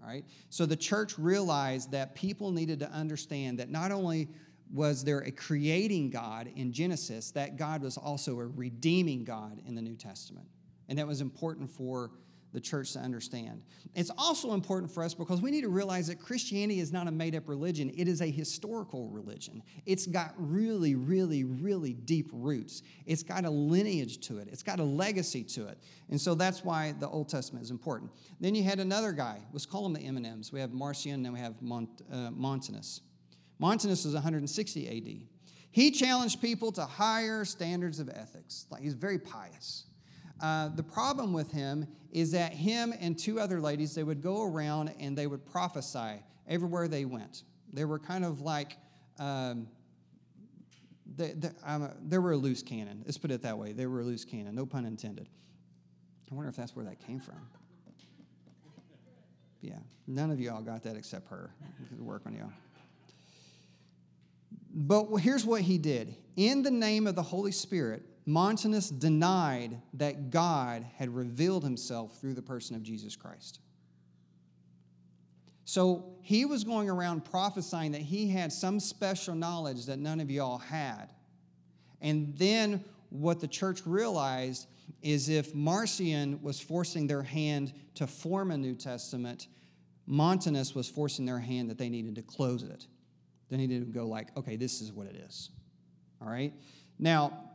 All 0.02 0.08
right. 0.08 0.24
So 0.50 0.66
the 0.66 0.76
church 0.76 1.18
realized 1.18 1.90
that 1.92 2.14
people 2.14 2.50
needed 2.50 2.80
to 2.80 2.90
understand 2.90 3.58
that 3.58 3.70
not 3.70 3.92
only 3.92 4.28
was 4.72 5.04
there 5.04 5.20
a 5.20 5.30
creating 5.30 6.10
God 6.10 6.50
in 6.56 6.72
Genesis, 6.72 7.30
that 7.32 7.56
God 7.56 7.82
was 7.82 7.96
also 7.96 8.38
a 8.40 8.46
redeeming 8.46 9.24
God 9.24 9.60
in 9.66 9.74
the 9.74 9.82
New 9.82 9.96
Testament. 9.96 10.46
And 10.88 10.98
that 10.98 11.06
was 11.06 11.20
important 11.20 11.70
for 11.70 12.10
the 12.54 12.60
church 12.60 12.92
to 12.92 13.00
understand. 13.00 13.60
It's 13.94 14.10
also 14.16 14.52
important 14.52 14.90
for 14.90 15.02
us 15.02 15.12
because 15.12 15.42
we 15.42 15.50
need 15.50 15.62
to 15.62 15.68
realize 15.68 16.06
that 16.06 16.20
Christianity 16.20 16.78
is 16.78 16.92
not 16.92 17.08
a 17.08 17.10
made 17.10 17.34
up 17.34 17.48
religion, 17.48 17.92
it 17.96 18.08
is 18.08 18.22
a 18.22 18.30
historical 18.30 19.08
religion. 19.08 19.62
It's 19.84 20.06
got 20.06 20.32
really, 20.38 20.94
really, 20.94 21.42
really 21.44 21.92
deep 21.92 22.30
roots. 22.32 22.82
It's 23.06 23.24
got 23.24 23.44
a 23.44 23.50
lineage 23.50 24.26
to 24.28 24.38
it, 24.38 24.48
it's 24.50 24.62
got 24.62 24.78
a 24.80 24.84
legacy 24.84 25.42
to 25.44 25.66
it. 25.66 25.78
And 26.08 26.20
so 26.20 26.34
that's 26.34 26.64
why 26.64 26.94
the 26.98 27.08
Old 27.08 27.28
Testament 27.28 27.64
is 27.64 27.72
important. 27.72 28.12
Then 28.40 28.54
you 28.54 28.62
had 28.62 28.78
another 28.78 29.12
guy, 29.12 29.40
let's 29.52 29.66
call 29.66 29.84
him 29.84 29.92
the 29.92 30.00
M&Ms. 30.00 30.52
We 30.52 30.60
have 30.60 30.72
Marcion 30.72 31.14
and 31.14 31.24
then 31.26 31.32
we 31.32 31.40
have 31.40 31.60
Mont, 31.60 32.02
uh, 32.10 32.30
Montanus. 32.30 33.00
Montanus 33.60 34.04
was 34.04 34.14
160 34.14 34.88
AD. 34.88 35.28
He 35.72 35.90
challenged 35.90 36.40
people 36.40 36.70
to 36.72 36.82
higher 36.82 37.44
standards 37.44 37.98
of 37.98 38.08
ethics. 38.08 38.66
Like 38.70 38.82
he's 38.82 38.94
very 38.94 39.18
pious. 39.18 39.86
Uh, 40.40 40.68
the 40.68 40.82
problem 40.82 41.32
with 41.32 41.50
him 41.50 41.86
is 42.12 42.32
that 42.32 42.52
him 42.52 42.94
and 43.00 43.18
two 43.18 43.40
other 43.40 43.60
ladies, 43.60 43.94
they 43.94 44.02
would 44.02 44.22
go 44.22 44.42
around 44.42 44.92
and 44.98 45.16
they 45.16 45.26
would 45.26 45.44
prophesy 45.44 46.22
everywhere 46.48 46.88
they 46.88 47.04
went. 47.04 47.42
They 47.72 47.84
were 47.84 47.98
kind 47.98 48.24
of 48.24 48.40
like, 48.40 48.76
um, 49.18 49.68
they, 51.16 51.32
they, 51.32 51.50
um, 51.64 51.90
they 52.06 52.18
were 52.18 52.32
a 52.32 52.36
loose 52.36 52.62
cannon. 52.62 53.02
Let's 53.04 53.18
put 53.18 53.30
it 53.30 53.42
that 53.42 53.58
way. 53.58 53.72
They 53.72 53.86
were 53.86 54.00
a 54.00 54.04
loose 54.04 54.24
cannon, 54.24 54.54
no 54.54 54.66
pun 54.66 54.84
intended. 54.84 55.28
I 56.30 56.34
wonder 56.34 56.48
if 56.48 56.56
that's 56.56 56.74
where 56.74 56.84
that 56.86 57.04
came 57.04 57.20
from. 57.20 57.36
Yeah, 59.60 59.78
none 60.06 60.30
of 60.30 60.38
y'all 60.38 60.60
got 60.60 60.82
that 60.82 60.94
except 60.94 61.26
her. 61.28 61.54
Work 61.98 62.26
on 62.26 62.34
y'all. 62.34 62.52
But 64.74 65.06
here's 65.16 65.46
what 65.46 65.62
he 65.62 65.78
did. 65.78 66.14
In 66.36 66.62
the 66.62 66.70
name 66.70 67.06
of 67.06 67.14
the 67.14 67.22
Holy 67.22 67.50
Spirit, 67.50 68.02
Montanus 68.26 68.88
denied 68.88 69.80
that 69.94 70.30
God 70.30 70.86
had 70.96 71.14
revealed 71.14 71.62
himself 71.62 72.18
through 72.20 72.34
the 72.34 72.42
person 72.42 72.74
of 72.74 72.82
Jesus 72.82 73.16
Christ. 73.16 73.60
So 75.64 76.16
he 76.22 76.44
was 76.44 76.64
going 76.64 76.90
around 76.90 77.24
prophesying 77.24 77.92
that 77.92 78.02
he 78.02 78.28
had 78.28 78.52
some 78.52 78.80
special 78.80 79.34
knowledge 79.34 79.86
that 79.86 79.98
none 79.98 80.20
of 80.20 80.30
y'all 80.30 80.58
had. 80.58 81.12
And 82.00 82.36
then 82.36 82.84
what 83.10 83.40
the 83.40 83.48
church 83.48 83.80
realized 83.86 84.66
is 85.02 85.28
if 85.28 85.54
Marcion 85.54 86.40
was 86.42 86.60
forcing 86.60 87.06
their 87.06 87.22
hand 87.22 87.72
to 87.94 88.06
form 88.06 88.50
a 88.50 88.56
New 88.56 88.74
Testament, 88.74 89.48
Montanus 90.06 90.74
was 90.74 90.88
forcing 90.88 91.24
their 91.24 91.38
hand 91.38 91.70
that 91.70 91.78
they 91.78 91.88
needed 91.88 92.14
to 92.16 92.22
close 92.22 92.62
it. 92.62 92.86
They 93.50 93.56
needed 93.56 93.86
to 93.86 93.92
go 93.98 94.06
like, 94.06 94.36
okay, 94.36 94.56
this 94.56 94.80
is 94.80 94.92
what 94.92 95.06
it 95.06 95.16
is. 95.16 95.50
All 96.20 96.28
right? 96.28 96.52
Now, 96.98 97.50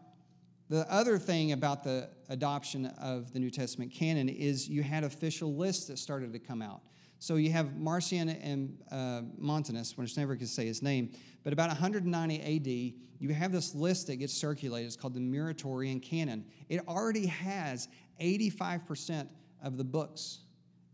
the 0.70 0.92
other 0.92 1.18
thing 1.18 1.52
about 1.52 1.84
the 1.84 2.10
adoption 2.30 2.86
of 3.02 3.34
the 3.34 3.40
New 3.40 3.50
Testament 3.50 3.92
canon 3.92 4.30
is 4.30 4.70
you 4.70 4.84
had 4.84 5.04
official 5.04 5.56
lists 5.56 5.88
that 5.88 5.98
started 5.98 6.32
to 6.34 6.40
come 6.40 6.62
out. 6.62 6.82
So 7.18 7.36
you 7.36 7.52
have 7.52 7.76
Marcion 7.76 8.30
and 8.30 8.78
uh, 8.92 9.22
Montanus, 9.38 9.98
which 9.98 10.16
never 10.16 10.36
could 10.36 10.48
say 10.48 10.68
his 10.68 10.82
name, 10.82 11.12
but 11.44 11.54
about 11.54 11.70
190 11.70 12.42
AD, 12.42 12.94
you 13.20 13.34
have 13.34 13.52
this 13.52 13.76
list 13.76 14.08
that 14.08 14.18
gets 14.18 14.34
circulated. 14.34 14.88
It's 14.88 14.96
called 14.96 15.16
the 15.16 15.20
Muratorian 15.20 16.02
Canon. 16.02 16.46
It 16.70 16.88
already 16.88 17.26
has 17.26 17.90
85% 18.22 19.28
of 19.62 19.76
the 19.76 19.84
books 19.84 20.40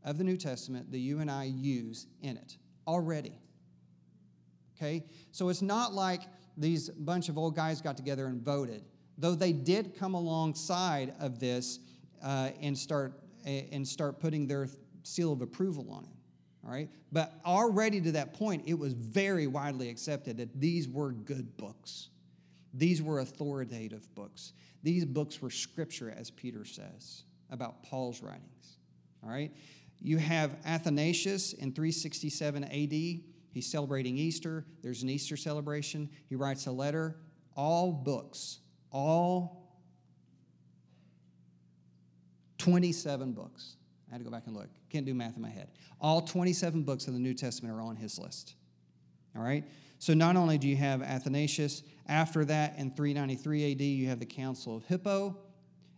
of 0.04 0.18
the 0.18 0.24
New 0.24 0.38
Testament 0.38 0.90
that 0.92 1.00
you 1.00 1.20
and 1.20 1.30
I 1.30 1.44
use 1.44 2.08
in 2.22 2.38
it 2.38 2.58
already. 2.88 3.38
Okay? 4.76 5.06
So 5.32 5.50
it's 5.50 5.62
not 5.62 5.94
like 5.94 6.22
these 6.58 6.90
bunch 6.90 7.30
of 7.30 7.38
old 7.38 7.56
guys 7.56 7.82
got 7.82 7.98
together 7.98 8.28
and 8.28 8.42
voted 8.42 8.84
though 9.18 9.36
they 9.36 9.54
did 9.54 9.98
come 9.98 10.14
alongside 10.14 11.14
of 11.20 11.40
this 11.40 11.80
uh, 12.24 12.50
and 12.62 12.78
start 12.78 13.14
and 13.46 13.88
start 13.88 14.20
putting 14.20 14.48
their 14.48 14.68
seal 15.04 15.32
of 15.32 15.42
approval 15.42 15.92
on 15.92 16.04
it. 16.04 16.10
All 16.66 16.72
right, 16.72 16.90
but 17.12 17.40
already 17.46 18.02
to 18.02 18.12
that 18.14 18.34
point, 18.34 18.64
it 18.66 18.74
was 18.74 18.94
very 18.94 19.46
widely 19.46 19.90
accepted 19.90 20.38
that 20.38 20.60
these 20.60 20.88
were 20.88 21.12
good 21.12 21.56
books. 21.58 22.10
These 22.74 23.04
were 23.04 23.20
authoritative 23.20 24.14
books. 24.16 24.54
These 24.82 25.06
books 25.06 25.42
were 25.44 25.52
scripture, 25.52 26.14
as 26.18 26.32
Peter 26.32 26.66
says 26.66 27.24
about 27.52 27.84
Paul's 27.84 28.24
writings. 28.24 28.78
All 29.24 29.30
right, 29.30 29.52
you 30.02 30.18
have 30.18 30.58
Athanasius 30.66 31.54
in 31.54 31.72
367 31.72 32.64
AD. 32.64 33.22
He's 33.52 33.72
celebrating 33.72 34.18
Easter. 34.18 34.66
There's 34.82 35.04
an 35.04 35.10
Easter 35.10 35.38
celebration. 35.38 36.10
He 36.28 36.36
writes 36.36 36.66
a 36.66 36.72
letter. 36.72 37.18
All 37.56 37.92
books 37.92 38.60
all 38.96 39.68
27 42.60 43.34
books. 43.34 43.76
I 44.08 44.14
had 44.14 44.20
to 44.20 44.24
go 44.24 44.32
back 44.32 44.44
and 44.46 44.56
look. 44.56 44.70
Can't 44.90 45.06
do 45.06 45.14
math 45.14 45.36
in 45.36 45.42
my 45.42 45.50
head. 45.50 45.68
All 46.00 46.22
27 46.22 46.84
books 46.84 47.08
of 47.08 47.14
the 47.14 47.20
New 47.20 47.34
Testament 47.34 47.76
are 47.76 47.82
on 47.82 47.98
his 47.98 48.18
list. 48.18 48.56
All 49.36 49.44
right? 49.44 49.66
So 50.00 50.14
not 50.14 50.38
only 50.38 50.58
do 50.58 50.70
you 50.70 50.78
have 50.78 51.02
Athanasius, 51.02 51.84
after 52.08 52.46
that 52.46 52.76
in 52.78 52.90
393 52.92 53.74
AD, 53.74 53.82
you 53.82 54.08
have 54.08 54.20
the 54.20 54.26
Council 54.26 54.78
of 54.78 54.86
Hippo. 54.86 55.38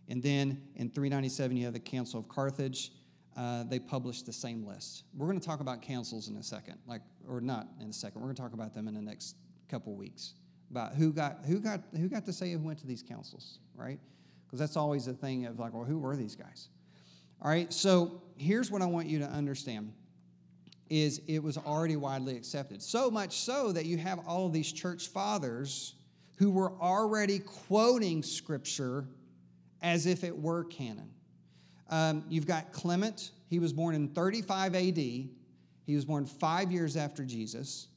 And 0.08 0.20
then 0.20 0.60
in 0.74 0.90
397, 0.90 1.56
you 1.56 1.66
have 1.66 1.74
the 1.74 1.80
Council 1.80 2.18
of 2.18 2.28
Carthage. 2.28 2.90
Uh, 3.36 3.62
they 3.62 3.78
published 3.78 4.26
the 4.26 4.32
same 4.32 4.66
list. 4.66 5.04
We're 5.16 5.28
going 5.28 5.38
to 5.38 5.46
talk 5.46 5.60
about 5.60 5.82
councils 5.82 6.28
in 6.28 6.36
a 6.36 6.42
second, 6.42 6.78
like, 6.84 7.02
or 7.28 7.40
not 7.40 7.68
in 7.80 7.90
a 7.90 7.92
second. 7.92 8.20
We're 8.20 8.26
going 8.26 8.36
to 8.36 8.42
talk 8.42 8.54
about 8.54 8.74
them 8.74 8.88
in 8.88 8.94
the 8.94 9.02
next 9.02 9.36
couple 9.68 9.94
weeks 9.94 10.34
about 10.70 10.94
who 10.94 11.12
got 11.12 11.38
who 11.46 11.60
got 11.60 11.82
who 11.96 12.08
got 12.08 12.24
to 12.26 12.32
say 12.32 12.52
who 12.52 12.58
went 12.58 12.78
to 12.80 12.86
these 12.86 13.02
councils, 13.02 13.58
right? 13.74 13.98
Because 14.46 14.58
that's 14.58 14.76
always 14.76 15.06
a 15.06 15.12
thing 15.12 15.46
of 15.46 15.58
like, 15.58 15.74
well, 15.74 15.84
who 15.84 15.98
were 15.98 16.16
these 16.16 16.34
guys? 16.34 16.68
All 17.40 17.50
right, 17.50 17.72
so 17.72 18.22
here's 18.36 18.70
what 18.70 18.82
I 18.82 18.86
want 18.86 19.06
you 19.06 19.20
to 19.20 19.26
understand 19.26 19.92
is 20.90 21.20
it 21.28 21.42
was 21.42 21.58
already 21.58 21.96
widely 21.96 22.36
accepted. 22.36 22.82
So 22.82 23.10
much 23.10 23.36
so 23.38 23.72
that 23.72 23.84
you 23.84 23.98
have 23.98 24.20
all 24.26 24.46
of 24.46 24.52
these 24.52 24.72
church 24.72 25.08
fathers 25.08 25.94
who 26.38 26.50
were 26.50 26.72
already 26.80 27.38
quoting 27.38 28.22
scripture 28.22 29.04
as 29.82 30.06
if 30.06 30.24
it 30.24 30.36
were 30.36 30.64
canon. 30.64 31.10
Um, 31.90 32.24
you've 32.28 32.46
got 32.46 32.72
Clement, 32.72 33.30
he 33.48 33.58
was 33.58 33.72
born 33.72 33.94
in 33.94 34.08
35 34.08 34.74
AD. 34.74 34.96
He 34.96 35.94
was 35.94 36.04
born 36.04 36.26
five 36.26 36.70
years 36.72 36.96
after 36.96 37.24
Jesus 37.24 37.88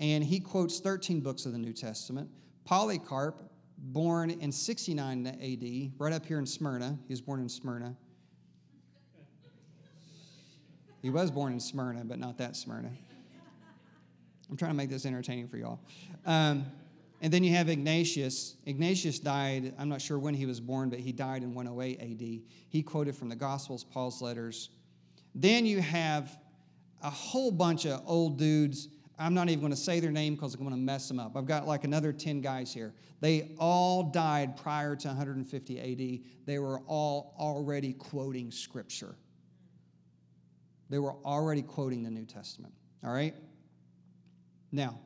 and 0.00 0.24
he 0.24 0.40
quotes 0.40 0.80
13 0.80 1.20
books 1.20 1.44
of 1.44 1.52
the 1.52 1.58
New 1.58 1.74
Testament. 1.74 2.28
Polycarp, 2.64 3.42
born 3.76 4.30
in 4.30 4.50
69 4.50 5.26
AD, 5.26 5.92
right 6.00 6.12
up 6.12 6.24
here 6.24 6.38
in 6.38 6.46
Smyrna. 6.46 6.98
He 7.06 7.12
was 7.12 7.20
born 7.20 7.40
in 7.40 7.48
Smyrna. 7.48 7.94
He 11.02 11.10
was 11.10 11.30
born 11.30 11.52
in 11.52 11.60
Smyrna, 11.60 12.04
but 12.04 12.18
not 12.18 12.38
that 12.38 12.56
Smyrna. 12.56 12.90
I'm 14.50 14.56
trying 14.56 14.72
to 14.72 14.76
make 14.76 14.90
this 14.90 15.06
entertaining 15.06 15.48
for 15.48 15.58
y'all. 15.58 15.80
Um, 16.26 16.64
and 17.22 17.32
then 17.32 17.44
you 17.44 17.54
have 17.54 17.68
Ignatius. 17.68 18.56
Ignatius 18.66 19.18
died, 19.18 19.74
I'm 19.78 19.88
not 19.88 20.00
sure 20.00 20.18
when 20.18 20.34
he 20.34 20.46
was 20.46 20.60
born, 20.60 20.88
but 20.88 20.98
he 20.98 21.12
died 21.12 21.42
in 21.42 21.54
108 21.54 22.00
AD. 22.00 22.40
He 22.68 22.82
quoted 22.82 23.14
from 23.14 23.28
the 23.28 23.36
Gospels, 23.36 23.84
Paul's 23.84 24.20
letters. 24.22 24.70
Then 25.34 25.66
you 25.66 25.80
have 25.80 26.38
a 27.02 27.10
whole 27.10 27.50
bunch 27.50 27.86
of 27.86 28.02
old 28.06 28.38
dudes 28.38 28.88
I'm 29.20 29.34
not 29.34 29.50
even 29.50 29.60
going 29.60 29.72
to 29.72 29.76
say 29.76 30.00
their 30.00 30.10
name 30.10 30.34
because 30.34 30.54
I'm 30.54 30.62
going 30.62 30.72
to 30.72 30.80
mess 30.80 31.06
them 31.06 31.20
up. 31.20 31.36
I've 31.36 31.44
got 31.44 31.66
like 31.66 31.84
another 31.84 32.10
10 32.10 32.40
guys 32.40 32.72
here. 32.72 32.94
They 33.20 33.54
all 33.58 34.04
died 34.04 34.56
prior 34.56 34.96
to 34.96 35.08
150 35.08 35.78
AD. 35.78 36.46
They 36.46 36.58
were 36.58 36.80
all 36.86 37.34
already 37.38 37.92
quoting 37.92 38.50
scripture. 38.50 39.14
They 40.88 40.98
were 40.98 41.14
already 41.24 41.60
quoting 41.60 42.02
the 42.02 42.10
New 42.10 42.24
Testament. 42.24 42.72
All 43.04 43.12
right? 43.12 43.34
Now, 44.72 44.98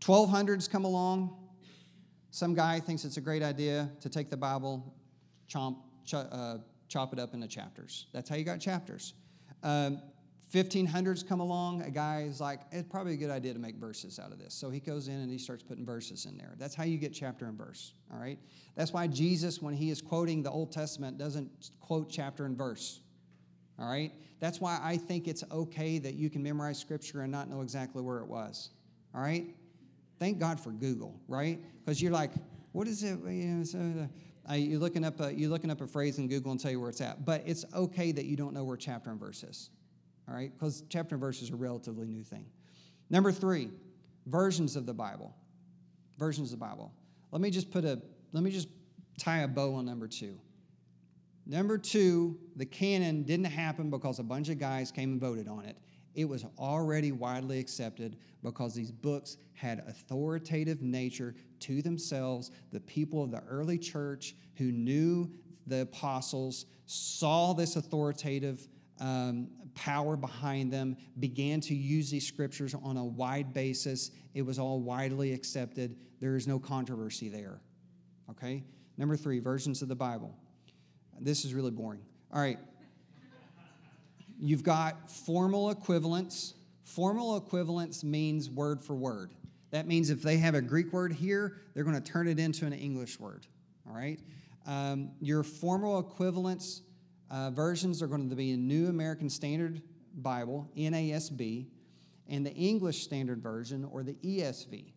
1200s 0.00 0.70
come 0.70 0.84
along. 0.84 1.36
Some 2.30 2.54
guy 2.54 2.78
thinks 2.78 3.04
it's 3.04 3.16
a 3.16 3.20
great 3.20 3.42
idea 3.42 3.90
to 4.00 4.08
take 4.08 4.30
the 4.30 4.36
Bible, 4.36 4.94
chomp, 5.52 5.78
ch- 6.04 6.14
uh, 6.14 6.58
chop 6.88 7.12
it 7.12 7.18
up 7.18 7.34
into 7.34 7.48
chapters. 7.48 8.06
That's 8.12 8.28
how 8.28 8.36
you 8.36 8.44
got 8.44 8.60
chapters. 8.60 9.14
Um, 9.64 10.00
1500s 10.52 11.26
come 11.26 11.38
along, 11.38 11.82
a 11.82 11.90
guy 11.90 12.22
is 12.22 12.40
like, 12.40 12.60
it's 12.72 12.88
probably 12.88 13.14
a 13.14 13.16
good 13.16 13.30
idea 13.30 13.52
to 13.52 13.58
make 13.58 13.76
verses 13.76 14.18
out 14.18 14.32
of 14.32 14.38
this. 14.38 14.52
So 14.52 14.68
he 14.68 14.80
goes 14.80 15.06
in 15.06 15.14
and 15.14 15.30
he 15.30 15.38
starts 15.38 15.62
putting 15.62 15.86
verses 15.86 16.26
in 16.26 16.36
there. 16.36 16.54
That's 16.58 16.74
how 16.74 16.82
you 16.82 16.98
get 16.98 17.12
chapter 17.12 17.46
and 17.46 17.56
verse, 17.56 17.94
all 18.12 18.18
right? 18.18 18.38
That's 18.74 18.92
why 18.92 19.06
Jesus, 19.06 19.62
when 19.62 19.74
he 19.74 19.90
is 19.90 20.02
quoting 20.02 20.42
the 20.42 20.50
Old 20.50 20.72
Testament, 20.72 21.18
doesn't 21.18 21.70
quote 21.80 22.10
chapter 22.10 22.46
and 22.46 22.58
verse, 22.58 23.00
all 23.78 23.88
right? 23.88 24.12
That's 24.40 24.60
why 24.60 24.80
I 24.82 24.96
think 24.96 25.28
it's 25.28 25.44
okay 25.52 25.98
that 25.98 26.14
you 26.14 26.28
can 26.28 26.42
memorize 26.42 26.78
scripture 26.78 27.20
and 27.20 27.30
not 27.30 27.48
know 27.48 27.60
exactly 27.60 28.02
where 28.02 28.18
it 28.18 28.26
was, 28.26 28.70
all 29.14 29.20
right? 29.20 29.54
Thank 30.18 30.40
God 30.40 30.58
for 30.58 30.70
Google, 30.70 31.20
right? 31.28 31.60
Because 31.84 32.02
you're 32.02 32.12
like, 32.12 32.32
what 32.72 32.88
is 32.88 33.04
it? 33.04 33.20
You 33.20 33.46
know, 33.46 33.64
so, 33.64 34.08
uh, 34.50 34.54
you're 34.54 34.80
looking 34.80 35.04
up 35.04 35.20
a, 35.20 35.32
you're 35.32 35.50
looking 35.50 35.70
up 35.70 35.80
a 35.80 35.86
phrase 35.86 36.18
in 36.18 36.26
Google 36.26 36.50
and 36.50 36.60
tell 36.60 36.72
you 36.72 36.80
where 36.80 36.90
it's 36.90 37.00
at. 37.00 37.24
But 37.24 37.42
it's 37.46 37.64
okay 37.72 38.10
that 38.10 38.24
you 38.24 38.36
don't 38.36 38.52
know 38.52 38.64
where 38.64 38.76
chapter 38.76 39.10
and 39.10 39.20
verse 39.20 39.44
is 39.44 39.70
all 40.30 40.36
right? 40.36 40.52
Because 40.56 40.84
chapter 40.88 41.16
and 41.16 41.20
verse 41.20 41.42
is 41.42 41.50
a 41.50 41.56
relatively 41.56 42.06
new 42.06 42.22
thing. 42.22 42.46
Number 43.10 43.32
three, 43.32 43.70
versions 44.26 44.76
of 44.76 44.86
the 44.86 44.94
Bible. 44.94 45.34
Versions 46.18 46.52
of 46.52 46.60
the 46.60 46.64
Bible. 46.64 46.92
Let 47.32 47.40
me 47.40 47.50
just 47.50 47.70
put 47.70 47.84
a, 47.84 48.00
let 48.32 48.44
me 48.44 48.50
just 48.50 48.68
tie 49.18 49.40
a 49.40 49.48
bow 49.48 49.74
on 49.74 49.86
number 49.86 50.06
two. 50.06 50.38
Number 51.46 51.78
two, 51.78 52.38
the 52.54 52.66
canon 52.66 53.24
didn't 53.24 53.46
happen 53.46 53.90
because 53.90 54.20
a 54.20 54.22
bunch 54.22 54.48
of 54.50 54.58
guys 54.58 54.92
came 54.92 55.12
and 55.12 55.20
voted 55.20 55.48
on 55.48 55.64
it. 55.64 55.76
It 56.14 56.26
was 56.26 56.44
already 56.58 57.12
widely 57.12 57.58
accepted 57.58 58.16
because 58.42 58.74
these 58.74 58.92
books 58.92 59.36
had 59.54 59.82
authoritative 59.88 60.82
nature 60.82 61.34
to 61.60 61.82
themselves. 61.82 62.50
The 62.72 62.80
people 62.80 63.22
of 63.22 63.30
the 63.30 63.42
early 63.48 63.78
church 63.78 64.34
who 64.56 64.70
knew 64.70 65.30
the 65.66 65.82
apostles 65.82 66.66
saw 66.86 67.52
this 67.52 67.76
authoritative 67.76 68.68
um, 69.00 69.48
power 69.80 70.14
behind 70.14 70.70
them, 70.70 70.94
began 71.18 71.58
to 71.62 71.74
use 71.74 72.10
these 72.10 72.26
scriptures 72.26 72.74
on 72.74 72.98
a 72.98 73.04
wide 73.04 73.54
basis. 73.54 74.10
It 74.34 74.42
was 74.42 74.58
all 74.58 74.78
widely 74.78 75.32
accepted. 75.32 75.96
There 76.20 76.36
is 76.36 76.46
no 76.46 76.58
controversy 76.58 77.30
there. 77.30 77.62
Okay? 78.30 78.62
Number 78.98 79.16
three, 79.16 79.38
versions 79.40 79.80
of 79.80 79.88
the 79.88 79.96
Bible. 79.96 80.36
This 81.18 81.46
is 81.46 81.54
really 81.54 81.70
boring. 81.70 82.02
All 82.32 82.42
right. 82.42 82.58
You've 84.38 84.62
got 84.62 85.10
formal 85.10 85.70
equivalents. 85.70 86.54
Formal 86.84 87.38
equivalence 87.38 88.04
means 88.04 88.50
word 88.50 88.82
for 88.82 88.94
word. 88.94 89.32
That 89.70 89.86
means 89.86 90.10
if 90.10 90.22
they 90.22 90.36
have 90.38 90.54
a 90.54 90.60
Greek 90.60 90.92
word 90.92 91.12
here, 91.12 91.56
they're 91.72 91.84
going 91.84 92.00
to 92.00 92.12
turn 92.12 92.28
it 92.28 92.38
into 92.38 92.66
an 92.66 92.74
English 92.74 93.18
word. 93.18 93.46
All 93.88 93.94
right? 93.94 94.20
Um, 94.66 95.12
your 95.20 95.42
formal 95.42 96.00
equivalents 96.00 96.82
uh, 97.30 97.50
versions 97.50 98.02
are 98.02 98.06
going 98.06 98.28
to 98.28 98.36
be 98.36 98.52
a 98.52 98.56
New 98.56 98.88
American 98.88 99.30
Standard 99.30 99.82
Bible, 100.14 100.68
NASB, 100.76 101.66
and 102.28 102.44
the 102.44 102.52
English 102.54 103.02
Standard 103.02 103.42
Version, 103.42 103.88
or 103.90 104.02
the 104.02 104.14
ESV. 104.14 104.92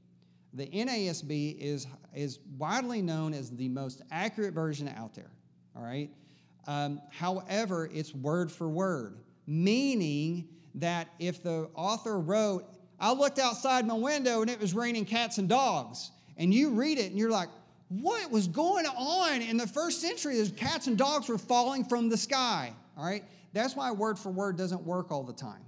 The 0.54 0.68
NASB 0.68 1.58
is, 1.60 1.88
is 2.14 2.40
widely 2.58 3.02
known 3.02 3.34
as 3.34 3.50
the 3.50 3.70
most 3.70 4.02
accurate 4.12 4.54
version 4.54 4.88
out 4.96 5.14
there, 5.16 5.32
all 5.76 5.84
right? 5.84 6.12
Um, 6.68 7.02
however, 7.12 7.90
it's 7.92 8.14
word 8.14 8.52
for 8.52 8.70
word, 8.70 9.18
meaning 9.48 10.48
that 10.76 11.10
if 11.20 11.44
the 11.44 11.70
author 11.76 12.20
wrote, 12.20 12.66
I 13.00 13.14
looked 13.14 13.40
outside 13.40 13.86
my 13.86 13.96
window 13.96 14.42
and 14.42 14.50
it 14.50 14.60
was 14.60 14.74
raining 14.74 15.06
cats 15.06 15.40
and 15.40 15.50
dogs, 15.50 16.12
and 16.38 16.54
you 16.54 16.72
read 16.72 16.98
it 17.00 17.10
and 17.10 17.18
you're 17.18 17.32
like, 17.32 17.50
what 18.02 18.32
was 18.32 18.48
going 18.48 18.86
on 18.86 19.42
in 19.42 19.58
the 19.58 19.68
first 19.68 20.02
century 20.02 20.40
as 20.40 20.52
cats 20.52 20.88
and 20.88 20.98
dogs 20.98 21.28
were 21.28 21.38
falling 21.38 21.86
from 21.86 22.10
the 22.10 22.18
sky. 22.18 22.74
All 22.98 23.06
right? 23.06 23.24
That's 23.54 23.76
why 23.76 23.92
word 23.92 24.18
for 24.18 24.32
word 24.32 24.58
doesn't 24.58 24.82
work 24.84 25.12
all 25.12 25.24
the 25.24 25.34
time. 25.34 25.62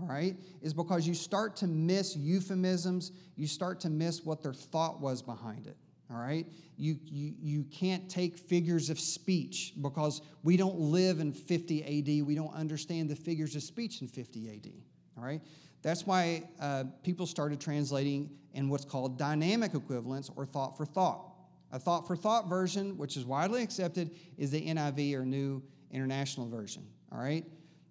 All 0.00 0.06
right? 0.06 0.36
Is 0.62 0.72
because 0.72 1.06
you 1.06 1.14
start 1.14 1.56
to 1.56 1.66
miss 1.66 2.16
euphemisms, 2.16 3.12
you 3.36 3.46
start 3.46 3.80
to 3.80 3.90
miss 3.90 4.24
what 4.24 4.42
their 4.42 4.52
thought 4.52 5.00
was 5.00 5.20
behind 5.20 5.66
it. 5.66 5.76
All 6.10 6.20
right? 6.20 6.46
You, 6.76 6.98
you, 7.06 7.34
you 7.40 7.64
can't 7.64 8.08
take 8.08 8.36
figures 8.36 8.88
of 8.88 9.00
speech 9.00 9.72
because 9.80 10.22
we 10.44 10.56
don't 10.56 10.78
live 10.78 11.18
in 11.18 11.32
50 11.32 11.82
AD. 11.82 12.26
We 12.26 12.34
don't 12.34 12.54
understand 12.54 13.08
the 13.08 13.16
figures 13.16 13.56
of 13.56 13.62
speech 13.62 14.00
in 14.00 14.06
50 14.06 14.48
AD. 14.50 14.72
All 15.16 15.24
right? 15.24 15.40
That's 15.82 16.06
why 16.06 16.44
uh, 16.60 16.84
people 17.02 17.26
started 17.26 17.60
translating 17.60 18.30
in 18.52 18.68
what's 18.68 18.84
called 18.84 19.18
dynamic 19.18 19.74
equivalence 19.74 20.30
or 20.36 20.46
thought 20.46 20.76
for 20.76 20.86
thought. 20.86 21.33
A 21.74 21.78
thought 21.78 22.06
for 22.06 22.14
thought 22.14 22.48
version, 22.48 22.96
which 22.96 23.16
is 23.16 23.24
widely 23.24 23.60
accepted, 23.60 24.12
is 24.38 24.52
the 24.52 24.64
NIV 24.64 25.14
or 25.14 25.26
New 25.26 25.60
International 25.90 26.48
Version. 26.48 26.86
All 27.10 27.18
right? 27.18 27.44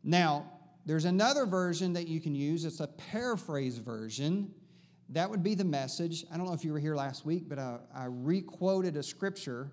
Now, 0.06 0.50
there's 0.86 1.04
another 1.04 1.46
version 1.46 1.92
that 1.92 2.08
you 2.08 2.22
can 2.22 2.34
use. 2.34 2.64
It's 2.64 2.80
a 2.80 2.88
paraphrase 2.88 3.80
version. 3.80 4.54
That 5.10 5.30
would 5.30 5.44
be 5.44 5.54
the 5.54 5.66
message. 5.66 6.24
I 6.32 6.38
don't 6.38 6.46
know 6.46 6.54
if 6.54 6.64
you 6.64 6.72
were 6.72 6.80
here 6.80 6.96
last 6.96 7.26
week, 7.26 7.50
but 7.50 7.60
I, 7.60 7.80
I 7.94 8.06
requoted 8.08 8.96
a 8.96 9.04
scripture 9.04 9.70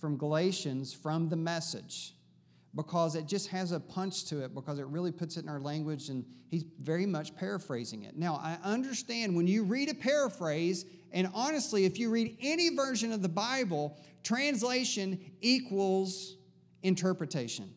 from 0.00 0.16
Galatians 0.16 0.94
from 0.94 1.28
the 1.28 1.36
message 1.36 2.14
because 2.74 3.14
it 3.14 3.26
just 3.26 3.48
has 3.48 3.72
a 3.72 3.80
punch 3.80 4.24
to 4.26 4.42
it 4.42 4.54
because 4.54 4.78
it 4.78 4.86
really 4.86 5.12
puts 5.12 5.36
it 5.36 5.42
in 5.42 5.50
our 5.50 5.60
language 5.60 6.08
and 6.08 6.24
he's 6.48 6.64
very 6.80 7.04
much 7.04 7.36
paraphrasing 7.36 8.04
it. 8.04 8.16
Now, 8.16 8.36
I 8.36 8.56
understand 8.64 9.36
when 9.36 9.46
you 9.46 9.64
read 9.64 9.90
a 9.90 9.94
paraphrase, 9.94 10.86
and 11.12 11.28
honestly, 11.34 11.84
if 11.84 11.98
you 11.98 12.10
read 12.10 12.36
any 12.40 12.74
version 12.74 13.12
of 13.12 13.22
the 13.22 13.28
Bible, 13.28 13.96
translation 14.22 15.18
equals 15.40 16.36
interpretation. 16.82 17.72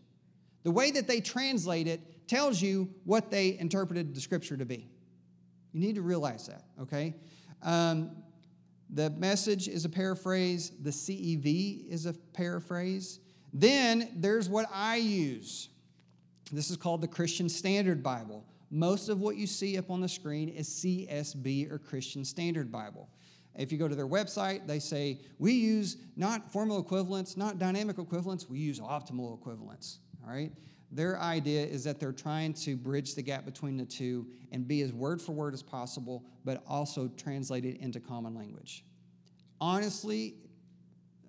The 0.63 0.71
way 0.71 0.91
that 0.91 1.07
they 1.07 1.19
translate 1.19 1.87
it 1.87 2.27
tells 2.27 2.61
you 2.61 2.89
what 3.03 3.29
they 3.29 3.57
interpreted 3.59 4.15
the 4.15 4.21
scripture 4.21 4.57
to 4.57 4.65
be. 4.65 4.87
You 5.73 5.81
need 5.81 5.95
to 5.95 6.01
realize 6.01 6.47
that, 6.47 6.63
okay? 6.81 7.15
Um, 7.61 8.11
the 8.89 9.09
message 9.11 9.67
is 9.67 9.85
a 9.85 9.89
paraphrase, 9.89 10.71
the 10.81 10.91
CEV 10.91 11.89
is 11.89 12.05
a 12.05 12.13
paraphrase. 12.13 13.19
Then 13.51 14.09
there's 14.15 14.47
what 14.47 14.67
I 14.71 14.97
use. 14.97 15.69
This 16.51 16.69
is 16.69 16.77
called 16.77 17.01
the 17.01 17.07
Christian 17.07 17.49
Standard 17.49 18.03
Bible. 18.03 18.45
Most 18.73 19.07
of 19.07 19.21
what 19.21 19.35
you 19.35 19.45
see 19.45 19.77
up 19.77 19.91
on 19.91 20.01
the 20.01 20.09
screen 20.09 20.49
is 20.49 20.67
CSB 20.67 21.71
or 21.71 21.77
Christian 21.77 22.25
Standard 22.25 22.71
Bible. 22.71 23.07
If 23.55 23.71
you 23.71 23.77
go 23.77 23.87
to 23.87 23.93
their 23.93 24.07
website, 24.07 24.65
they 24.65 24.79
say, 24.79 25.19
we 25.37 25.51
use 25.53 25.97
not 26.15 26.51
formal 26.51 26.79
equivalents, 26.79 27.37
not 27.37 27.59
dynamic 27.59 27.99
equivalents, 27.99 28.49
we 28.49 28.57
use 28.57 28.79
optimal 28.79 29.37
equivalents. 29.39 29.99
All 30.25 30.33
right? 30.33 30.51
Their 30.91 31.19
idea 31.19 31.63
is 31.63 31.83
that 31.83 31.99
they're 31.99 32.11
trying 32.11 32.55
to 32.55 32.75
bridge 32.75 33.13
the 33.13 33.21
gap 33.21 33.45
between 33.45 33.77
the 33.77 33.85
two 33.85 34.25
and 34.51 34.67
be 34.67 34.81
as 34.81 34.91
word 34.91 35.21
for 35.21 35.33
word 35.33 35.53
as 35.53 35.61
possible, 35.61 36.25
but 36.43 36.63
also 36.67 37.11
translate 37.15 37.65
it 37.65 37.77
into 37.77 37.99
common 37.99 38.33
language. 38.33 38.83
Honestly, 39.61 40.33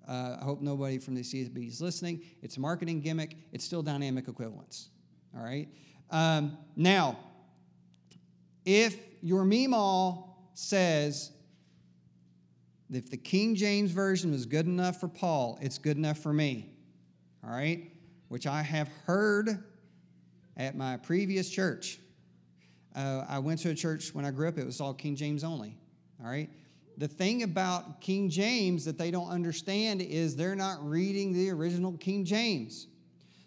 uh, 0.07 0.37
I 0.41 0.43
hope 0.43 0.61
nobody 0.61 0.97
from 0.97 1.13
the 1.13 1.21
CSB 1.21 1.67
is 1.67 1.79
listening. 1.79 2.23
It's 2.41 2.57
a 2.57 2.59
marketing 2.59 3.01
gimmick. 3.01 3.37
It's 3.51 3.63
still 3.63 3.83
dynamic 3.83 4.27
equivalence. 4.27 4.89
All 5.37 5.43
right? 5.43 5.69
Um, 6.09 6.57
now, 6.75 7.19
if 8.65 8.97
your 9.21 9.43
Meemaw 9.43 10.27
says 10.53 11.31
if 12.91 13.09
the 13.09 13.17
King 13.17 13.55
James 13.55 13.91
Version 13.91 14.31
was 14.31 14.45
good 14.45 14.65
enough 14.65 14.99
for 14.99 15.07
Paul, 15.07 15.57
it's 15.61 15.77
good 15.77 15.97
enough 15.97 16.19
for 16.19 16.33
me. 16.33 16.69
All 17.43 17.51
right? 17.51 17.91
Which 18.27 18.47
I 18.47 18.61
have 18.61 18.89
heard 19.05 19.63
at 20.57 20.75
my 20.75 20.97
previous 20.97 21.49
church. 21.49 21.99
Uh, 22.95 23.25
I 23.27 23.39
went 23.39 23.59
to 23.61 23.69
a 23.69 23.75
church 23.75 24.13
when 24.13 24.23
I 24.23 24.31
grew 24.31 24.47
up, 24.47 24.57
it 24.57 24.65
was 24.65 24.79
all 24.79 24.93
King 24.93 25.15
James 25.15 25.43
only. 25.43 25.77
All 26.23 26.29
right? 26.29 26.49
The 26.97 27.07
thing 27.07 27.43
about 27.43 27.99
King 27.99 28.29
James 28.29 28.85
that 28.85 28.97
they 28.97 29.11
don't 29.11 29.29
understand 29.29 30.01
is 30.01 30.35
they're 30.35 30.55
not 30.55 30.87
reading 30.87 31.33
the 31.33 31.49
original 31.49 31.93
King 31.97 32.23
James. 32.23 32.87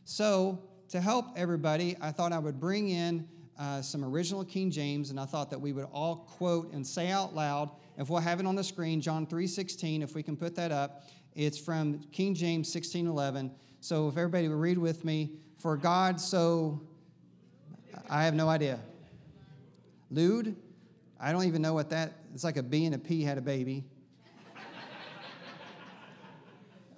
So, 0.04 0.62
to 0.90 1.00
help 1.00 1.26
everybody, 1.36 1.96
I 2.00 2.12
thought 2.12 2.32
I 2.32 2.38
would 2.38 2.60
bring 2.60 2.88
in 2.90 3.26
uh, 3.58 3.82
some 3.82 4.04
original 4.04 4.44
King 4.44 4.70
James, 4.70 5.10
and 5.10 5.18
I 5.18 5.24
thought 5.24 5.50
that 5.50 5.60
we 5.60 5.72
would 5.72 5.88
all 5.92 6.16
quote 6.16 6.72
and 6.72 6.86
say 6.86 7.10
out 7.10 7.34
loud 7.34 7.70
if 7.98 8.08
we'll 8.08 8.20
have 8.20 8.38
it 8.38 8.46
on 8.46 8.54
the 8.54 8.62
screen, 8.62 9.00
John 9.00 9.26
3:16, 9.26 10.02
if 10.02 10.14
we 10.14 10.22
can 10.22 10.36
put 10.36 10.54
that 10.54 10.70
up, 10.70 11.02
it's 11.34 11.58
from 11.58 11.98
King 12.12 12.34
James 12.34 12.72
16:11. 12.72 13.50
So 13.80 14.08
if 14.08 14.16
everybody 14.16 14.48
would 14.48 14.58
read 14.58 14.78
with 14.78 15.04
me, 15.04 15.32
for 15.58 15.76
God 15.76 16.20
so 16.20 16.80
I 18.08 18.24
have 18.24 18.34
no 18.34 18.48
idea. 18.48 18.78
Lewd, 20.10 20.54
I 21.18 21.32
don't 21.32 21.44
even 21.44 21.60
know 21.60 21.74
what 21.74 21.90
that. 21.90 22.12
It's 22.32 22.44
like 22.44 22.56
a 22.56 22.62
B 22.62 22.86
and 22.86 22.94
a 22.94 22.98
P 22.98 23.22
had 23.22 23.36
a 23.36 23.42
baby. 23.42 23.84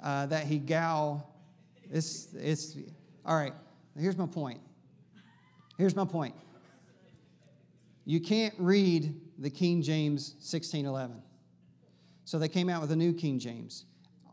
uh, 0.02 0.26
that 0.26 0.46
he 0.46 0.58
gal. 0.58 1.32
It's 1.90 2.34
it's 2.34 2.76
all 3.24 3.36
right. 3.36 3.54
Here's 3.98 4.18
my 4.18 4.26
point. 4.26 4.60
Here's 5.78 5.96
my 5.96 6.04
point. 6.04 6.34
You 8.10 8.18
can't 8.18 8.54
read 8.58 9.14
the 9.38 9.50
King 9.50 9.82
James 9.82 10.30
1611. 10.40 11.22
So 12.24 12.40
they 12.40 12.48
came 12.48 12.68
out 12.68 12.80
with 12.80 12.90
a 12.90 12.96
new 12.96 13.12
King 13.12 13.38
James. 13.38 13.84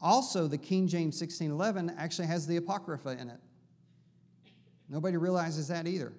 Also, 0.02 0.48
the 0.48 0.58
King 0.58 0.88
James 0.88 1.22
1611 1.22 1.96
actually 1.96 2.26
has 2.26 2.48
the 2.48 2.58
Apocrypha 2.58 3.10
in 3.10 3.30
it. 3.30 3.40
Nobody 4.90 5.16
realizes 5.16 5.68
that 5.68 5.86
either. 5.86 6.12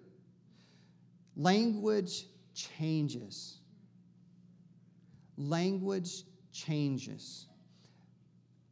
Language 1.34 2.26
changes. 2.54 3.58
Language 5.36 6.22
changes. 6.52 7.48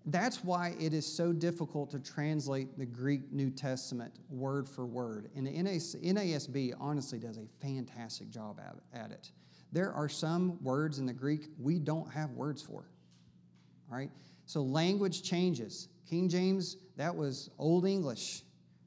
That's 0.07 0.45
why 0.45 0.77
it 0.79 0.95
is 0.95 1.05
so 1.05 1.33
difficult 1.33 1.91
to 1.91 1.99
translate 1.99 2.79
the 2.79 2.87
Greek 2.87 3.33
New 3.33 3.51
Testament 3.51 4.15
word 4.31 4.69
for 4.69 4.87
word. 4.87 5.31
And 5.35 5.45
the 5.47 5.51
NASB 5.51 6.75
honestly 6.79 7.19
does 7.19 7.39
a 7.39 7.47
fantastic 7.61 8.31
job 8.31 8.61
at 8.95 9.11
it. 9.11 9.33
There 9.73 9.93
are 9.93 10.09
some 10.09 10.63
words 10.63 11.01
in 11.01 11.07
the 11.07 11.13
Greek 11.13 11.49
we 11.59 11.81
don't 11.81 12.11
have 12.13 12.31
words 12.31 12.63
for. 12.63 12.89
All 13.91 13.99
right? 13.99 14.11
So 14.47 14.63
language 14.63 15.25
changes. 15.25 15.89
King 16.09 16.29
James, 16.29 16.77
that 16.97 17.15
was 17.15 17.51
Old 17.59 17.85
English. 17.85 18.43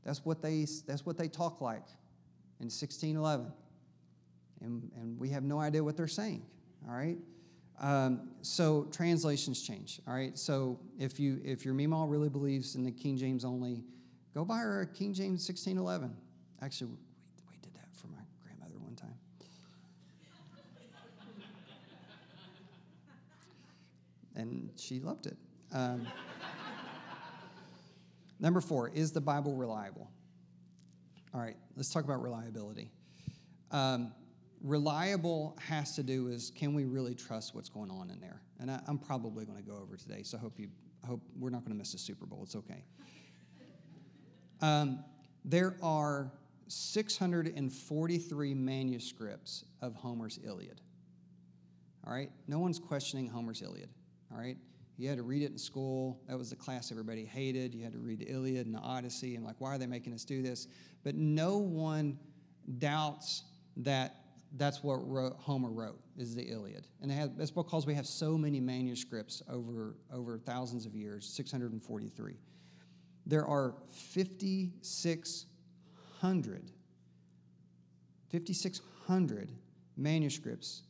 That's 0.06 0.24
what 0.24 0.42
they, 0.42 0.66
that's 0.88 1.06
what 1.06 1.18
they 1.18 1.28
talk 1.28 1.60
like 1.60 1.86
in 2.62 2.68
1611. 2.68 3.52
And, 4.62 4.90
and 4.96 5.20
we 5.20 5.30
have 5.30 5.44
no 5.44 5.60
idea 5.60 5.84
what 5.84 5.98
they're 5.98 6.08
saying. 6.08 6.44
All 6.88 6.96
right? 6.96 7.18
Um, 7.80 8.32
so 8.42 8.88
translations 8.92 9.62
change. 9.62 10.02
All 10.08 10.14
right. 10.14 10.38
So 10.38 10.80
if 10.98 11.20
you 11.20 11.40
if 11.44 11.64
your 11.64 11.74
Meemaw 11.74 12.10
really 12.10 12.30
believes 12.30 12.76
in 12.76 12.84
the 12.84 12.92
King 12.92 13.18
James 13.18 13.46
only, 13.46 13.84
go 14.34 14.44
buy 14.44 14.58
her 14.58 14.82
a 14.82 14.88
King 14.88 15.14
James 15.14 15.48
1611. 15.48 16.16
Actually, 16.62 16.88
we, 16.88 16.98
we 17.52 17.58
did 17.62 17.74
that 17.76 17.88
for 17.96 18.08
my 18.08 18.20
grandmother 18.44 18.78
one 18.80 18.96
time. 18.96 19.16
and 24.36 24.70
she 24.78 25.00
loved 25.00 25.26
it. 25.26 25.38
Um, 25.72 26.08
number 28.40 28.62
four, 28.62 28.90
is 28.90 29.12
the 29.12 29.22
Bible 29.22 29.56
reliable? 29.56 30.10
All 31.34 31.40
right, 31.40 31.58
let's 31.76 31.92
talk 31.92 32.04
about 32.04 32.24
reliability. 32.24 32.90
Um, 33.72 34.12
reliable 34.64 35.58
has 35.68 35.96
to 35.96 36.04
do 36.04 36.28
is 36.28 36.52
can 36.56 36.74
we 36.74 36.86
really 36.86 37.16
trust 37.16 37.56
what's 37.56 37.70
going 37.70 37.92
on 37.92 38.10
in 38.10 38.20
there? 38.20 38.42
And 38.60 38.70
I, 38.70 38.80
am 38.88 38.98
probably 38.98 39.46
going 39.46 39.58
to 39.58 39.64
go 39.64 39.78
over 39.78 39.96
today, 39.96 40.24
so 40.24 40.38
I 40.38 40.42
hope 40.42 40.60
you 40.60 40.70
hope 41.08 41.22
we're 41.38 41.50
not 41.50 41.62
going 41.62 41.72
to 41.72 41.78
miss 41.78 41.94
the 41.94 41.98
Super 41.98 42.26
Bowl. 42.26 42.42
It's 42.44 42.56
okay. 42.56 42.84
Um, 44.62 45.06
there 45.46 45.78
are 45.82 46.34
643 46.68 48.54
manuscripts 48.54 49.64
of 49.82 49.96
Homer's 49.96 50.38
Iliad. 50.44 50.82
All 52.06 52.12
right, 52.12 52.30
no 52.46 52.60
one's 52.60 52.78
questioning 52.78 53.30
Homer's 53.30 53.62
Iliad. 53.62 53.90
All 54.34 54.38
right, 54.38 54.58
you 54.98 55.08
had 55.08 55.18
to 55.18 55.24
read 55.24 55.44
it 55.44 55.52
in 55.52 55.58
school. 55.58 56.20
That 56.28 56.38
was 56.38 56.50
the 56.50 56.58
class 56.58 56.92
everybody 56.92 57.24
hated. 57.24 57.74
You 57.74 57.86
had 57.86 57.94
to 57.94 58.00
read 58.00 58.20
the 58.20 58.30
Iliad 58.30 58.66
and 58.66 58.76
the 58.76 58.80
Odyssey, 58.80 59.36
and 59.36 59.46
like, 59.46 59.56
why 59.60 59.70
are 59.70 59.78
they 59.78 59.88
making 59.88 60.14
us 60.14 60.26
do 60.26 60.42
this? 60.42 60.68
But 61.06 61.16
no 61.16 61.58
one 61.58 62.20
doubts 62.80 63.44
that 63.78 64.19
that's 64.58 64.84
what 64.84 65.08
wrote, 65.08 65.36
Homer 65.38 65.70
wrote 65.70 66.00
is 66.18 66.36
the 66.36 66.44
Iliad, 66.44 66.88
and 67.02 67.10
have, 67.12 67.38
that's 67.38 67.52
because 67.52 67.86
we 67.86 67.94
have 67.94 68.08
so 68.08 68.38
many 68.38 68.60
manuscripts 68.60 69.42
over 69.50 69.96
over 70.12 70.40
thousands 70.40 70.86
of 70.86 70.94
years, 70.96 71.26
643. 71.26 72.36
There 73.26 73.46
are 73.46 73.76
5,600 73.92 76.72
5,600 78.32 79.52
manuscripts 79.98 80.84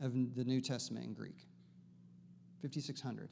of 0.00 0.34
the 0.34 0.44
New 0.44 0.60
Testament 0.60 1.06
in 1.06 1.12
Greek. 1.12 1.46
5,600. 2.60 3.28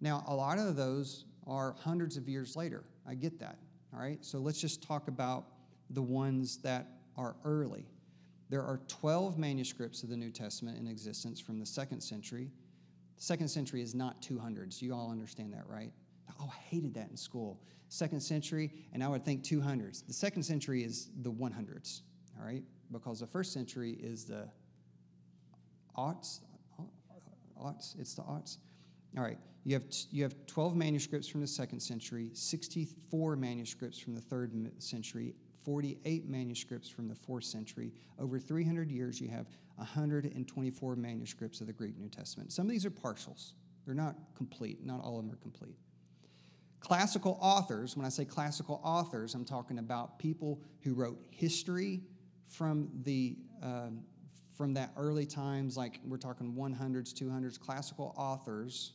Now, 0.00 0.24
a 0.26 0.34
lot 0.34 0.58
of 0.58 0.76
those 0.76 1.24
are 1.46 1.74
hundreds 1.78 2.16
of 2.16 2.28
years 2.28 2.56
later. 2.56 2.84
I 3.06 3.14
get 3.14 3.38
that. 3.40 3.58
All 3.92 4.00
right. 4.00 4.24
So 4.24 4.38
let's 4.38 4.60
just 4.60 4.82
talk 4.82 5.08
about 5.08 5.46
the 5.90 6.02
ones 6.02 6.58
that 6.58 6.86
are 7.16 7.36
early. 7.44 7.86
There 8.50 8.62
are 8.62 8.80
12 8.88 9.38
manuscripts 9.38 10.02
of 10.02 10.08
the 10.08 10.16
New 10.16 10.30
Testament 10.30 10.78
in 10.78 10.86
existence 10.86 11.38
from 11.38 11.58
the 11.58 11.66
second 11.66 12.00
century. 12.00 12.50
The 13.16 13.22
second 13.22 13.48
century 13.48 13.82
is 13.82 13.94
not 13.94 14.22
200s. 14.22 14.80
You 14.80 14.94
all 14.94 15.10
understand 15.10 15.52
that, 15.52 15.68
right? 15.68 15.92
Oh, 16.40 16.50
I 16.52 16.58
hated 16.60 16.94
that 16.94 17.10
in 17.10 17.16
school. 17.16 17.60
Second 17.88 18.20
century, 18.20 18.70
and 18.92 19.02
I 19.02 19.08
would 19.08 19.24
think 19.24 19.42
200s. 19.42 20.06
The 20.06 20.12
second 20.12 20.42
century 20.42 20.84
is 20.84 21.08
the 21.22 21.32
100s, 21.32 22.02
all 22.38 22.46
right? 22.46 22.62
Because 22.92 23.20
the 23.20 23.26
first 23.26 23.52
century 23.52 23.92
is 24.00 24.24
the 24.24 24.48
aughts. 25.96 26.40
Aughts, 27.60 27.98
it's 27.98 28.14
the 28.14 28.22
aughts. 28.22 28.58
All 29.16 29.22
right, 29.22 29.38
you 29.64 29.74
have, 29.74 29.84
you 30.10 30.22
have 30.22 30.34
12 30.46 30.76
manuscripts 30.76 31.28
from 31.28 31.40
the 31.40 31.46
second 31.46 31.80
century, 31.80 32.30
64 32.34 33.36
manuscripts 33.36 33.98
from 33.98 34.14
the 34.14 34.20
third 34.20 34.52
century, 34.78 35.34
48 35.64 36.28
manuscripts 36.28 36.88
from 36.88 37.08
the 37.08 37.14
fourth 37.14 37.44
century. 37.44 37.92
Over 38.18 38.38
300 38.38 38.90
years, 38.90 39.20
you 39.20 39.28
have 39.28 39.46
124 39.76 40.96
manuscripts 40.96 41.60
of 41.60 41.66
the 41.66 41.72
Greek 41.72 41.98
New 41.98 42.08
Testament. 42.08 42.52
Some 42.52 42.66
of 42.66 42.72
these 42.72 42.86
are 42.86 42.90
partials, 42.90 43.52
they're 43.86 43.94
not 43.94 44.16
complete, 44.34 44.84
not 44.84 45.02
all 45.02 45.18
of 45.18 45.24
them 45.24 45.32
are 45.32 45.36
complete. 45.36 45.76
Classical 46.80 47.38
authors, 47.40 47.96
when 47.96 48.06
I 48.06 48.08
say 48.08 48.24
classical 48.24 48.80
authors, 48.84 49.34
I'm 49.34 49.44
talking 49.44 49.78
about 49.78 50.18
people 50.18 50.62
who 50.82 50.94
wrote 50.94 51.18
history 51.30 52.00
from 52.46 52.88
the 53.02 53.36
um, 53.62 54.00
from 54.58 54.74
that 54.74 54.90
early 54.96 55.24
times, 55.24 55.76
like 55.76 56.00
we're 56.04 56.16
talking 56.16 56.52
100s, 56.52 57.14
200s, 57.14 57.60
classical 57.60 58.12
authors. 58.16 58.92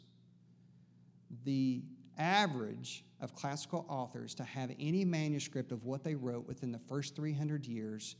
The 1.45 1.81
average 2.17 3.03
of 3.21 3.35
classical 3.35 3.85
authors 3.87 4.35
to 4.35 4.43
have 4.43 4.71
any 4.79 5.05
manuscript 5.05 5.71
of 5.71 5.85
what 5.85 6.03
they 6.03 6.15
wrote 6.15 6.47
within 6.47 6.71
the 6.71 6.79
first 6.79 7.15
300 7.15 7.65
years, 7.65 8.15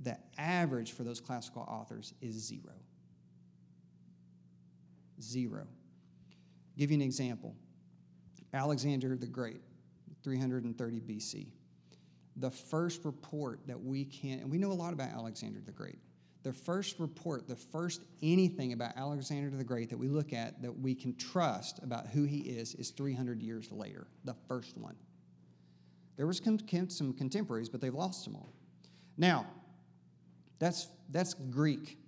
the 0.00 0.16
average 0.38 0.92
for 0.92 1.04
those 1.04 1.20
classical 1.20 1.62
authors 1.62 2.12
is 2.20 2.34
zero. 2.34 2.74
Zero. 5.20 5.66
give 6.76 6.90
you 6.90 6.96
an 6.96 7.02
example 7.02 7.54
Alexander 8.54 9.16
the 9.16 9.26
Great, 9.26 9.62
330 10.24 11.00
BC. 11.00 11.46
The 12.36 12.50
first 12.50 13.04
report 13.04 13.60
that 13.66 13.80
we 13.80 14.04
can, 14.04 14.40
and 14.40 14.50
we 14.50 14.58
know 14.58 14.72
a 14.72 14.74
lot 14.74 14.92
about 14.92 15.10
Alexander 15.10 15.60
the 15.64 15.72
Great 15.72 15.98
the 16.42 16.52
first 16.52 16.98
report, 16.98 17.46
the 17.46 17.56
first 17.56 18.02
anything 18.22 18.72
about 18.72 18.96
Alexander 18.96 19.50
the 19.56 19.64
Great 19.64 19.90
that 19.90 19.98
we 19.98 20.08
look 20.08 20.32
at 20.32 20.60
that 20.62 20.76
we 20.76 20.94
can 20.94 21.14
trust 21.14 21.80
about 21.82 22.06
who 22.08 22.24
he 22.24 22.38
is 22.38 22.74
is 22.74 22.90
300 22.90 23.40
years 23.40 23.70
later, 23.70 24.06
the 24.24 24.34
first 24.48 24.76
one. 24.76 24.96
There 26.16 26.26
was 26.26 26.40
some 26.88 27.12
contemporaries, 27.12 27.68
but 27.68 27.80
they've 27.80 27.94
lost 27.94 28.24
them 28.24 28.36
all. 28.36 28.52
Now, 29.16 29.46
that's, 30.58 30.88
that's 31.10 31.34
Greek. 31.34 31.98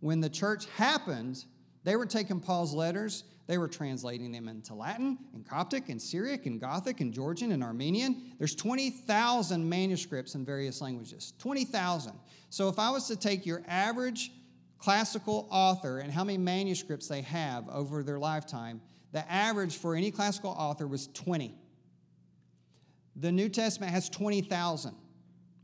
When 0.00 0.20
the 0.20 0.30
church 0.30 0.66
happened, 0.76 1.44
they 1.84 1.96
were 1.96 2.06
taking 2.06 2.40
Paul's 2.40 2.74
letters 2.74 3.24
they 3.50 3.58
were 3.58 3.66
translating 3.66 4.30
them 4.30 4.46
into 4.46 4.76
Latin 4.76 5.18
and 5.34 5.44
Coptic 5.44 5.88
and 5.88 6.00
Syriac 6.00 6.46
and 6.46 6.60
Gothic 6.60 7.00
and 7.00 7.12
Georgian 7.12 7.50
and 7.50 7.64
Armenian. 7.64 8.30
There's 8.38 8.54
20,000 8.54 9.68
manuscripts 9.68 10.36
in 10.36 10.44
various 10.44 10.80
languages. 10.80 11.32
20,000. 11.40 12.12
So 12.48 12.68
if 12.68 12.78
I 12.78 12.90
was 12.90 13.08
to 13.08 13.16
take 13.16 13.44
your 13.44 13.64
average 13.66 14.30
classical 14.78 15.48
author 15.50 15.98
and 15.98 16.12
how 16.12 16.22
many 16.22 16.38
manuscripts 16.38 17.08
they 17.08 17.22
have 17.22 17.68
over 17.70 18.04
their 18.04 18.20
lifetime, 18.20 18.80
the 19.10 19.28
average 19.28 19.78
for 19.78 19.96
any 19.96 20.12
classical 20.12 20.52
author 20.52 20.86
was 20.86 21.08
20. 21.08 21.52
The 23.16 23.32
New 23.32 23.48
Testament 23.48 23.90
has 23.90 24.08
20,000. 24.08 24.94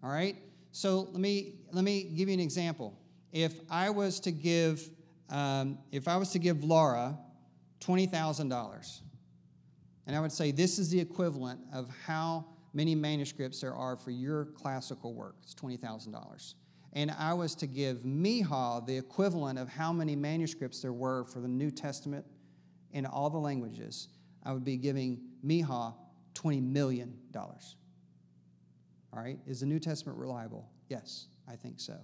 All 0.02 0.10
right? 0.10 0.34
So 0.72 1.02
let 1.12 1.20
me 1.20 1.60
let 1.70 1.84
me 1.84 2.02
give 2.02 2.28
you 2.28 2.34
an 2.34 2.40
example. 2.40 2.98
If 3.30 3.60
I 3.70 3.90
was 3.90 4.18
to 4.20 4.32
give 4.32 4.90
um, 5.30 5.78
if 5.92 6.08
I 6.08 6.16
was 6.16 6.32
to 6.32 6.40
give 6.40 6.64
Laura 6.64 7.16
$20,000. 7.86 9.00
And 10.06 10.16
I 10.16 10.20
would 10.20 10.32
say 10.32 10.50
this 10.50 10.78
is 10.78 10.90
the 10.90 11.00
equivalent 11.00 11.60
of 11.72 11.88
how 12.06 12.46
many 12.72 12.94
manuscripts 12.94 13.60
there 13.60 13.74
are 13.74 13.96
for 13.96 14.10
your 14.10 14.46
classical 14.46 15.14
work. 15.14 15.36
It's 15.42 15.54
$20,000. 15.54 16.54
And 16.92 17.10
I 17.10 17.34
was 17.34 17.54
to 17.56 17.66
give 17.66 17.98
Miha 17.98 18.86
the 18.86 18.96
equivalent 18.96 19.58
of 19.58 19.68
how 19.68 19.92
many 19.92 20.16
manuscripts 20.16 20.80
there 20.80 20.92
were 20.92 21.24
for 21.24 21.40
the 21.40 21.48
New 21.48 21.70
Testament 21.70 22.24
in 22.92 23.04
all 23.04 23.28
the 23.28 23.38
languages. 23.38 24.08
I 24.44 24.52
would 24.52 24.64
be 24.64 24.76
giving 24.76 25.20
Miha 25.44 25.94
$20 26.34 26.62
million. 26.62 27.18
All 27.34 27.50
right? 29.12 29.38
Is 29.46 29.60
the 29.60 29.66
New 29.66 29.78
Testament 29.78 30.18
reliable? 30.18 30.70
Yes, 30.88 31.26
I 31.48 31.56
think 31.56 31.80
so. 31.80 31.96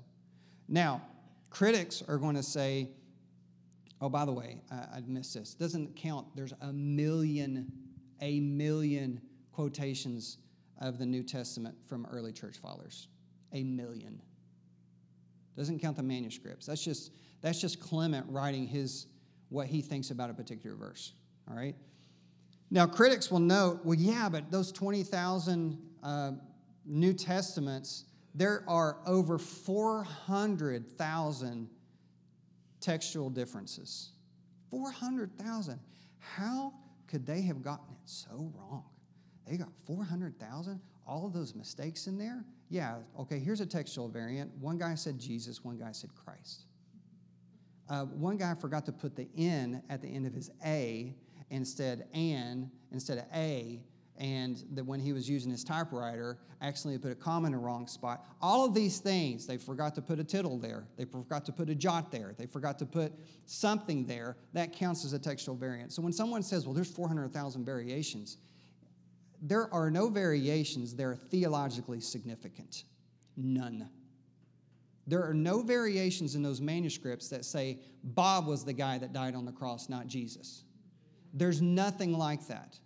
Now, 0.69 1.03
critics 1.51 2.03
are 2.09 2.19
going 2.19 2.37
to 2.37 2.43
say, 2.43 2.89
Oh, 4.03 4.09
by 4.09 4.25
the 4.25 4.33
way, 4.33 4.59
I, 4.71 4.97
I 4.97 5.03
missed 5.07 5.35
this. 5.35 5.55
Doesn't 5.55 5.95
count. 5.95 6.27
There's 6.35 6.53
a 6.61 6.73
million, 6.73 7.71
a 8.21 8.41
million 8.41 9.21
quotations 9.53 10.39
of 10.81 10.99
the 10.99 11.07
New 11.07 11.23
Testament 11.23 11.77
from 11.87 12.09
early 12.11 12.33
church 12.33 12.59
fathers. 12.59 13.07
A 13.53 13.63
million. 13.63 14.21
Doesn't 15.57 15.79
count 15.79 15.97
the 15.97 16.03
manuscripts. 16.03 16.67
That's 16.67 16.85
just 16.85 17.13
that's 17.43 17.61
just 17.61 17.79
Clement 17.79 18.27
writing 18.29 18.67
his 18.67 19.07
what 19.51 19.69
he 19.69 19.81
thinks 19.81 20.11
about 20.11 20.31
a 20.31 20.35
particular 20.35 20.75
verse. 20.75 21.13
All 21.49 21.55
right. 21.55 21.77
Now, 22.73 22.87
critics 22.87 23.31
will 23.31 23.39
note, 23.39 23.85
well, 23.85 23.99
yeah, 23.99 24.29
but 24.31 24.51
those 24.51 24.73
20,000 24.73 25.79
uh, 26.03 26.33
New 26.87 27.13
Testaments, 27.13 28.07
there 28.35 28.65
are 28.67 28.97
over 29.07 29.39
400,000 29.39 31.69
textual 32.83 33.31
differences. 33.31 34.11
400,000. 34.71 35.79
How 36.19 36.73
could 37.07 37.27
they 37.27 37.43
have 37.43 37.63
gotten 37.63 37.93
it 37.93 38.01
so 38.05 38.53
wrong? 38.57 38.85
They 39.47 39.57
got 39.57 39.73
400,000, 39.87 40.81
all 41.07 41.27
of 41.27 41.33
those 41.33 41.55
mistakes 41.55 42.07
in 42.07 42.19
there. 42.19 42.45
Yeah, 42.69 42.97
okay, 43.19 43.39
here's 43.39 43.61
a 43.61 43.67
textual 43.67 44.09
variant. 44.09 44.51
One 44.59 44.79
guy 44.79 44.95
said 44.95 45.19
Jesus, 45.19 45.65
one 45.65 45.79
guy 45.79 45.93
said 45.93 46.11
Christ. 46.15 46.65
Uh, 47.89 48.05
one 48.05 48.37
guy 48.37 48.55
forgot 48.55 48.87
to 48.87 48.93
put 48.93 49.17
the 49.17 49.29
N 49.37 49.83
at 49.91 50.01
the 50.01 50.09
end 50.09 50.27
of 50.27 50.33
his 50.33 50.51
A 50.65 51.15
instead 51.51 52.07
an 52.15 52.71
instead 52.91 53.19
of 53.19 53.25
a 53.35 53.83
and 54.23 54.63
that 54.75 54.85
when 54.85 55.01
he 55.01 55.13
was 55.13 55.29
using 55.29 55.51
his 55.51 55.65
typewriter, 55.65 56.39
accidentally 56.61 56.97
put 56.97 57.11
a 57.11 57.15
comma 57.21 57.47
in 57.47 57.53
the 57.53 57.59
wrong 57.59 57.89
spot. 57.89 58.25
All 58.41 58.65
of 58.65 58.73
these 58.73 59.01
things, 59.01 59.49
they 59.49 59.57
forgot 59.57 59.97
to 59.97 60.01
put 60.01 60.21
a 60.21 60.25
tittle 60.25 60.59
there. 60.59 60.85
They 60.97 61.05
forgot 61.05 61.45
to 61.47 61.53
put 61.53 61.69
a 61.69 61.75
jot 61.75 62.13
there. 62.13 62.33
They 62.39 62.47
forgot 62.47 62.79
to 62.79 62.87
put 62.87 63.13
something 63.47 64.07
there. 64.07 64.37
That 64.53 64.73
counts 64.73 65.05
as 65.05 65.13
a 65.13 65.19
textual 65.19 65.57
variant. 65.57 65.93
So 65.93 66.03
when 66.03 66.13
someone 66.13 66.45
says, 66.45 66.65
well, 66.65 66.73
there's 66.73 66.91
400,000 66.91 67.65
variations, 67.65 68.37
there 69.43 69.73
are 69.75 69.91
no 69.91 70.09
variations 70.09 70.95
that 70.95 71.05
are 71.05 71.17
theologically 71.17 72.01
significant. 72.01 72.85
None. 73.37 73.89
There 75.09 75.29
are 75.29 75.35
no 75.35 75.63
variations 75.63 76.37
in 76.37 76.45
those 76.45 76.61
manuscripts 76.61 77.29
that 77.31 77.45
say 77.45 77.81
Bob 78.05 78.47
was 78.47 78.65
the 78.65 78.73
guy 78.73 78.99
that 78.99 79.13
died 79.13 79.35
on 79.35 79.47
the 79.47 79.53
cross, 79.53 79.89
not 79.89 80.07
Jesus. 80.07 80.63
There's 81.35 81.61
nothing 81.61 82.17
like 82.17 82.47
that. 82.47 82.79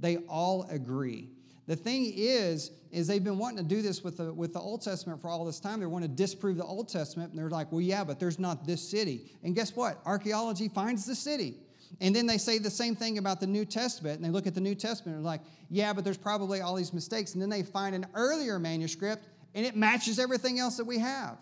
They 0.00 0.16
all 0.28 0.66
agree. 0.70 1.28
The 1.66 1.76
thing 1.76 2.12
is, 2.14 2.70
is 2.90 3.06
they've 3.06 3.24
been 3.24 3.38
wanting 3.38 3.56
to 3.56 3.74
do 3.74 3.80
this 3.80 4.04
with 4.04 4.18
the, 4.18 4.32
with 4.32 4.52
the 4.52 4.60
Old 4.60 4.82
Testament 4.82 5.20
for 5.20 5.28
all 5.28 5.44
this 5.44 5.58
time. 5.58 5.80
They 5.80 5.86
want 5.86 6.04
to 6.04 6.08
disprove 6.08 6.56
the 6.56 6.64
Old 6.64 6.88
Testament, 6.88 7.30
and 7.30 7.38
they're 7.38 7.50
like, 7.50 7.72
well, 7.72 7.80
yeah, 7.80 8.04
but 8.04 8.20
there's 8.20 8.38
not 8.38 8.66
this 8.66 8.86
city. 8.86 9.32
And 9.42 9.54
guess 9.54 9.74
what? 9.74 10.00
Archaeology 10.04 10.68
finds 10.68 11.06
the 11.06 11.14
city. 11.14 11.54
And 12.00 12.14
then 12.14 12.26
they 12.26 12.38
say 12.38 12.58
the 12.58 12.70
same 12.70 12.94
thing 12.94 13.18
about 13.18 13.40
the 13.40 13.46
New 13.46 13.64
Testament, 13.64 14.16
and 14.16 14.24
they 14.24 14.30
look 14.30 14.46
at 14.46 14.54
the 14.54 14.60
New 14.60 14.74
Testament 14.74 15.16
and 15.16 15.24
they're 15.24 15.30
like, 15.30 15.42
yeah, 15.70 15.92
but 15.92 16.04
there's 16.04 16.18
probably 16.18 16.60
all 16.60 16.74
these 16.74 16.92
mistakes. 16.92 17.32
And 17.32 17.42
then 17.42 17.48
they 17.48 17.62
find 17.62 17.94
an 17.94 18.06
earlier 18.14 18.58
manuscript, 18.58 19.26
and 19.54 19.64
it 19.64 19.76
matches 19.76 20.18
everything 20.18 20.58
else 20.58 20.76
that 20.76 20.84
we 20.84 20.98
have. 20.98 21.38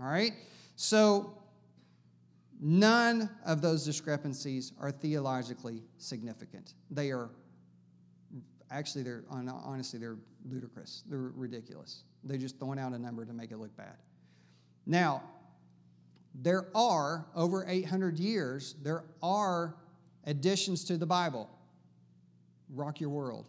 All 0.00 0.06
right? 0.06 0.32
So 0.76 1.36
none 2.60 3.28
of 3.44 3.60
those 3.60 3.84
discrepancies 3.84 4.72
are 4.80 4.90
theologically 4.90 5.82
significant. 5.98 6.74
They 6.90 7.10
are 7.10 7.30
actually, 8.70 9.02
they're 9.02 9.24
honestly, 9.30 9.98
they're 9.98 10.16
ludicrous. 10.48 11.02
They're 11.08 11.30
ridiculous. 11.34 12.02
They're 12.24 12.38
just 12.38 12.58
throwing 12.58 12.78
out 12.78 12.92
a 12.92 12.98
number 12.98 13.24
to 13.24 13.32
make 13.32 13.50
it 13.50 13.58
look 13.58 13.76
bad. 13.76 13.96
Now, 14.86 15.22
there 16.34 16.66
are, 16.74 17.26
over 17.34 17.64
800 17.66 18.18
years, 18.18 18.74
there 18.82 19.04
are 19.22 19.74
additions 20.24 20.84
to 20.84 20.96
the 20.96 21.06
Bible. 21.06 21.48
Rock 22.74 23.00
your 23.00 23.10
world. 23.10 23.46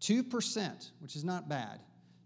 2%, 0.00 0.90
which 1.00 1.16
is 1.16 1.24
not 1.24 1.48
bad, 1.48 1.80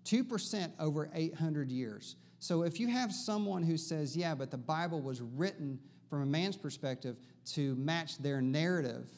2% 0.05 0.70
over 0.80 1.11
800 1.14 1.70
years. 1.70 2.16
So 2.40 2.62
if 2.62 2.80
you 2.80 2.88
have 2.88 3.12
someone 3.12 3.62
who 3.62 3.76
says, 3.76 4.16
yeah, 4.16 4.34
but 4.34 4.51
the 4.51 4.59
Bible 4.59 5.01
was 5.01 5.20
written 5.20 5.78
from 6.09 6.22
a 6.22 6.26
man's 6.26 6.57
perspective 6.57 7.16
to 7.53 7.76
match 7.76 8.18
their 8.18 8.40
narrative, 8.42 9.09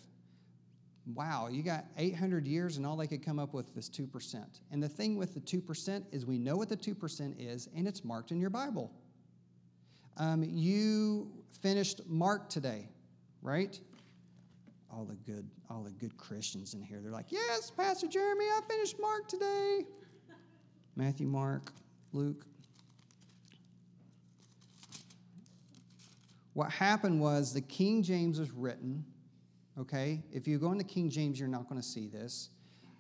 wow, 1.06 1.48
you 1.50 1.62
got 1.62 1.84
800 1.96 2.46
years 2.46 2.76
and 2.76 2.86
all 2.86 2.96
they 2.96 3.06
could 3.06 3.24
come 3.24 3.38
up 3.38 3.54
with 3.54 3.76
is 3.76 3.90
2%. 3.90 4.44
And 4.70 4.82
the 4.82 4.88
thing 4.88 5.16
with 5.16 5.34
the 5.34 5.40
2% 5.40 6.04
is 6.12 6.26
we 6.26 6.38
know 6.38 6.56
what 6.56 6.68
the 6.68 6.76
2% 6.76 7.34
is 7.38 7.68
and 7.76 7.88
it's 7.88 8.04
marked 8.04 8.30
in 8.30 8.40
your 8.40 8.50
Bible. 8.50 8.92
Um, 10.16 10.44
you 10.44 11.30
finished 11.60 12.02
Mark 12.06 12.48
today, 12.48 12.88
right? 13.40 13.78
All 14.90 15.04
the 15.04 15.14
good, 15.14 15.48
all 15.70 15.82
the 15.82 15.90
good 15.90 16.16
Christians 16.16 16.74
in 16.74 16.82
here. 16.82 17.00
They're 17.02 17.12
like, 17.12 17.32
yes, 17.32 17.70
Pastor 17.70 18.06
Jeremy, 18.06 18.44
I 18.44 18.60
finished 18.68 18.96
Mark 19.00 19.26
today. 19.26 19.86
Matthew, 20.96 21.26
Mark, 21.26 21.72
Luke, 22.12 22.44
What 26.54 26.70
happened 26.70 27.20
was 27.20 27.52
the 27.52 27.60
King 27.60 28.02
James 28.02 28.38
was 28.38 28.50
written, 28.50 29.04
okay? 29.78 30.22
If 30.32 30.46
you 30.46 30.58
go 30.58 30.72
into 30.72 30.84
King 30.84 31.10
James, 31.10 31.38
you're 31.38 31.48
not 31.48 31.68
going 31.68 31.80
to 31.80 31.86
see 31.86 32.06
this. 32.06 32.50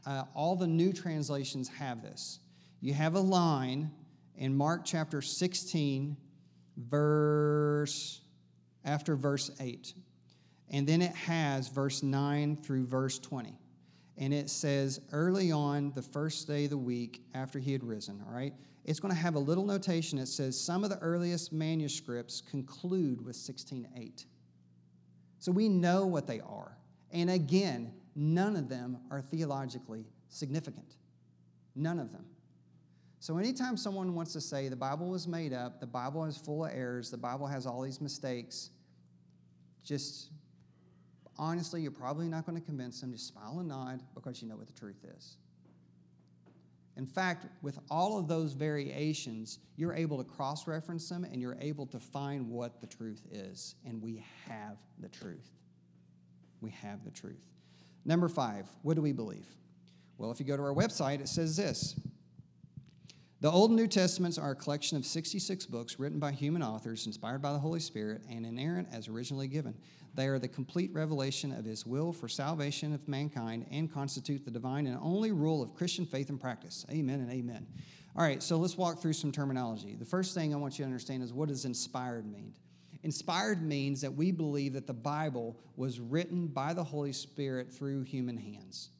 Uh, 0.06 0.24
all 0.34 0.56
the 0.56 0.66
new 0.66 0.92
translations 0.92 1.68
have 1.68 2.02
this. 2.02 2.40
You 2.80 2.94
have 2.94 3.14
a 3.14 3.20
line 3.20 3.90
in 4.36 4.56
Mark 4.56 4.82
chapter 4.84 5.22
16, 5.22 6.16
verse, 6.76 8.20
after 8.84 9.14
verse 9.14 9.50
8. 9.60 9.94
And 10.70 10.86
then 10.86 11.02
it 11.02 11.14
has 11.14 11.68
verse 11.68 12.02
9 12.02 12.56
through 12.62 12.86
verse 12.86 13.18
20. 13.18 13.56
And 14.18 14.34
it 14.34 14.50
says, 14.50 15.00
early 15.12 15.52
on 15.52 15.92
the 15.94 16.02
first 16.02 16.46
day 16.48 16.64
of 16.64 16.70
the 16.70 16.78
week 16.78 17.22
after 17.34 17.58
he 17.58 17.72
had 17.72 17.84
risen, 17.84 18.22
all 18.26 18.34
right? 18.34 18.54
it's 18.84 19.00
going 19.00 19.14
to 19.14 19.20
have 19.20 19.34
a 19.34 19.38
little 19.38 19.64
notation 19.64 20.18
that 20.18 20.26
says 20.26 20.58
some 20.58 20.82
of 20.84 20.90
the 20.90 20.98
earliest 20.98 21.52
manuscripts 21.52 22.40
conclude 22.40 23.24
with 23.24 23.36
16:8. 23.36 24.26
So 25.42 25.50
we 25.50 25.68
know 25.68 26.06
what 26.06 26.28
they 26.28 26.38
are. 26.38 26.78
And 27.10 27.28
again, 27.28 27.92
none 28.14 28.54
of 28.54 28.68
them 28.68 28.98
are 29.10 29.20
theologically 29.20 30.06
significant. 30.28 30.94
None 31.74 31.98
of 31.98 32.12
them. 32.12 32.24
So 33.18 33.38
anytime 33.38 33.76
someone 33.76 34.14
wants 34.14 34.32
to 34.34 34.40
say 34.40 34.68
the 34.68 34.76
Bible 34.76 35.08
was 35.08 35.26
made 35.26 35.52
up, 35.52 35.80
the 35.80 35.86
Bible 35.86 36.24
is 36.26 36.36
full 36.36 36.64
of 36.64 36.70
errors, 36.72 37.10
the 37.10 37.16
Bible 37.16 37.48
has 37.48 37.66
all 37.66 37.82
these 37.82 38.00
mistakes, 38.00 38.70
just 39.82 40.30
honestly, 41.36 41.82
you're 41.82 41.90
probably 41.90 42.28
not 42.28 42.46
going 42.46 42.56
to 42.56 42.64
convince 42.64 43.00
them. 43.00 43.10
Just 43.10 43.26
smile 43.26 43.56
and 43.58 43.68
nod 43.68 44.00
because 44.14 44.40
you 44.42 44.48
know 44.48 44.54
what 44.54 44.68
the 44.68 44.78
truth 44.78 45.04
is. 45.16 45.38
In 46.96 47.06
fact, 47.06 47.46
with 47.62 47.78
all 47.90 48.18
of 48.18 48.28
those 48.28 48.52
variations, 48.52 49.58
you're 49.76 49.94
able 49.94 50.18
to 50.18 50.24
cross 50.24 50.66
reference 50.66 51.08
them 51.08 51.24
and 51.24 51.40
you're 51.40 51.56
able 51.60 51.86
to 51.86 51.98
find 51.98 52.48
what 52.48 52.80
the 52.80 52.86
truth 52.86 53.22
is. 53.30 53.76
And 53.86 54.02
we 54.02 54.24
have 54.46 54.76
the 54.98 55.08
truth. 55.08 55.50
We 56.60 56.70
have 56.70 57.04
the 57.04 57.10
truth. 57.10 57.40
Number 58.04 58.28
five, 58.28 58.68
what 58.82 58.94
do 58.94 59.02
we 59.02 59.12
believe? 59.12 59.46
Well, 60.18 60.30
if 60.30 60.38
you 60.38 60.46
go 60.46 60.56
to 60.56 60.62
our 60.62 60.74
website, 60.74 61.20
it 61.20 61.28
says 61.28 61.56
this 61.56 61.96
The 63.42 63.50
Old 63.50 63.72
and 63.72 63.76
New 63.76 63.88
Testaments 63.88 64.38
are 64.38 64.52
a 64.52 64.54
collection 64.54 64.96
of 64.96 65.04
66 65.04 65.66
books 65.66 65.98
written 65.98 66.20
by 66.20 66.30
human 66.30 66.62
authors, 66.62 67.06
inspired 67.06 67.42
by 67.42 67.52
the 67.52 67.58
Holy 67.58 67.80
Spirit, 67.80 68.22
and 68.30 68.46
inerrant 68.46 68.86
as 68.92 69.08
originally 69.08 69.48
given. 69.48 69.74
They 70.14 70.28
are 70.28 70.38
the 70.38 70.46
complete 70.46 70.94
revelation 70.94 71.50
of 71.50 71.64
His 71.64 71.84
will 71.84 72.12
for 72.12 72.28
salvation 72.28 72.94
of 72.94 73.08
mankind 73.08 73.66
and 73.72 73.92
constitute 73.92 74.44
the 74.44 74.52
divine 74.52 74.86
and 74.86 74.96
only 75.02 75.32
rule 75.32 75.60
of 75.60 75.74
Christian 75.74 76.06
faith 76.06 76.28
and 76.28 76.40
practice. 76.40 76.86
Amen 76.88 77.18
and 77.18 77.32
amen. 77.32 77.66
All 78.14 78.22
right, 78.22 78.40
so 78.40 78.58
let's 78.58 78.78
walk 78.78 79.02
through 79.02 79.14
some 79.14 79.32
terminology. 79.32 79.96
The 79.96 80.04
first 80.04 80.34
thing 80.34 80.54
I 80.54 80.56
want 80.56 80.78
you 80.78 80.84
to 80.84 80.86
understand 80.86 81.24
is 81.24 81.32
what 81.32 81.48
does 81.48 81.64
inspired 81.64 82.30
mean? 82.30 82.54
Inspired 83.02 83.60
means 83.60 84.02
that 84.02 84.14
we 84.14 84.30
believe 84.30 84.74
that 84.74 84.86
the 84.86 84.94
Bible 84.94 85.56
was 85.74 85.98
written 85.98 86.46
by 86.46 86.74
the 86.74 86.84
Holy 86.84 87.12
Spirit 87.12 87.72
through 87.72 88.04
human 88.04 88.36
hands, 88.36 88.90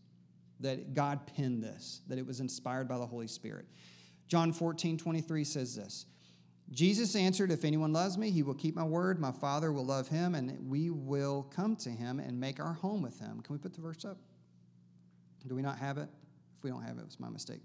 that 0.59 0.95
God 0.95 1.29
penned 1.37 1.63
this, 1.63 2.01
that 2.09 2.19
it 2.19 2.27
was 2.27 2.41
inspired 2.41 2.89
by 2.89 2.99
the 2.99 3.07
Holy 3.07 3.29
Spirit. 3.29 3.67
John 4.33 4.51
14, 4.51 4.97
23 4.97 5.45
says 5.45 5.77
this 5.77 6.07
Jesus 6.71 7.15
answered, 7.15 7.51
If 7.51 7.67
anyone 7.67 7.93
loves 7.93 8.17
me, 8.17 8.31
he 8.31 8.43
will 8.43 8.55
keep 8.55 8.75
my 8.75 8.83
word. 8.83 9.21
My 9.21 9.31
Father 9.31 9.71
will 9.71 9.85
love 9.85 10.09
him, 10.09 10.35
and 10.35 10.71
we 10.71 10.89
will 10.89 11.43
come 11.55 11.77
to 11.77 11.91
him 11.91 12.19
and 12.19 12.41
make 12.41 12.59
our 12.59 12.73
home 12.73 13.03
with 13.03 13.21
him. 13.21 13.43
Can 13.43 13.55
we 13.55 13.59
put 13.59 13.75
the 13.75 13.83
verse 13.83 14.07
up? 14.07 14.17
Do 15.47 15.55
we 15.55 15.61
not 15.61 15.77
have 15.77 15.99
it? 15.99 16.09
If 16.57 16.65
we 16.65 16.71
don't 16.71 16.81
have 16.81 16.97
it, 16.97 17.03
it's 17.05 17.21
my 17.21 17.29
mistake. 17.29 17.61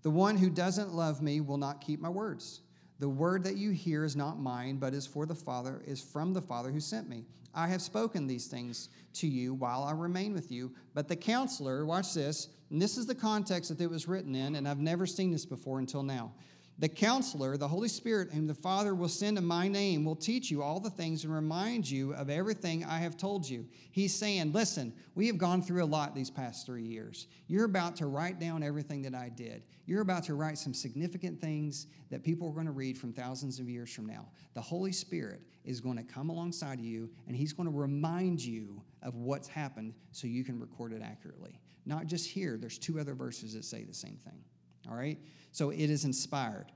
The 0.00 0.08
one 0.08 0.38
who 0.38 0.48
doesn't 0.48 0.94
love 0.94 1.20
me 1.20 1.42
will 1.42 1.58
not 1.58 1.82
keep 1.82 2.00
my 2.00 2.08
words. 2.08 2.62
The 2.98 3.08
word 3.08 3.44
that 3.44 3.56
you 3.56 3.70
hear 3.70 4.04
is 4.04 4.16
not 4.16 4.40
mine, 4.40 4.76
but 4.76 4.94
is 4.94 5.06
for 5.06 5.26
the 5.26 5.34
Father, 5.34 5.82
is 5.86 6.00
from 6.00 6.32
the 6.32 6.40
Father 6.40 6.70
who 6.70 6.80
sent 6.80 7.08
me. 7.08 7.24
I 7.54 7.68
have 7.68 7.80
spoken 7.80 8.26
these 8.26 8.46
things 8.46 8.90
to 9.14 9.26
you 9.26 9.54
while 9.54 9.82
I 9.82 9.92
remain 9.92 10.34
with 10.34 10.52
you. 10.52 10.72
But 10.94 11.08
the 11.08 11.16
counselor, 11.16 11.86
watch 11.86 12.12
this, 12.12 12.48
and 12.70 12.80
this 12.80 12.98
is 12.98 13.06
the 13.06 13.14
context 13.14 13.70
that 13.70 13.80
it 13.82 13.90
was 13.90 14.06
written 14.08 14.34
in, 14.34 14.56
and 14.56 14.68
I've 14.68 14.78
never 14.78 15.06
seen 15.06 15.30
this 15.30 15.46
before 15.46 15.78
until 15.78 16.02
now. 16.02 16.32
The 16.78 16.88
counselor, 16.90 17.56
the 17.56 17.68
Holy 17.68 17.88
Spirit, 17.88 18.30
whom 18.30 18.46
the 18.46 18.54
Father 18.54 18.94
will 18.94 19.08
send 19.08 19.38
in 19.38 19.46
my 19.46 19.66
name, 19.66 20.04
will 20.04 20.14
teach 20.14 20.50
you 20.50 20.62
all 20.62 20.78
the 20.78 20.90
things 20.90 21.24
and 21.24 21.34
remind 21.34 21.90
you 21.90 22.12
of 22.12 22.28
everything 22.28 22.84
I 22.84 22.98
have 22.98 23.16
told 23.16 23.48
you. 23.48 23.66
He's 23.92 24.14
saying, 24.14 24.52
Listen, 24.52 24.92
we 25.14 25.26
have 25.28 25.38
gone 25.38 25.62
through 25.62 25.82
a 25.82 25.86
lot 25.86 26.14
these 26.14 26.28
past 26.28 26.66
three 26.66 26.82
years. 26.82 27.28
You're 27.46 27.64
about 27.64 27.96
to 27.96 28.06
write 28.06 28.38
down 28.38 28.62
everything 28.62 29.00
that 29.02 29.14
I 29.14 29.30
did. 29.30 29.62
You're 29.86 30.02
about 30.02 30.24
to 30.24 30.34
write 30.34 30.58
some 30.58 30.74
significant 30.74 31.40
things 31.40 31.86
that 32.10 32.22
people 32.22 32.48
are 32.48 32.54
going 32.54 32.66
to 32.66 32.72
read 32.72 32.98
from 32.98 33.14
thousands 33.14 33.58
of 33.58 33.70
years 33.70 33.90
from 33.90 34.04
now. 34.04 34.28
The 34.52 34.60
Holy 34.60 34.92
Spirit 34.92 35.40
is 35.64 35.80
going 35.80 35.96
to 35.96 36.02
come 36.02 36.28
alongside 36.28 36.78
of 36.78 36.84
you 36.84 37.08
and 37.26 37.34
He's 37.34 37.54
going 37.54 37.70
to 37.70 37.74
remind 37.74 38.44
you 38.44 38.82
of 39.02 39.14
what's 39.14 39.48
happened 39.48 39.94
so 40.12 40.26
you 40.26 40.44
can 40.44 40.60
record 40.60 40.92
it 40.92 41.00
accurately. 41.02 41.58
Not 41.86 42.06
just 42.06 42.28
here, 42.28 42.58
there's 42.60 42.76
two 42.76 43.00
other 43.00 43.14
verses 43.14 43.54
that 43.54 43.64
say 43.64 43.84
the 43.84 43.94
same 43.94 44.18
thing. 44.22 44.44
All 44.90 44.96
right? 44.96 45.18
So 45.52 45.70
it 45.70 45.90
is 45.90 46.04
inspired. 46.04 46.72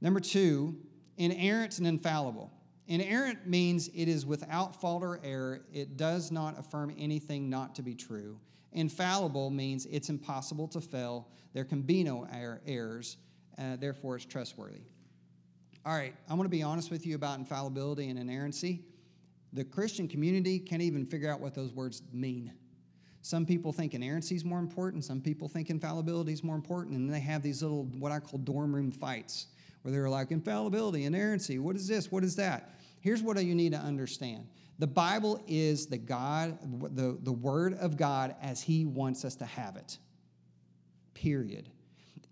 Number 0.00 0.20
two, 0.20 0.76
inerrant 1.16 1.78
and 1.78 1.86
infallible. 1.86 2.50
Inerrant 2.88 3.46
means 3.46 3.88
it 3.88 4.08
is 4.08 4.26
without 4.26 4.80
fault 4.80 5.02
or 5.02 5.20
error. 5.22 5.60
It 5.72 5.96
does 5.96 6.32
not 6.32 6.58
affirm 6.58 6.94
anything 6.98 7.48
not 7.48 7.74
to 7.76 7.82
be 7.82 7.94
true. 7.94 8.38
Infallible 8.72 9.50
means 9.50 9.86
it's 9.86 10.08
impossible 10.08 10.66
to 10.68 10.80
fail. 10.80 11.28
There 11.52 11.64
can 11.64 11.82
be 11.82 12.02
no 12.02 12.26
er- 12.34 12.60
errors. 12.66 13.18
Uh, 13.58 13.76
therefore, 13.76 14.16
it's 14.16 14.24
trustworthy. 14.24 14.80
All 15.84 15.94
right, 15.94 16.14
I 16.28 16.34
want 16.34 16.44
to 16.44 16.48
be 16.48 16.62
honest 16.62 16.90
with 16.90 17.06
you 17.06 17.14
about 17.14 17.38
infallibility 17.38 18.08
and 18.08 18.18
inerrancy. 18.18 18.84
The 19.52 19.64
Christian 19.64 20.08
community 20.08 20.58
can't 20.58 20.80
even 20.80 21.04
figure 21.04 21.30
out 21.30 21.40
what 21.40 21.54
those 21.54 21.72
words 21.72 22.02
mean. 22.12 22.52
Some 23.22 23.46
people 23.46 23.72
think 23.72 23.94
inerrancy 23.94 24.34
is 24.34 24.44
more 24.44 24.58
important. 24.58 25.04
Some 25.04 25.20
people 25.20 25.48
think 25.48 25.70
infallibility 25.70 26.32
is 26.32 26.42
more 26.42 26.56
important. 26.56 26.96
And 26.96 27.12
they 27.12 27.20
have 27.20 27.42
these 27.42 27.62
little, 27.62 27.84
what 27.98 28.10
I 28.10 28.18
call 28.18 28.40
dorm 28.40 28.74
room 28.74 28.90
fights 28.90 29.46
where 29.82 29.92
they're 29.92 30.08
like, 30.08 30.30
infallibility, 30.30 31.04
inerrancy, 31.04 31.58
what 31.58 31.76
is 31.76 31.86
this? 31.86 32.10
What 32.10 32.24
is 32.24 32.36
that? 32.36 32.74
Here's 33.00 33.22
what 33.22 33.42
you 33.44 33.54
need 33.54 33.72
to 33.72 33.78
understand 33.78 34.46
the 34.78 34.86
Bible 34.88 35.40
is 35.46 35.86
the 35.86 35.98
God, 35.98 36.58
the, 36.96 37.16
the 37.22 37.32
Word 37.32 37.74
of 37.74 37.96
God 37.96 38.34
as 38.42 38.60
He 38.60 38.84
wants 38.84 39.24
us 39.24 39.36
to 39.36 39.44
have 39.44 39.76
it. 39.76 39.98
Period. 41.14 41.68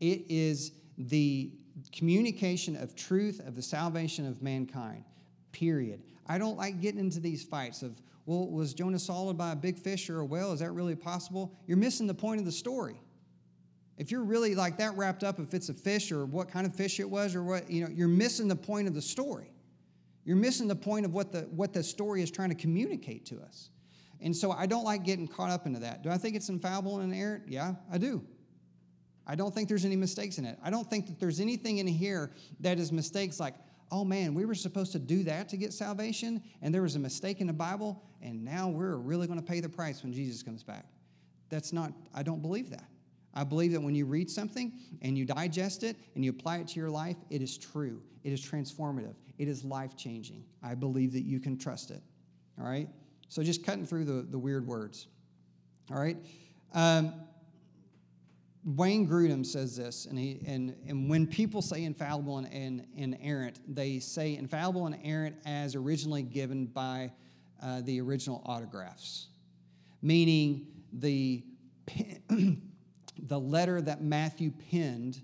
It 0.00 0.24
is 0.28 0.72
the 0.98 1.52
communication 1.92 2.76
of 2.76 2.96
truth 2.96 3.40
of 3.46 3.54
the 3.54 3.62
salvation 3.62 4.26
of 4.26 4.42
mankind. 4.42 5.04
Period. 5.52 6.02
I 6.30 6.38
don't 6.38 6.56
like 6.56 6.80
getting 6.80 7.00
into 7.00 7.18
these 7.18 7.42
fights 7.42 7.82
of, 7.82 8.00
well, 8.24 8.48
was 8.48 8.72
Jonah 8.72 9.00
swallowed 9.00 9.36
by 9.36 9.50
a 9.50 9.56
big 9.56 9.76
fish 9.76 10.08
or 10.08 10.20
a 10.20 10.24
whale? 10.24 10.52
Is 10.52 10.60
that 10.60 10.70
really 10.70 10.94
possible? 10.94 11.52
You're 11.66 11.76
missing 11.76 12.06
the 12.06 12.14
point 12.14 12.38
of 12.38 12.46
the 12.46 12.52
story. 12.52 13.00
If 13.98 14.12
you're 14.12 14.22
really 14.22 14.54
like 14.54 14.78
that 14.78 14.96
wrapped 14.96 15.24
up, 15.24 15.40
if 15.40 15.54
it's 15.54 15.70
a 15.70 15.74
fish 15.74 16.12
or 16.12 16.24
what 16.26 16.48
kind 16.48 16.68
of 16.68 16.74
fish 16.74 17.00
it 17.00 17.10
was 17.10 17.34
or 17.34 17.42
what, 17.42 17.68
you 17.68 17.82
know, 17.82 17.90
you're 17.92 18.06
missing 18.06 18.46
the 18.46 18.54
point 18.54 18.86
of 18.86 18.94
the 18.94 19.02
story. 19.02 19.50
You're 20.24 20.36
missing 20.36 20.68
the 20.68 20.76
point 20.76 21.04
of 21.04 21.12
what 21.12 21.32
the, 21.32 21.40
what 21.50 21.72
the 21.72 21.82
story 21.82 22.22
is 22.22 22.30
trying 22.30 22.50
to 22.50 22.54
communicate 22.54 23.26
to 23.26 23.40
us. 23.40 23.70
And 24.20 24.36
so 24.36 24.52
I 24.52 24.66
don't 24.66 24.84
like 24.84 25.02
getting 25.02 25.26
caught 25.26 25.50
up 25.50 25.66
into 25.66 25.80
that. 25.80 26.04
Do 26.04 26.10
I 26.10 26.16
think 26.16 26.36
it's 26.36 26.48
infallible 26.48 27.00
and 27.00 27.12
inerrant? 27.12 27.48
Yeah, 27.48 27.74
I 27.90 27.98
do. 27.98 28.22
I 29.26 29.34
don't 29.34 29.52
think 29.52 29.68
there's 29.68 29.84
any 29.84 29.96
mistakes 29.96 30.38
in 30.38 30.44
it. 30.44 30.60
I 30.62 30.70
don't 30.70 30.88
think 30.88 31.08
that 31.08 31.18
there's 31.18 31.40
anything 31.40 31.78
in 31.78 31.88
here 31.88 32.30
that 32.60 32.78
is 32.78 32.92
mistakes 32.92 33.40
like, 33.40 33.54
oh 33.90 34.04
man, 34.04 34.34
we 34.34 34.44
were 34.44 34.54
supposed 34.54 34.92
to 34.92 34.98
do 34.98 35.22
that 35.24 35.48
to 35.50 35.56
get 35.56 35.72
salvation, 35.72 36.42
and 36.62 36.74
there 36.74 36.82
was 36.82 36.96
a 36.96 36.98
mistake 36.98 37.40
in 37.40 37.46
the 37.46 37.52
Bible, 37.52 38.02
and 38.22 38.44
now 38.44 38.68
we're 38.68 38.96
really 38.96 39.26
going 39.26 39.40
to 39.40 39.44
pay 39.44 39.60
the 39.60 39.68
price 39.68 40.02
when 40.02 40.12
Jesus 40.12 40.42
comes 40.42 40.62
back. 40.62 40.86
That's 41.48 41.72
not, 41.72 41.92
I 42.14 42.22
don't 42.22 42.42
believe 42.42 42.70
that. 42.70 42.84
I 43.34 43.44
believe 43.44 43.72
that 43.72 43.80
when 43.80 43.94
you 43.94 44.06
read 44.06 44.30
something 44.30 44.72
and 45.02 45.16
you 45.16 45.24
digest 45.24 45.84
it 45.84 45.96
and 46.14 46.24
you 46.24 46.30
apply 46.30 46.58
it 46.58 46.68
to 46.68 46.80
your 46.80 46.90
life, 46.90 47.16
it 47.30 47.42
is 47.42 47.56
true. 47.56 48.02
It 48.24 48.32
is 48.32 48.40
transformative. 48.40 49.14
It 49.38 49.48
is 49.48 49.64
life 49.64 49.96
changing. 49.96 50.44
I 50.62 50.74
believe 50.74 51.12
that 51.12 51.22
you 51.22 51.38
can 51.38 51.56
trust 51.56 51.90
it. 51.90 52.02
All 52.58 52.66
right? 52.66 52.88
So 53.28 53.42
just 53.42 53.64
cutting 53.64 53.86
through 53.86 54.04
the, 54.04 54.22
the 54.22 54.38
weird 54.38 54.66
words. 54.66 55.06
All 55.90 55.98
right? 55.98 56.16
Um, 56.74 57.14
Wayne 58.64 59.08
Grudem 59.08 59.44
says 59.44 59.76
this, 59.76 60.04
and, 60.04 60.18
he, 60.18 60.40
and, 60.46 60.76
and 60.86 61.08
when 61.08 61.26
people 61.26 61.62
say 61.62 61.84
infallible 61.84 62.38
and, 62.38 62.48
and, 62.52 62.86
inerrant, 62.94 63.58
they 63.66 63.98
say 63.98 64.36
infallible 64.36 64.86
and 64.86 64.98
errant 65.02 65.36
as 65.46 65.74
originally 65.74 66.22
given 66.22 66.66
by 66.66 67.10
uh, 67.62 67.80
the 67.82 68.00
original 68.00 68.42
autographs, 68.44 69.28
meaning 70.02 70.66
the 70.92 71.42
the 73.26 73.38
letter 73.38 73.80
that 73.80 74.02
Matthew 74.02 74.52
penned 74.70 75.20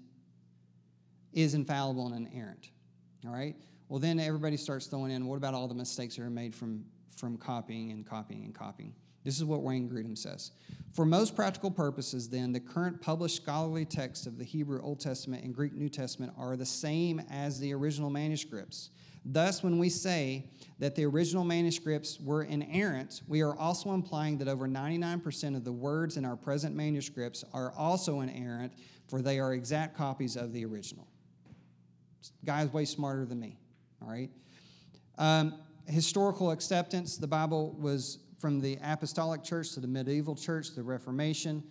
is 1.32 1.54
infallible 1.54 2.12
and 2.12 2.26
inerrant. 2.26 2.70
All 3.26 3.32
right? 3.32 3.56
Well, 3.88 4.00
then 4.00 4.18
everybody 4.18 4.56
starts 4.56 4.86
throwing 4.86 5.12
in 5.12 5.26
what 5.26 5.36
about 5.36 5.54
all 5.54 5.68
the 5.68 5.74
mistakes 5.74 6.16
that 6.16 6.22
are 6.22 6.30
made 6.30 6.54
from, 6.54 6.84
from 7.16 7.36
copying 7.36 7.92
and 7.92 8.06
copying 8.06 8.44
and 8.44 8.54
copying? 8.54 8.94
This 9.26 9.38
is 9.38 9.44
what 9.44 9.62
Wayne 9.62 9.90
Grudem 9.90 10.16
says. 10.16 10.52
For 10.92 11.04
most 11.04 11.34
practical 11.34 11.68
purposes, 11.68 12.28
then, 12.28 12.52
the 12.52 12.60
current 12.60 13.00
published 13.00 13.34
scholarly 13.34 13.84
texts 13.84 14.24
of 14.24 14.38
the 14.38 14.44
Hebrew 14.44 14.80
Old 14.80 15.00
Testament 15.00 15.42
and 15.42 15.52
Greek 15.52 15.74
New 15.74 15.88
Testament 15.88 16.32
are 16.38 16.56
the 16.56 16.64
same 16.64 17.20
as 17.28 17.58
the 17.58 17.74
original 17.74 18.08
manuscripts. 18.08 18.90
Thus, 19.24 19.64
when 19.64 19.80
we 19.80 19.88
say 19.88 20.48
that 20.78 20.94
the 20.94 21.04
original 21.06 21.42
manuscripts 21.42 22.20
were 22.20 22.44
inerrant, 22.44 23.22
we 23.26 23.42
are 23.42 23.56
also 23.58 23.94
implying 23.94 24.38
that 24.38 24.46
over 24.46 24.68
99% 24.68 25.56
of 25.56 25.64
the 25.64 25.72
words 25.72 26.16
in 26.16 26.24
our 26.24 26.36
present 26.36 26.76
manuscripts 26.76 27.42
are 27.52 27.72
also 27.76 28.20
inerrant, 28.20 28.74
for 29.08 29.22
they 29.22 29.40
are 29.40 29.54
exact 29.54 29.96
copies 29.96 30.36
of 30.36 30.52
the 30.52 30.64
original. 30.64 31.08
This 32.20 32.30
guy's 32.44 32.72
way 32.72 32.84
smarter 32.84 33.24
than 33.24 33.40
me, 33.40 33.58
all 34.00 34.08
right? 34.08 34.30
Um, 35.18 35.58
historical 35.88 36.52
acceptance 36.52 37.16
the 37.16 37.26
Bible 37.26 37.76
was 37.80 38.18
from 38.38 38.60
the 38.60 38.78
apostolic 38.82 39.42
church 39.42 39.72
to 39.72 39.80
the 39.80 39.86
medieval 39.86 40.34
church, 40.34 40.74
the 40.74 40.82
Reformation. 40.82 41.62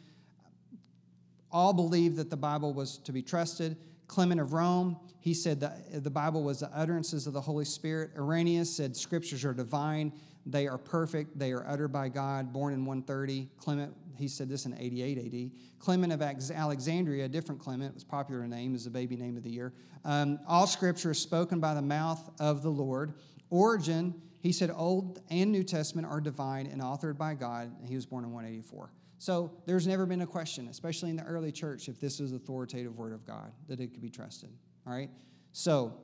All 1.52 1.74
believed 1.74 2.18
that 2.18 2.30
the 2.30 2.38
Bible 2.38 2.74
was 2.74 2.98
to 3.00 3.12
be 3.12 3.22
trusted. 3.22 3.78
Clement 4.08 4.40
of 4.40 4.54
Rome, 4.54 4.98
he 5.20 5.34
said 5.34 5.60
that 5.62 6.04
the 6.04 6.10
Bible 6.10 6.44
was 6.44 6.60
the 6.60 6.70
utterances 6.78 7.28
of 7.28 7.34
the 7.34 7.42
Holy 7.42 7.66
Spirit. 7.66 8.12
Irenaeus 8.16 8.76
said 8.76 8.96
scriptures 8.96 9.44
are 9.44 9.54
divine, 9.54 10.14
they 10.46 10.68
are 10.68 10.78
perfect, 10.78 11.40
they 11.40 11.52
are 11.52 11.66
uttered 11.68 11.92
by 11.92 12.10
God, 12.10 12.54
born 12.54 12.74
in 12.74 12.86
130. 12.86 13.50
Clement, 13.58 13.94
he 14.16 14.28
said 14.28 14.48
this 14.48 14.66
in 14.66 14.76
88 14.78 15.18
AD. 15.18 15.52
Clement 15.80 16.14
of 16.14 16.22
Alexandria, 16.22 17.26
a 17.26 17.28
different 17.28 17.60
Clement, 17.60 17.96
was 17.96 18.04
popular 18.04 18.48
name, 18.48 18.76
is 18.76 18.84
the 18.84 18.92
baby 18.92 19.16
name 19.16 19.38
of 19.38 19.44
the 19.44 19.50
year. 19.50 19.74
Um, 20.04 20.40
all 20.48 20.68
scripture 20.68 21.12
is 21.12 21.20
spoken 21.20 21.60
by 21.60 21.74
the 21.74 21.82
mouth 21.82 22.30
of 22.40 22.62
the 22.62 22.70
Lord. 22.70 23.16
Origen, 23.50 24.14
he 24.46 24.52
said 24.52 24.70
Old 24.72 25.24
and 25.32 25.52
New 25.52 25.64
Testament 25.64 26.06
are 26.06 26.22
divine 26.22 26.68
and 26.68 26.80
authored 26.80 27.18
by 27.18 27.34
God, 27.34 27.76
and 27.80 27.90
he 27.90 27.96
was 27.96 28.06
born 28.06 28.24
in 28.24 28.32
184. 28.32 28.92
So 29.18 29.52
there's 29.66 29.88
never 29.88 30.06
been 30.06 30.22
a 30.22 30.28
question, 30.28 30.68
especially 30.68 31.10
in 31.10 31.16
the 31.16 31.24
early 31.24 31.52
church, 31.52 31.90
if 31.90 32.00
this 32.00 32.20
was 32.20 32.32
authoritative 32.32 32.96
word 32.96 33.12
of 33.12 33.26
God, 33.26 33.52
that 33.70 33.80
it 33.80 33.88
could 33.88 34.04
be 34.04 34.12
trusted. 34.12 34.52
All 34.86 34.94
right? 34.94 35.10
So 35.52 35.98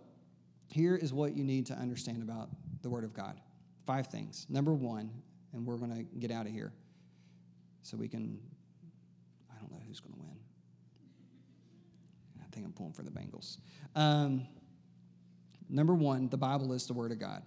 here 0.69 0.95
is 0.95 1.13
what 1.13 1.37
you 1.37 1.43
need 1.43 1.67
to 1.67 1.75
understand 1.75 2.23
about 2.23 2.49
the 2.81 2.89
word 2.89 3.03
of 3.03 3.13
God. 3.13 3.39
Five 3.85 4.07
things. 4.07 4.47
Number 4.49 4.73
one, 4.73 5.11
and 5.53 5.63
we're 5.63 5.77
going 5.77 5.95
to 5.95 6.17
get 6.17 6.31
out 6.31 6.47
of 6.47 6.51
here 6.51 6.73
so 7.83 7.95
we 7.95 8.07
can, 8.07 8.39
I 9.51 9.59
don't 9.59 9.71
know 9.71 9.81
who's 9.87 9.99
going 9.99 10.15
to 10.15 10.19
win. 10.19 10.39
I 12.41 12.45
think 12.51 12.65
I'm 12.65 12.73
pulling 12.73 12.93
for 12.93 13.03
the 13.03 13.11
Bengals. 13.11 13.59
Um, 13.95 14.47
number 15.69 15.93
one, 15.93 16.27
the 16.29 16.37
Bible 16.37 16.73
is 16.73 16.87
the 16.87 16.93
word 16.93 17.11
of 17.11 17.19
God. 17.19 17.43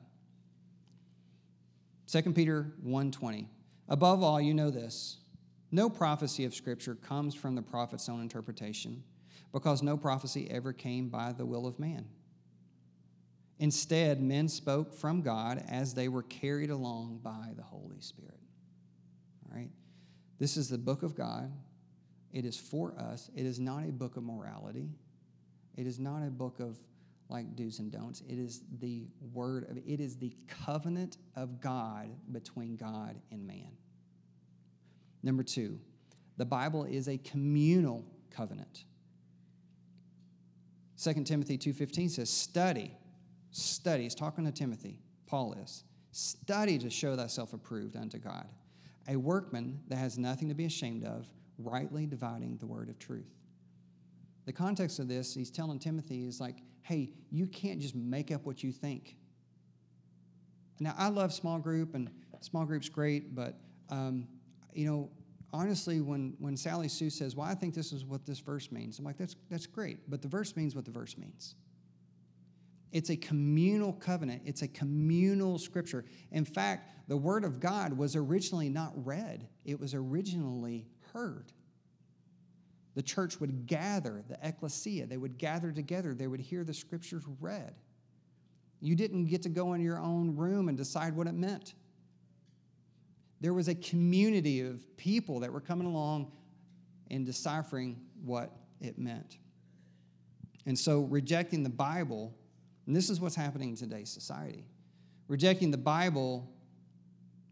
2 2.15 2.33
Peter 2.33 2.73
1:20. 2.85 3.49
Above 3.89 4.23
all, 4.23 4.41
you 4.41 4.55
know 4.55 4.71
this 4.71 5.19
no 5.73 5.91
prophecy 5.91 6.45
of 6.45 6.55
Scripture 6.55 6.95
comes 6.95 7.35
from 7.35 7.57
the 7.57 7.63
prophet's 7.63 8.09
own 8.09 8.21
interpretation 8.21 9.03
because 9.53 9.83
no 9.83 9.97
prophecy 9.97 10.49
ever 10.49 10.73
came 10.73 11.09
by 11.09 11.33
the 11.33 11.45
will 11.45 11.67
of 11.67 11.81
man. 11.81 12.07
Instead, 13.59 14.23
men 14.23 14.47
spoke 14.47 14.95
from 14.95 15.23
God 15.23 15.65
as 15.69 15.95
they 15.95 16.07
were 16.07 16.23
carried 16.23 16.71
along 16.71 17.19
by 17.19 17.51
the 17.57 17.65
Holy 17.65 18.01
Spirit. 18.01 18.39
All 19.45 19.57
right? 19.57 19.71
This 20.39 20.57
is 20.57 20.69
the 20.69 20.79
book 20.79 21.03
of 21.03 21.17
God. 21.17 21.53
It 22.33 22.45
is 22.45 22.57
for 22.57 22.97
us. 22.97 23.29
It 23.35 23.45
is 23.45 23.59
not 23.59 23.83
a 23.83 23.91
book 23.91 24.17
of 24.17 24.23
morality. 24.23 24.89
It 25.77 25.89
is 25.89 25.99
not 25.99 26.23
a 26.23 26.31
book 26.31 26.61
of 26.61 26.79
like 27.29 27.57
do's 27.57 27.79
and 27.79 27.91
don'ts. 27.91 28.23
It 28.29 28.39
is 28.39 28.63
the 28.81 29.07
word 29.33 29.69
of 29.71 29.79
it 29.79 30.01
is 30.01 30.17
the 30.17 30.33
covenant 30.65 31.19
of 31.37 31.61
God 31.61 32.11
between 32.31 32.77
God 32.77 33.17
and 33.31 33.47
man. 33.47 33.73
Number 35.23 35.43
two, 35.43 35.79
the 36.37 36.45
Bible 36.45 36.85
is 36.85 37.09
a 37.09 37.17
communal 37.19 38.05
covenant. 38.31 38.85
2 41.03 41.25
Timothy 41.25 41.59
2.15 41.59 42.11
says, 42.11 42.31
study, 42.31 42.97
study. 43.51 44.05
He's 44.05 44.15
talking 44.15 44.45
to 44.45 44.53
Timothy, 44.53 45.01
Paul 45.27 45.55
is. 45.55 45.85
Study 46.13 46.79
to 46.79 46.91
show 46.91 47.17
thyself 47.17 47.53
approved 47.53 47.97
unto 47.97 48.19
God, 48.19 48.47
a 49.09 49.17
workman 49.17 49.81
that 49.89 49.97
has 49.97 50.19
nothing 50.19 50.49
to 50.49 50.55
be 50.55 50.65
ashamed 50.65 51.05
of, 51.05 51.27
rightly 51.59 52.07
dividing 52.07 52.57
the 52.59 52.67
word 52.67 52.89
of 52.89 52.99
truth. 52.99 53.33
The 54.47 54.53
context 54.53 54.99
of 54.99 55.09
this, 55.09 55.35
he's 55.35 55.51
telling 55.51 55.79
Timothy, 55.79 56.25
is 56.25 56.41
like, 56.41 56.59
hey, 56.85 57.11
you 57.31 57.47
can't 57.47 57.81
just 57.81 57.95
make 57.95 58.31
up 58.31 58.45
what 58.45 58.63
you 58.63 58.71
think. 58.71 59.17
Now, 60.79 60.95
I 60.99 61.09
love 61.09 61.33
small 61.33 61.59
group, 61.59 61.95
and 61.95 62.11
small 62.41 62.67
group's 62.67 62.91
great, 62.91 63.35
but 63.35 63.59
um, 63.89 64.29
you 64.75 64.87
know, 64.87 65.11
honestly, 65.53 66.01
when, 66.01 66.35
when 66.39 66.57
Sally 66.57 66.89
Sue 66.89 67.09
says, 67.09 67.35
Well, 67.35 67.47
I 67.47 67.55
think 67.55 67.75
this 67.75 67.93
is 67.93 68.05
what 68.05 68.27
this 68.27 68.39
verse 68.39 68.71
means, 68.71 68.99
I'm 68.99 69.05
like, 69.05 69.17
That's, 69.17 69.35
that's 69.51 69.67
great, 69.67 70.11
but 70.11 70.21
the 70.21 70.29
verse 70.29 70.55
means 70.57 70.77
what 70.77 70.85
the 70.85 70.91
verse 70.91 71.17
means. 71.17 71.55
It's 72.93 73.11
a 73.11 73.17
communal 73.17 73.95
covenant, 73.95 74.43
it's 74.45 74.63
a 74.63 74.69
communal 74.69 75.59
scripture. 75.59 76.05
In 76.33 76.45
fact, 76.45 77.09
the 77.09 77.17
Word 77.17 77.45
of 77.45 77.61
God 77.61 77.97
was 77.97 78.15
originally 78.15 78.69
not 78.69 78.93
read, 78.95 79.49
it 79.65 79.81
was 79.81 79.95
originally 79.95 80.87
heard. 81.15 81.53
The 82.95 83.03
church 83.03 83.41
would 83.41 83.67
gather, 83.67 84.23
the 84.29 84.39
ecclesia, 84.43 85.07
they 85.07 85.17
would 85.17 85.39
gather 85.39 85.73
together, 85.73 86.15
they 86.15 86.27
would 86.27 86.41
hear 86.41 86.65
the 86.65 86.75
scriptures 86.75 87.25
read. 87.41 87.75
You 88.81 88.95
didn't 88.95 89.27
get 89.27 89.43
to 89.43 89.49
go 89.49 89.73
in 89.75 89.81
your 89.81 89.99
own 89.99 90.37
room 90.37 90.69
and 90.69 90.77
decide 90.77 91.17
what 91.17 91.27
it 91.27 91.35
meant. 91.35 91.75
There 93.41 93.55
was 93.55 93.69
a 93.69 93.75
community 93.75 94.61
of 94.61 94.97
people 94.97 95.41
that 95.41 95.53
were 95.53 95.61
coming 95.61 95.87
along 95.87 96.33
and 97.11 97.27
deciphering 97.27 98.01
what 98.23 98.51
it 98.81 98.99
meant. 98.99 99.39
And 100.67 100.79
so, 100.79 101.01
rejecting 101.03 101.63
the 101.63 101.71
Bible, 101.71 102.35
and 102.87 102.95
this 102.97 103.11
is 103.11 103.21
what's 103.21 103.35
happening 103.35 103.71
in 103.71 103.77
today's 103.77 104.11
society, 104.11 104.67
rejecting 105.29 105.71
the 105.71 105.79
Bible 105.79 106.51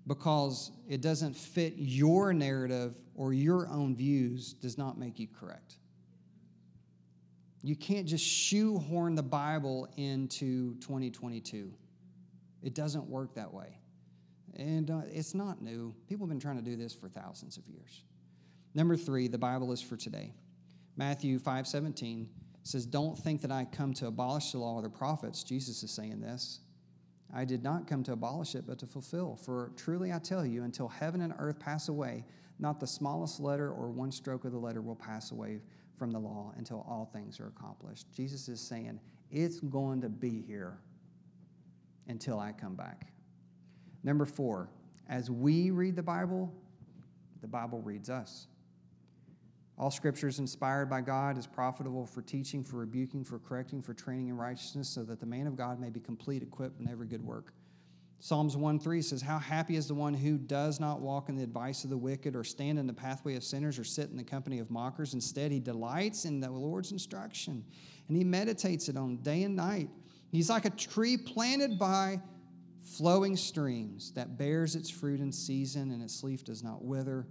because 0.07 0.73
it 0.89 1.01
doesn't 1.01 1.35
fit 1.37 1.75
your 1.77 2.33
narrative 2.33 2.97
or 3.15 3.33
your 3.33 3.69
own 3.69 3.95
views 3.95 4.53
does 4.55 4.77
not 4.77 4.99
make 4.99 5.19
you 5.19 5.29
correct. 5.29 5.77
You 7.63 7.77
can't 7.77 8.07
just 8.07 8.25
shoehorn 8.25 9.15
the 9.15 9.23
Bible 9.23 9.89
into 9.97 10.75
2022. 10.81 11.73
It 12.63 12.75
doesn't 12.75 13.07
work 13.09 13.35
that 13.35 13.53
way. 13.53 13.79
And 14.57 14.91
uh, 14.91 15.03
it's 15.11 15.35
not 15.35 15.63
new. 15.63 15.95
People 16.09 16.27
have 16.27 16.31
been 16.31 16.41
trying 16.41 16.57
to 16.57 16.63
do 16.63 16.77
this 16.77 16.93
for 16.93 17.09
thousands 17.09 17.57
of 17.57 17.67
years. 17.69 18.03
Number 18.75 18.97
three, 18.97 19.29
the 19.29 19.39
Bible 19.39 19.73
is 19.73 19.81
for 19.81 19.97
today. 19.97 20.35
Matthew 20.97 21.39
5 21.39 21.67
17 21.67 22.29
says, 22.65 22.85
Don't 22.85 23.17
think 23.17 23.41
that 23.43 23.53
I 23.53 23.67
come 23.71 23.95
to 23.95 24.07
abolish 24.07 24.53
the 24.53 24.59
law 24.59 24.75
or 24.75 24.83
the 24.83 24.91
prophets. 24.91 25.43
Jesus 25.43 25.83
is 25.83 25.91
saying 25.91 26.21
this. 26.21 26.61
I 27.33 27.45
did 27.45 27.63
not 27.63 27.87
come 27.87 28.03
to 28.05 28.13
abolish 28.13 28.55
it, 28.55 28.67
but 28.67 28.79
to 28.81 28.87
fulfill. 28.87 29.37
For 29.37 29.73
truly 29.77 30.13
I 30.13 30.19
tell 30.19 30.45
you, 30.45 30.65
until 30.65 30.89
heaven 30.89 31.23
and 31.23 31.33
earth 31.39 31.59
pass 31.59 31.89
away, 31.89 32.25
not 32.59 32.79
the 32.79 32.87
smallest 32.87 33.41
letter 33.41 33.71
or 33.71 33.91
one 33.91 34.13
stroke 34.13 34.45
of 34.45 34.53
the 34.53 34.59
letter 34.59 34.83
will 34.83 34.97
pass 34.97 35.33
away 35.33 35.61
from 35.97 36.11
the 36.11 36.19
law 36.19 36.53
until 36.57 36.85
all 36.89 37.11
things 37.13 37.41
are 37.41 37.49
accomplished. 37.49 38.07
Jesus 38.15 38.49
is 38.49 38.61
saying, 38.61 39.01
It's 39.31 39.61
going 39.61 40.01
to 40.03 40.09
be 40.09 40.43
here 40.43 40.79
until 42.09 42.39
I 42.39 42.53
come 42.53 42.75
back. 42.75 43.13
Number 44.05 44.27
four, 44.27 44.69
as 45.09 45.31
we 45.31 45.71
read 45.71 45.97
the 45.97 46.03
Bible, 46.03 46.53
the 47.41 47.49
Bible 47.49 47.81
reads 47.81 48.11
us. 48.11 48.47
All 49.83 49.91
scripture 49.91 50.29
is 50.29 50.39
inspired 50.39 50.89
by 50.89 51.01
God, 51.01 51.37
is 51.37 51.49
profitable 51.49 52.07
for 52.07 52.23
teaching, 52.23 52.63
for 52.63 52.77
rebuking, 52.77 53.25
for 53.25 53.41
correcting, 53.41 53.83
for 53.83 53.95
training 53.95 54.29
in 54.29 54.37
righteousness, 54.37 54.89
so 54.89 55.03
that 55.03 55.19
the 55.19 55.27
man 55.27 55.49
of 55.49 55.57
God 55.57 55.81
may 55.81 55.91
be 55.91 55.99
complete, 55.99 56.41
equipped 56.41 56.79
in 56.79 56.89
every 56.89 57.09
good 57.09 57.21
work. 57.21 57.53
Psalms 58.21 58.57
1 58.57 58.79
3 58.79 59.03
says, 59.03 59.21
How 59.21 59.41
happy 59.41 59.75
is 59.75 59.89
the 59.89 59.95
one 59.95 60.15
who 60.15 60.39
does 60.39 60.79
not 60.79 61.01
walk 61.01 61.29
in 61.29 61.35
the 61.35 61.43
advice 61.43 61.83
of 61.83 61.91
the 61.91 61.97
wicked, 61.97 62.37
or 62.37 62.45
stand 62.45 62.79
in 62.79 62.87
the 62.87 62.93
pathway 62.93 63.35
of 63.35 63.43
sinners, 63.43 63.77
or 63.77 63.83
sit 63.83 64.09
in 64.09 64.17
the 64.17 64.23
company 64.23 64.61
of 64.61 64.71
mockers. 64.71 65.15
Instead, 65.15 65.51
he 65.51 65.59
delights 65.59 66.27
in 66.27 66.39
the 66.39 66.49
Lord's 66.49 66.93
instruction, 66.93 67.65
and 68.07 68.17
he 68.17 68.23
meditates 68.23 68.89
it 68.89 68.97
on 68.97 69.17
day 69.17 69.43
and 69.43 69.57
night. 69.57 69.89
He's 70.31 70.49
like 70.49 70.65
a 70.65 70.71
tree 70.71 71.17
planted 71.17 71.77
by 71.77 72.21
flowing 72.85 73.37
streams 73.37 74.13
that 74.13 74.39
bears 74.39 74.77
its 74.77 74.91
fruit 74.91 75.19
in 75.19 75.33
season, 75.33 75.91
and 75.91 76.01
its 76.01 76.23
leaf 76.23 76.45
does 76.45 76.63
not 76.63 76.85
wither. 76.85 77.27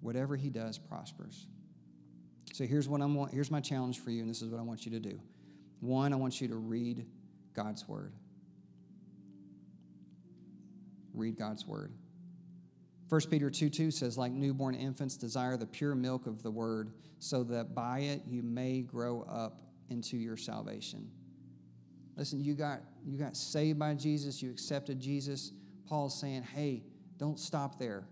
Whatever 0.00 0.34
he 0.34 0.50
does 0.50 0.78
prospers. 0.78 1.46
So 2.52 2.66
here's 2.66 2.88
what 2.88 3.00
I'm 3.00 3.28
here's 3.28 3.50
my 3.50 3.60
challenge 3.60 4.00
for 4.00 4.10
you, 4.10 4.20
and 4.20 4.28
this 4.28 4.42
is 4.42 4.50
what 4.50 4.60
I 4.60 4.62
want 4.62 4.84
you 4.84 4.92
to 4.92 5.00
do. 5.00 5.18
One, 5.80 6.12
I 6.12 6.16
want 6.16 6.40
you 6.40 6.48
to 6.48 6.56
read 6.56 7.06
God's 7.54 7.88
word. 7.88 8.12
Read 11.14 11.36
God's 11.36 11.66
word. 11.66 11.92
1 13.08 13.20
Peter 13.30 13.50
2 13.50 13.68
2 13.68 13.90
says, 13.90 14.16
like 14.16 14.32
newborn 14.32 14.74
infants, 14.74 15.16
desire 15.16 15.56
the 15.56 15.66
pure 15.66 15.94
milk 15.94 16.26
of 16.26 16.42
the 16.42 16.50
word, 16.50 16.92
so 17.18 17.42
that 17.44 17.74
by 17.74 18.00
it 18.00 18.22
you 18.26 18.42
may 18.42 18.82
grow 18.82 19.22
up 19.22 19.62
into 19.88 20.16
your 20.16 20.36
salvation. 20.36 21.10
Listen, 22.16 22.42
you 22.42 22.54
got 22.54 22.80
you 23.06 23.18
got 23.18 23.36
saved 23.36 23.78
by 23.78 23.94
Jesus, 23.94 24.42
you 24.42 24.50
accepted 24.50 25.00
Jesus. 25.00 25.52
Paul's 25.86 26.18
saying, 26.18 26.42
hey, 26.42 26.84
don't 27.18 27.38
stop 27.38 27.78
there. 27.78 28.04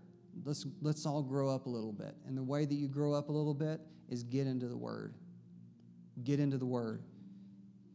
Let's 0.45 0.65
let's 0.81 1.05
all 1.05 1.21
grow 1.21 1.49
up 1.49 1.67
a 1.67 1.69
little 1.69 1.93
bit. 1.93 2.15
And 2.25 2.35
the 2.35 2.43
way 2.43 2.65
that 2.65 2.73
you 2.73 2.87
grow 2.87 3.13
up 3.13 3.29
a 3.29 3.31
little 3.31 3.53
bit 3.53 3.81
is 4.11 4.21
get 4.21 4.45
into 4.45 4.67
the 4.67 4.77
Word. 4.77 5.15
Get 6.23 6.39
into 6.39 6.57
the 6.57 6.65
Word. 6.65 7.01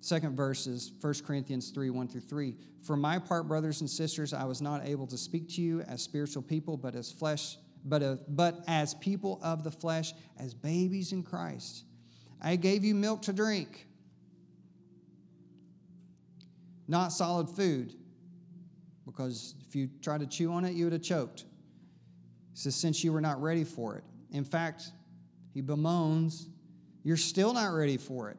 Second 0.01 0.37
verse 0.37 0.67
is 0.67 0.93
1 1.01 1.14
Corinthians 1.27 1.71
3 1.71 1.91
1 1.91 2.09
through 2.09 2.21
3. 2.23 2.57
For 2.83 2.97
my 2.97 3.19
part, 3.19 3.47
brothers 3.47 3.81
and 3.81 3.91
sisters, 3.91 4.33
I 4.33 4.45
was 4.45 4.62
not 4.62 4.87
able 4.87 5.07
to 5.09 5.19
speak 5.19 5.49
to 5.51 5.61
you 5.61 5.83
as 5.83 6.03
spiritual 6.03 6.43
people, 6.43 6.77
but 6.77 6.95
as 6.95 7.12
flesh, 7.12 7.57
but, 7.85 8.03
uh, 8.03 8.17
but 8.29 8.64
as 8.67 8.95
people 8.95 9.41
of 9.43 9.62
the 9.62 9.71
flesh, 9.71 10.14
as 10.39 10.55
babies 10.55 11.12
in 11.12 11.23
Christ. 11.23 11.85
I 12.41 12.57
gave 12.57 12.85
you 12.85 12.95
milk 12.95 13.23
to 13.23 13.33
drink, 13.33 13.87
not 16.87 17.09
solid 17.09 17.49
food, 17.51 17.95
because 19.05 19.55
if 19.67 19.75
you 19.75 19.89
tried 20.03 20.21
to 20.21 20.27
chew 20.27 20.53
on 20.53 20.64
it, 20.64 20.75
you 20.75 20.85
would 20.85 20.93
have 20.93 21.03
choked. 21.03 21.45
Says, 22.55 22.75
since 22.75 23.03
you 23.03 23.12
were 23.12 23.21
not 23.21 23.43
ready 23.43 23.64
for 23.64 23.97
it. 23.97 24.05
In 24.31 24.45
fact, 24.45 24.91
he 25.57 25.62
bemoans, 25.62 26.48
you're 27.02 27.16
still 27.16 27.54
not 27.54 27.68
ready 27.68 27.96
for 27.96 28.28
it. 28.28 28.36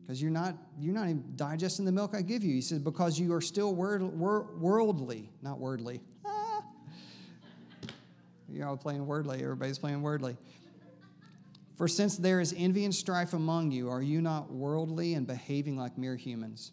Because 0.00 0.22
you're 0.22 0.30
not, 0.30 0.54
you're 0.78 0.94
not 0.94 1.08
even 1.08 1.24
digesting 1.34 1.84
the 1.84 1.90
milk 1.90 2.14
I 2.14 2.22
give 2.22 2.44
you. 2.44 2.54
He 2.54 2.60
says, 2.60 2.78
because 2.78 3.18
you 3.18 3.34
are 3.34 3.40
still 3.40 3.74
worldly, 3.74 5.32
not 5.42 5.58
wordly. 5.58 6.00
Ah. 6.24 6.62
You're 8.48 8.68
all 8.68 8.76
playing 8.76 9.04
Wordle. 9.04 9.34
Everybody's 9.34 9.80
playing 9.80 10.00
Wordle. 10.00 10.36
For 11.76 11.88
since 11.88 12.16
there 12.16 12.40
is 12.40 12.54
envy 12.56 12.84
and 12.84 12.94
strife 12.94 13.32
among 13.32 13.72
you, 13.72 13.90
are 13.90 14.00
you 14.00 14.22
not 14.22 14.52
worldly 14.52 15.14
and 15.14 15.26
behaving 15.26 15.76
like 15.76 15.98
mere 15.98 16.14
humans? 16.14 16.70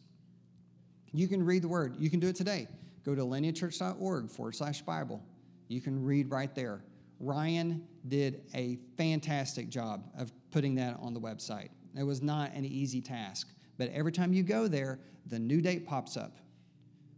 You 1.12 1.28
can 1.28 1.44
read 1.44 1.64
the 1.64 1.68
word. 1.68 1.96
You 1.98 2.12
can 2.12 2.20
do 2.20 2.28
it 2.28 2.36
today. 2.36 2.68
Go 3.04 3.16
to 3.16 3.24
lineagechurch.org 3.24 4.30
forward 4.30 4.56
slash 4.56 4.84
Bible. 4.84 5.24
You 5.70 5.82
can 5.82 6.06
read 6.06 6.30
right 6.30 6.54
there. 6.54 6.84
Ryan 7.20 7.88
did 8.08 8.44
a 8.54 8.78
fantastic 8.98 9.70
job 9.70 10.04
of 10.18 10.32
putting 10.52 10.76
that 10.76 10.98
on 11.00 11.14
the 11.14 11.20
website. 11.20 11.70
It 11.98 12.04
was 12.04 12.22
not 12.22 12.54
an 12.54 12.66
easy 12.66 13.02
task, 13.02 13.50
but 13.78 13.90
every 13.92 14.12
time 14.12 14.34
you 14.34 14.44
go 14.44 14.68
there, 14.68 15.00
the 15.28 15.40
new 15.40 15.62
date 15.62 15.88
pops 15.88 16.18
up. 16.18 16.38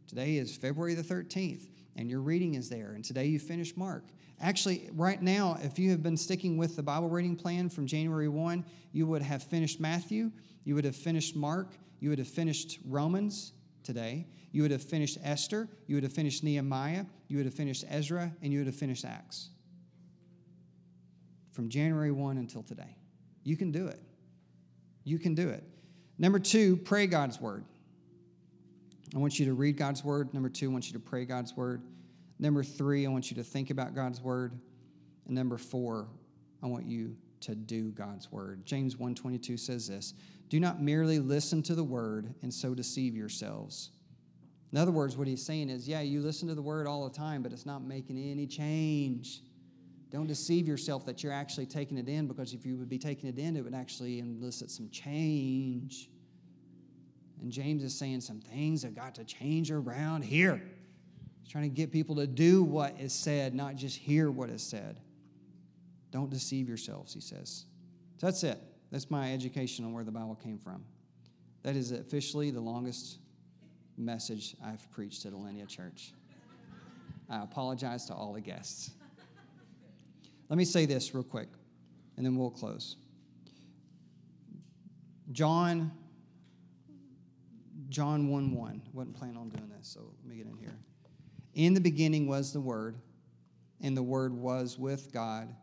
Today 0.08 0.38
is 0.38 0.56
February 0.56 0.93
the 0.93 1.04
13th, 1.04 1.68
and 1.95 2.10
your 2.10 2.22
reading 2.22 2.56
is 2.56 2.70
there, 2.70 2.91
and 2.91 3.04
today 3.04 3.26
you 3.26 3.39
finish 3.39 3.76
Mark. 3.76 4.06
Actually, 4.39 4.89
right 4.93 5.22
now, 5.22 5.58
if 5.64 5.80
you 5.80 5.89
have 5.89 6.04
been 6.04 6.16
sticking 6.16 6.58
with 6.58 6.76
the 6.76 6.84
Bible 6.84 7.10
reading 7.10 7.36
plan 7.36 7.70
from 7.70 7.88
January 7.88 8.30
1, 8.30 8.64
you 8.91 9.08
would 9.08 9.24
have 9.24 9.41
finished 9.41 9.80
Matthew, 9.80 10.32
you 10.64 10.76
would 10.76 10.86
have 10.86 10.95
finished 10.95 11.36
Mark, 11.36 11.76
you 12.00 12.10
would 12.10 12.20
have 12.20 12.28
finished 12.28 12.80
Romans 12.86 13.54
today, 13.84 14.28
you 14.52 14.62
would 14.62 14.72
have 14.72 14.84
finished 14.84 15.18
Esther, 15.24 15.68
you 15.88 15.95
would 15.95 16.04
have 16.04 16.14
finished 16.14 16.43
Nehemiah, 16.43 17.06
you 17.28 17.38
would 17.38 17.48
have 17.48 17.56
finished 17.56 17.84
Ezra, 17.89 18.32
and 18.43 18.54
you 18.54 18.60
would 18.60 18.68
have 18.68 18.76
finished 18.76 19.04
Acts 19.04 19.50
from 21.58 21.70
January 21.70 22.12
1 22.12 22.38
until 22.38 22.62
today. 22.62 22.95
You 23.43 23.58
can 23.58 23.72
do 23.72 23.88
it. 23.88 23.99
You 25.03 25.18
can 25.18 25.34
do 25.34 25.49
it. 25.49 25.64
Number 26.20 26.38
two, 26.38 26.78
pray 26.78 27.08
God's 27.08 27.41
word. 27.41 27.66
I 29.16 29.18
want 29.18 29.39
you 29.39 29.47
to 29.47 29.55
read 29.55 29.76
God's 29.76 30.03
word. 30.03 30.36
Number 30.36 30.49
two, 30.49 30.70
I 30.70 30.72
want 30.72 30.86
you 30.86 30.93
to 30.93 30.99
pray 30.99 31.26
God's 31.26 31.58
word. 31.58 31.82
Number 32.38 32.64
three, 32.64 33.08
I 33.08 33.10
want 33.10 33.32
you 33.32 33.38
to 33.38 33.43
think 33.43 33.72
about 33.72 33.95
God's 33.95 34.22
word. 34.22 34.51
And 35.26 35.34
number 35.34 35.58
four, 35.58 36.10
I 36.62 36.68
want 36.68 36.86
you 36.86 37.18
to 37.39 37.55
do 37.55 37.89
God's 37.89 38.32
word. 38.32 38.64
James 38.64 38.95
1:22 38.99 39.58
says 39.58 39.88
this, 39.88 40.14
"Do 40.49 40.60
not 40.60 40.80
merely 40.80 41.18
listen 41.18 41.64
to 41.64 41.74
the 41.74 41.84
word 41.84 42.36
and 42.43 42.53
so 42.53 42.76
deceive 42.76 43.16
yourselves." 43.16 43.89
In 44.72 44.78
other 44.78 44.91
words, 44.91 45.18
what 45.18 45.28
he's 45.28 45.41
saying 45.41 45.72
is, 45.72 45.88
yeah, 45.88 46.01
you 46.01 46.22
listen 46.22 46.47
to 46.49 46.55
the 46.55 46.62
word 46.62 46.86
all 46.86 47.10
the 47.10 47.16
time, 47.16 47.41
but 47.41 47.51
it's 47.51 47.66
not 47.66 47.84
making 47.84 48.20
any 48.20 48.45
change. 48.45 49.41
Don't 50.10 50.28
deceive 50.28 50.68
yourself 50.68 51.05
that 51.05 51.22
you're 51.22 51.34
actually 51.34 51.66
taking 51.66 51.97
it 51.97 52.08
in 52.08 52.28
because 52.28 52.53
if 52.53 52.66
you 52.66 52.78
would 52.78 52.89
be 52.89 52.97
taking 52.97 53.28
it 53.30 53.38
in, 53.38 53.58
it 53.58 53.64
would 53.64 53.74
actually 53.74 54.20
elicit 54.20 54.72
some 54.72 54.89
change. 54.89 56.10
And 57.41 57.51
James 57.51 57.84
is 57.84 57.97
saying 57.97 58.22
some 58.22 58.39
things 58.39 58.84
have 58.84 58.95
got 58.95 59.16
to 59.16 59.24
change 59.24 59.70
around 59.70 60.24
here. 60.24 60.62
He's 61.43 61.51
trying 61.51 61.70
to 61.70 61.76
get 61.76 61.91
people 61.91 62.16
to 62.16 62.28
do 62.28 62.64
what 62.64 62.99
is 62.99 63.14
said, 63.14 63.53
not 63.53 63.76
just 63.76 63.97
hear 63.97 64.32
what 64.32 64.49
is 64.49 64.64
said. 64.64 64.99
Don't 66.12 66.30
deceive 66.30 66.68
yourselves, 66.68 67.14
he 67.14 67.22
says. 67.22 67.66
So 68.18 68.28
that's 68.28 68.43
it. 68.43 68.60
That's 68.91 69.12
my 69.12 69.34
education 69.34 69.84
on 69.86 69.93
where 69.93 70.05
the 70.05 70.12
Bible 70.12 70.36
came 70.36 70.58
from. 70.58 70.84
That 71.64 71.76
is 71.76 71.91
officially 71.91 72.49
the 72.49 72.62
longest 72.62 73.20
message 73.97 74.55
I've 74.64 74.89
preached 74.91 75.26
at 75.26 75.34
Lineage 75.34 75.76
Church. 75.76 76.14
I 77.30 77.43
apologize 77.43 78.05
to 78.05 78.14
all 78.14 78.32
the 78.34 78.41
guests. 78.41 78.91
Let 80.50 80.58
me 80.58 80.66
say 80.66 80.86
this 80.86 81.14
real 81.14 81.24
quick, 81.24 81.50
and 82.16 82.26
then 82.26 82.36
we'll 82.36 82.50
close. 82.50 82.95
John 85.32 85.91
John 87.89 88.28
1 88.28 88.54
1. 88.54 88.82
Wasn't 88.93 89.16
planning 89.16 89.38
on 89.38 89.50
doing 89.50 89.70
this, 89.70 89.88
so 89.88 90.12
let 90.24 90.30
me 90.30 90.36
get 90.36 90.48
in 90.48 90.58
here. 90.58 90.78
In 91.54 91.74
the 91.74 91.82
beginning 91.82 92.28
was 92.28 92.52
the 92.52 92.60
Word, 92.60 92.98
and 93.82 93.95
the 93.95 94.04
Word 94.04 94.34
was 94.34 94.78
with 94.78 95.14
God, 95.14 95.54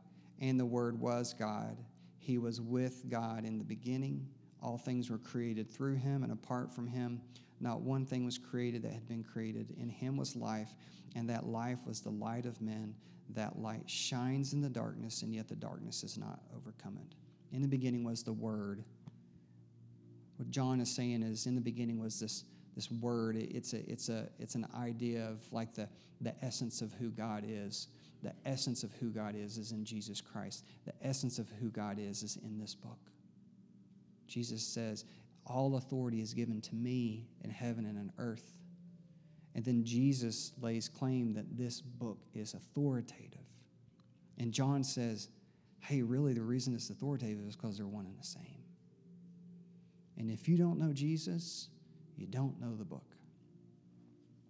and 0.40 0.58
the 0.58 0.64
Word 0.64 0.98
was 0.98 1.34
God. 1.34 1.76
He 2.18 2.38
was 2.38 2.60
with 2.60 3.08
God 3.08 3.44
in 3.44 3.58
the 3.58 3.64
beginning. 3.64 4.26
All 4.62 4.78
things 4.78 5.10
were 5.10 5.18
created 5.18 5.70
through 5.70 5.96
him, 5.96 6.22
and 6.22 6.32
apart 6.32 6.74
from 6.74 6.86
him, 6.86 7.20
not 7.60 7.82
one 7.82 8.06
thing 8.06 8.24
was 8.24 8.38
created 8.38 8.82
that 8.82 8.92
had 8.92 9.06
been 9.06 9.22
created. 9.22 9.74
In 9.78 9.90
him 9.90 10.16
was 10.16 10.34
life, 10.34 10.74
and 11.14 11.28
that 11.28 11.46
life 11.46 11.78
was 11.86 12.00
the 12.00 12.10
light 12.10 12.46
of 12.46 12.60
men. 12.62 12.94
That 13.30 13.58
light 13.58 13.88
shines 13.88 14.52
in 14.52 14.60
the 14.60 14.68
darkness, 14.68 15.22
and 15.22 15.34
yet 15.34 15.48
the 15.48 15.56
darkness 15.56 16.02
has 16.02 16.18
not 16.18 16.40
overcome 16.54 16.98
it. 17.00 17.14
In 17.54 17.62
the 17.62 17.68
beginning 17.68 18.04
was 18.04 18.22
the 18.22 18.32
Word. 18.32 18.84
What 20.36 20.50
John 20.50 20.80
is 20.80 20.90
saying 20.90 21.22
is, 21.22 21.46
in 21.46 21.54
the 21.54 21.60
beginning 21.60 22.00
was 22.00 22.18
this, 22.18 22.44
this 22.74 22.90
word. 22.90 23.36
It's, 23.36 23.72
a, 23.72 23.88
it's, 23.90 24.08
a, 24.08 24.28
it's 24.38 24.54
an 24.56 24.66
idea 24.76 25.26
of 25.26 25.40
like 25.52 25.74
the, 25.74 25.88
the 26.20 26.34
essence 26.44 26.80
of 26.82 26.92
who 26.94 27.10
God 27.10 27.44
is. 27.46 27.88
The 28.22 28.32
essence 28.46 28.82
of 28.82 28.92
who 28.94 29.10
God 29.10 29.34
is 29.36 29.58
is 29.58 29.72
in 29.72 29.84
Jesus 29.84 30.20
Christ. 30.20 30.64
The 30.86 30.94
essence 31.02 31.38
of 31.38 31.48
who 31.60 31.68
God 31.68 31.98
is 32.00 32.22
is 32.22 32.38
in 32.42 32.58
this 32.58 32.74
book. 32.74 32.98
Jesus 34.26 34.62
says, 34.62 35.04
All 35.46 35.76
authority 35.76 36.20
is 36.20 36.32
given 36.32 36.60
to 36.62 36.74
me 36.74 37.28
in 37.42 37.50
heaven 37.50 37.84
and 37.84 37.98
on 37.98 38.12
earth. 38.18 38.50
And 39.54 39.64
then 39.64 39.84
Jesus 39.84 40.52
lays 40.60 40.88
claim 40.88 41.32
that 41.34 41.56
this 41.56 41.80
book 41.80 42.18
is 42.34 42.54
authoritative. 42.54 43.40
And 44.38 44.52
John 44.52 44.82
says, 44.82 45.28
Hey, 45.80 46.02
really, 46.02 46.32
the 46.32 46.42
reason 46.42 46.74
it's 46.74 46.88
authoritative 46.88 47.46
is 47.46 47.56
because 47.56 47.76
they're 47.76 47.86
one 47.86 48.06
and 48.06 48.18
the 48.18 48.24
same. 48.24 48.64
And 50.16 50.30
if 50.30 50.48
you 50.48 50.56
don't 50.56 50.78
know 50.78 50.92
Jesus, 50.92 51.68
you 52.16 52.26
don't 52.26 52.58
know 52.60 52.74
the 52.74 52.84
book. 52.84 53.04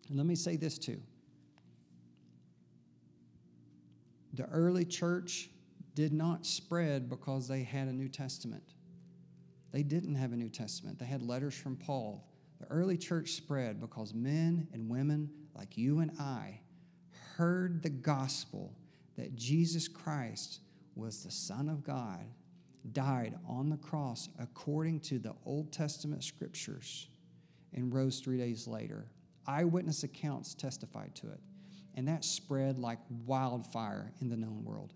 And 0.09 0.17
let 0.17 0.27
me 0.27 0.37
say 0.37 0.57
this 0.57 0.79
too 0.79 1.01
the 4.35 4.47
early 4.47 4.85
church 4.85 5.49
did 5.95 6.13
not 6.13 6.45
spread 6.45 7.09
because 7.09 7.47
they 7.47 7.63
had 7.63 7.87
a 7.87 7.93
New 7.93 8.09
Testament. 8.09 8.75
They 9.71 9.85
didn't 9.85 10.17
have 10.17 10.33
a 10.33 10.37
New 10.37 10.49
Testament, 10.49 10.99
they 10.99 11.07
had 11.07 11.23
letters 11.23 11.55
from 11.55 11.77
Paul. 11.77 12.25
The 12.61 12.67
early 12.67 12.97
church 12.97 13.33
spread 13.33 13.81
because 13.81 14.15
men 14.15 14.69
and 14.73 14.89
women 14.89 15.31
like 15.55 15.77
you 15.77 16.01
and 16.01 16.11
I 16.19 16.61
heard 17.37 17.83
the 17.83 17.91
gospel 17.91 18.73
that 19.17 19.37
Jesus 19.37 19.89
Christ 19.89 20.61
was 20.95 21.23
the 21.23 21.31
Son 21.31 21.69
of 21.69 21.85
God, 21.85 22.25
died 22.93 23.35
on 23.49 23.71
the 23.71 23.77
cross 23.77 24.29
according 24.39 25.01
to 25.01 25.19
the 25.19 25.35
Old 25.45 25.73
Testament 25.73 26.23
scriptures, 26.23 27.09
and 27.73 27.93
rose 27.93 28.21
three 28.21 28.39
days 28.39 28.69
later. 28.69 29.07
Eyewitness 29.47 30.05
accounts 30.05 30.55
testified 30.55 31.15
to 31.17 31.29
it, 31.29 31.41
and 31.95 32.07
that 32.09 32.25
spread 32.25 32.79
like 32.79 32.99
wildfire 33.27 34.13
in 34.21 34.29
the 34.29 34.37
known 34.37 34.65
world. 34.65 34.93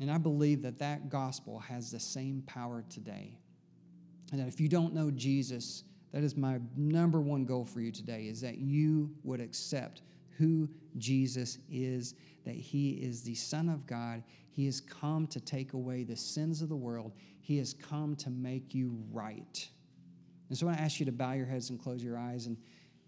And 0.00 0.10
I 0.10 0.18
believe 0.18 0.62
that 0.62 0.78
that 0.78 1.08
gospel 1.08 1.60
has 1.60 1.90
the 1.90 2.00
same 2.00 2.42
power 2.46 2.84
today. 2.88 3.38
And 4.32 4.40
that 4.40 4.48
if 4.48 4.60
you 4.60 4.68
don't 4.68 4.94
know 4.94 5.10
Jesus, 5.10 5.84
that 6.12 6.24
is 6.24 6.36
my 6.36 6.58
number 6.76 7.20
one 7.20 7.44
goal 7.44 7.64
for 7.64 7.80
you 7.80 7.92
today 7.92 8.22
is 8.22 8.40
that 8.40 8.58
you 8.58 9.14
would 9.22 9.40
accept 9.40 10.02
who 10.38 10.68
Jesus 10.98 11.58
is, 11.70 12.14
that 12.44 12.54
he 12.54 12.92
is 12.92 13.22
the 13.22 13.34
Son 13.34 13.68
of 13.68 13.86
God. 13.86 14.22
He 14.50 14.66
has 14.66 14.80
come 14.80 15.26
to 15.28 15.40
take 15.40 15.74
away 15.74 16.02
the 16.02 16.16
sins 16.16 16.62
of 16.62 16.68
the 16.68 16.76
world. 16.76 17.12
He 17.40 17.58
has 17.58 17.74
come 17.74 18.16
to 18.16 18.30
make 18.30 18.74
you 18.74 18.98
right. 19.12 19.68
And 20.48 20.58
so 20.58 20.66
I 20.66 20.68
want 20.68 20.78
to 20.78 20.84
ask 20.84 20.98
you 20.98 21.06
to 21.06 21.12
bow 21.12 21.32
your 21.32 21.46
heads 21.46 21.70
and 21.70 21.78
close 21.78 22.02
your 22.02 22.18
eyes. 22.18 22.46
And 22.46 22.56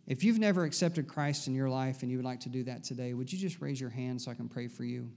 if 0.07 0.23
you've 0.23 0.39
never 0.39 0.65
accepted 0.65 1.09
Christ 1.09 1.47
in 1.47 1.55
your 1.55 1.71
life 1.71 2.03
and 2.03 2.11
you 2.11 2.19
would 2.19 2.25
like 2.25 2.41
to 2.41 2.49
do 2.49 2.65
that 2.65 2.85
today, 2.85 3.15
would 3.15 3.33
you 3.33 3.39
just 3.39 3.61
raise 3.61 3.81
your 3.81 3.91
hand 3.91 4.21
so 4.21 4.31
I 4.31 4.35
can 4.35 4.49
pray 4.49 4.69
for 4.69 4.85
you? 4.85 5.11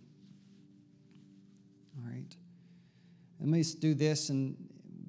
All 1.98 2.10
right. 2.10 2.36
Let 3.40 3.50
me 3.50 3.64
do 3.80 3.94
this, 3.94 4.30
and 4.30 4.58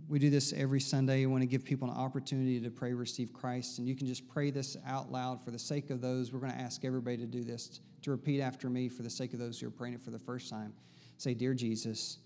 we 0.09 0.18
do 0.18 0.30
this 0.30 0.54
every 0.54 0.80
Sunday. 0.80 1.20
We 1.20 1.26
want 1.26 1.42
to 1.42 1.46
give 1.46 1.64
people 1.64 1.90
an 1.90 1.96
opportunity 1.96 2.59
to 2.61 2.70
pray, 2.70 2.94
receive 2.94 3.32
Christ. 3.32 3.78
And 3.78 3.86
you 3.86 3.94
can 3.94 4.06
just 4.06 4.26
pray 4.26 4.50
this 4.50 4.76
out 4.86 5.12
loud 5.12 5.44
for 5.44 5.50
the 5.50 5.59
sake 5.59 5.90
of 5.90 6.00
those. 6.00 6.32
We're 6.32 6.40
going 6.40 6.52
to 6.52 6.59
ask 6.59 6.84
everybody 6.84 7.18
to 7.18 7.26
do 7.26 7.44
this, 7.44 7.80
to 8.02 8.11
repeat 8.11 8.40
after 8.40 8.70
me 8.70 8.88
for 8.88 9.02
the 9.02 9.11
sake 9.11 9.34
of 9.34 9.38
those 9.38 9.61
who 9.61 9.66
are 9.66 9.70
praying 9.70 9.94
it 9.94 10.02
for 10.02 10.11
the 10.11 10.18
first 10.18 10.48
time. 10.48 10.72
Say, 11.18 11.34
Dear 11.34 11.52
Jesus, 11.52 12.18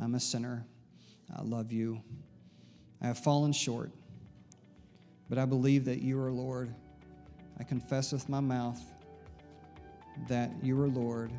I'm 0.00 0.14
a 0.14 0.20
sinner. 0.20 0.64
I 1.36 1.42
love 1.42 1.72
you. 1.72 2.00
I 3.02 3.06
have 3.06 3.18
fallen 3.18 3.52
short, 3.52 3.90
but 5.28 5.38
I 5.38 5.44
believe 5.44 5.86
that 5.86 6.02
you 6.02 6.20
are 6.20 6.30
Lord. 6.30 6.72
I 7.58 7.64
confess 7.64 8.12
with 8.12 8.28
my 8.28 8.40
mouth 8.40 8.80
that 10.28 10.50
you 10.62 10.80
are 10.80 10.88
Lord 10.88 11.32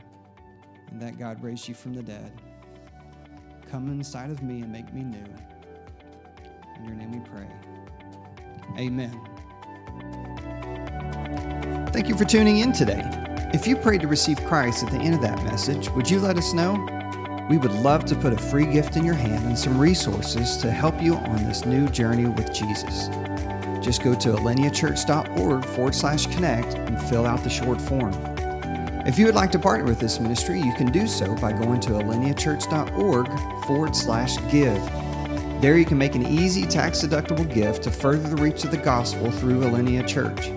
and 0.91 1.01
that 1.01 1.17
God 1.17 1.41
raised 1.41 1.67
you 1.67 1.73
from 1.73 1.93
the 1.93 2.03
dead. 2.03 2.41
Come 3.71 3.89
inside 3.89 4.29
of 4.29 4.43
me 4.43 4.61
and 4.61 4.71
make 4.71 4.93
me 4.93 5.03
new. 5.03 5.54
In 6.77 6.85
your 6.85 6.95
name 6.95 7.11
we 7.11 7.19
pray. 7.19 7.47
Amen. 8.77 9.21
Thank 11.91 12.09
you 12.09 12.17
for 12.17 12.25
tuning 12.25 12.57
in 12.57 12.73
today. 12.73 13.03
If 13.53 13.65
you 13.65 13.77
prayed 13.77 14.01
to 14.01 14.07
receive 14.07 14.37
Christ 14.45 14.83
at 14.83 14.91
the 14.91 14.97
end 14.97 15.15
of 15.15 15.21
that 15.21 15.41
message, 15.43 15.89
would 15.91 16.09
you 16.09 16.19
let 16.19 16.37
us 16.37 16.53
know? 16.53 16.73
We 17.49 17.57
would 17.57 17.71
love 17.71 18.05
to 18.05 18.15
put 18.15 18.33
a 18.33 18.37
free 18.37 18.65
gift 18.65 18.97
in 18.97 19.05
your 19.05 19.13
hand 19.13 19.45
and 19.45 19.57
some 19.57 19.77
resources 19.77 20.57
to 20.57 20.71
help 20.71 21.01
you 21.01 21.15
on 21.15 21.45
this 21.45 21.65
new 21.65 21.87
journey 21.87 22.25
with 22.25 22.53
Jesus. 22.53 23.07
Just 23.81 24.03
go 24.03 24.15
to 24.15 24.33
lineagechurch.org 24.33 25.63
forward 25.63 25.95
slash 25.95 26.25
connect 26.25 26.73
and 26.73 27.01
fill 27.03 27.25
out 27.25 27.43
the 27.43 27.49
short 27.49 27.79
form. 27.79 28.13
If 29.05 29.19
you 29.19 29.27
would 29.27 29.35
like 29.35 29.51
to 29.51 29.59
partner 29.59 29.85
with 29.85 29.99
this 29.99 30.19
ministry, 30.19 30.59
you 30.59 30.73
can 30.73 30.91
do 30.91 31.05
so 31.05 31.35
by 31.35 31.53
going 31.53 31.79
to 31.81 31.91
lineagechurch.org 31.91 33.65
forward 33.65 33.95
slash 33.95 34.37
give. 34.51 35.04
There 35.65 35.79
you 35.79 35.85
can 35.85 35.97
make 35.97 36.13
an 36.13 36.27
easy 36.27 36.63
tax 36.67 37.03
deductible 37.03 37.51
gift 37.51 37.81
to 37.85 37.89
further 37.89 38.29
the 38.29 38.39
reach 38.39 38.63
of 38.65 38.69
the 38.69 38.77
gospel 38.77 39.31
through 39.31 39.61
Lineage 39.61 40.07
Church. 40.07 40.51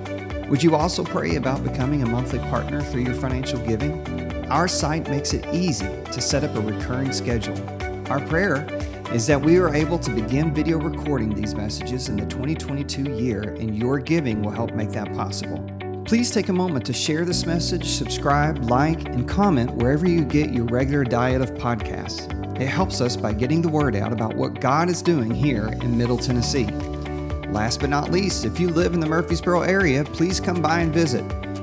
Would 0.50 0.62
you 0.62 0.74
also 0.74 1.02
pray 1.02 1.36
about 1.36 1.64
becoming 1.64 2.02
a 2.02 2.06
monthly 2.06 2.40
partner 2.40 2.82
through 2.82 3.04
your 3.04 3.14
financial 3.14 3.58
giving? 3.60 4.06
Our 4.48 4.68
site 4.68 5.08
makes 5.08 5.32
it 5.32 5.46
easy 5.50 5.88
to 6.12 6.20
set 6.20 6.44
up 6.44 6.54
a 6.56 6.60
recurring 6.60 7.14
schedule. 7.14 7.58
Our 8.10 8.20
prayer 8.20 8.66
is 9.10 9.26
that 9.28 9.40
we 9.40 9.56
are 9.56 9.74
able 9.74 9.98
to 9.98 10.10
begin 10.10 10.52
video 10.52 10.76
recording 10.76 11.34
these 11.34 11.54
messages 11.54 12.10
in 12.10 12.18
the 12.18 12.26
2022 12.26 13.12
year, 13.12 13.40
and 13.58 13.78
your 13.78 14.00
giving 14.00 14.42
will 14.42 14.50
help 14.50 14.74
make 14.74 14.90
that 14.90 15.14
possible. 15.14 15.66
Please 16.04 16.30
take 16.30 16.50
a 16.50 16.52
moment 16.52 16.84
to 16.84 16.92
share 16.92 17.24
this 17.24 17.46
message, 17.46 17.86
subscribe, 17.86 18.62
like, 18.64 19.06
and 19.06 19.26
comment 19.26 19.74
wherever 19.76 20.06
you 20.06 20.26
get 20.26 20.52
your 20.52 20.66
regular 20.66 21.02
diet 21.02 21.40
of 21.40 21.52
podcasts. 21.52 22.37
It 22.58 22.66
helps 22.66 23.00
us 23.00 23.16
by 23.16 23.34
getting 23.34 23.62
the 23.62 23.68
word 23.68 23.94
out 23.94 24.12
about 24.12 24.34
what 24.34 24.60
God 24.60 24.88
is 24.88 25.00
doing 25.00 25.30
here 25.30 25.68
in 25.68 25.96
Middle 25.96 26.18
Tennessee. 26.18 26.66
Last 27.50 27.78
but 27.78 27.88
not 27.88 28.10
least, 28.10 28.44
if 28.44 28.58
you 28.58 28.68
live 28.68 28.94
in 28.94 29.00
the 29.00 29.06
Murfreesboro 29.06 29.62
area, 29.62 30.02
please 30.02 30.40
come 30.40 30.60
by 30.60 30.80
and 30.80 30.92
visit. 30.92 31.22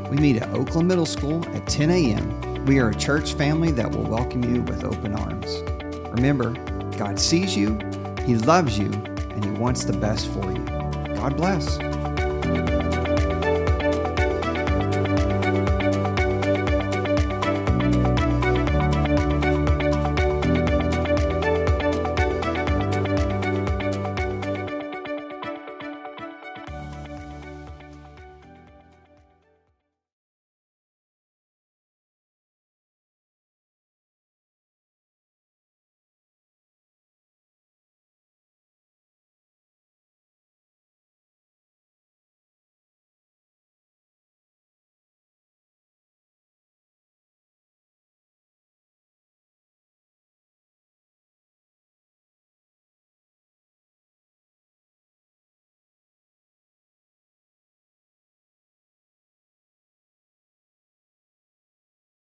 We 0.10 0.16
meet 0.16 0.42
at 0.42 0.50
Oakland 0.54 0.88
Middle 0.88 1.06
School 1.06 1.46
at 1.50 1.68
10 1.68 1.92
a.m. 1.92 2.66
We 2.66 2.80
are 2.80 2.92
a 2.92 2.96
church 2.96 3.34
family 3.34 3.72
that 3.72 3.92
will 3.92 4.06
welcome 4.06 4.42
you 4.56 4.62
with 4.62 4.86
open 4.86 5.14
arms. 5.16 5.64
Remember, 6.12 6.52
God 6.98 7.20
sees 7.20 7.58
you, 7.58 7.78
He 8.26 8.38
loves 8.38 8.80
you, 8.80 8.90
and 8.90 9.44
He 9.44 9.52
wants 9.52 9.84
the 9.84 9.98
best 9.98 10.32
for 10.32 10.50
you. 10.50 10.64
God 11.14 11.36
bless. 11.36 11.78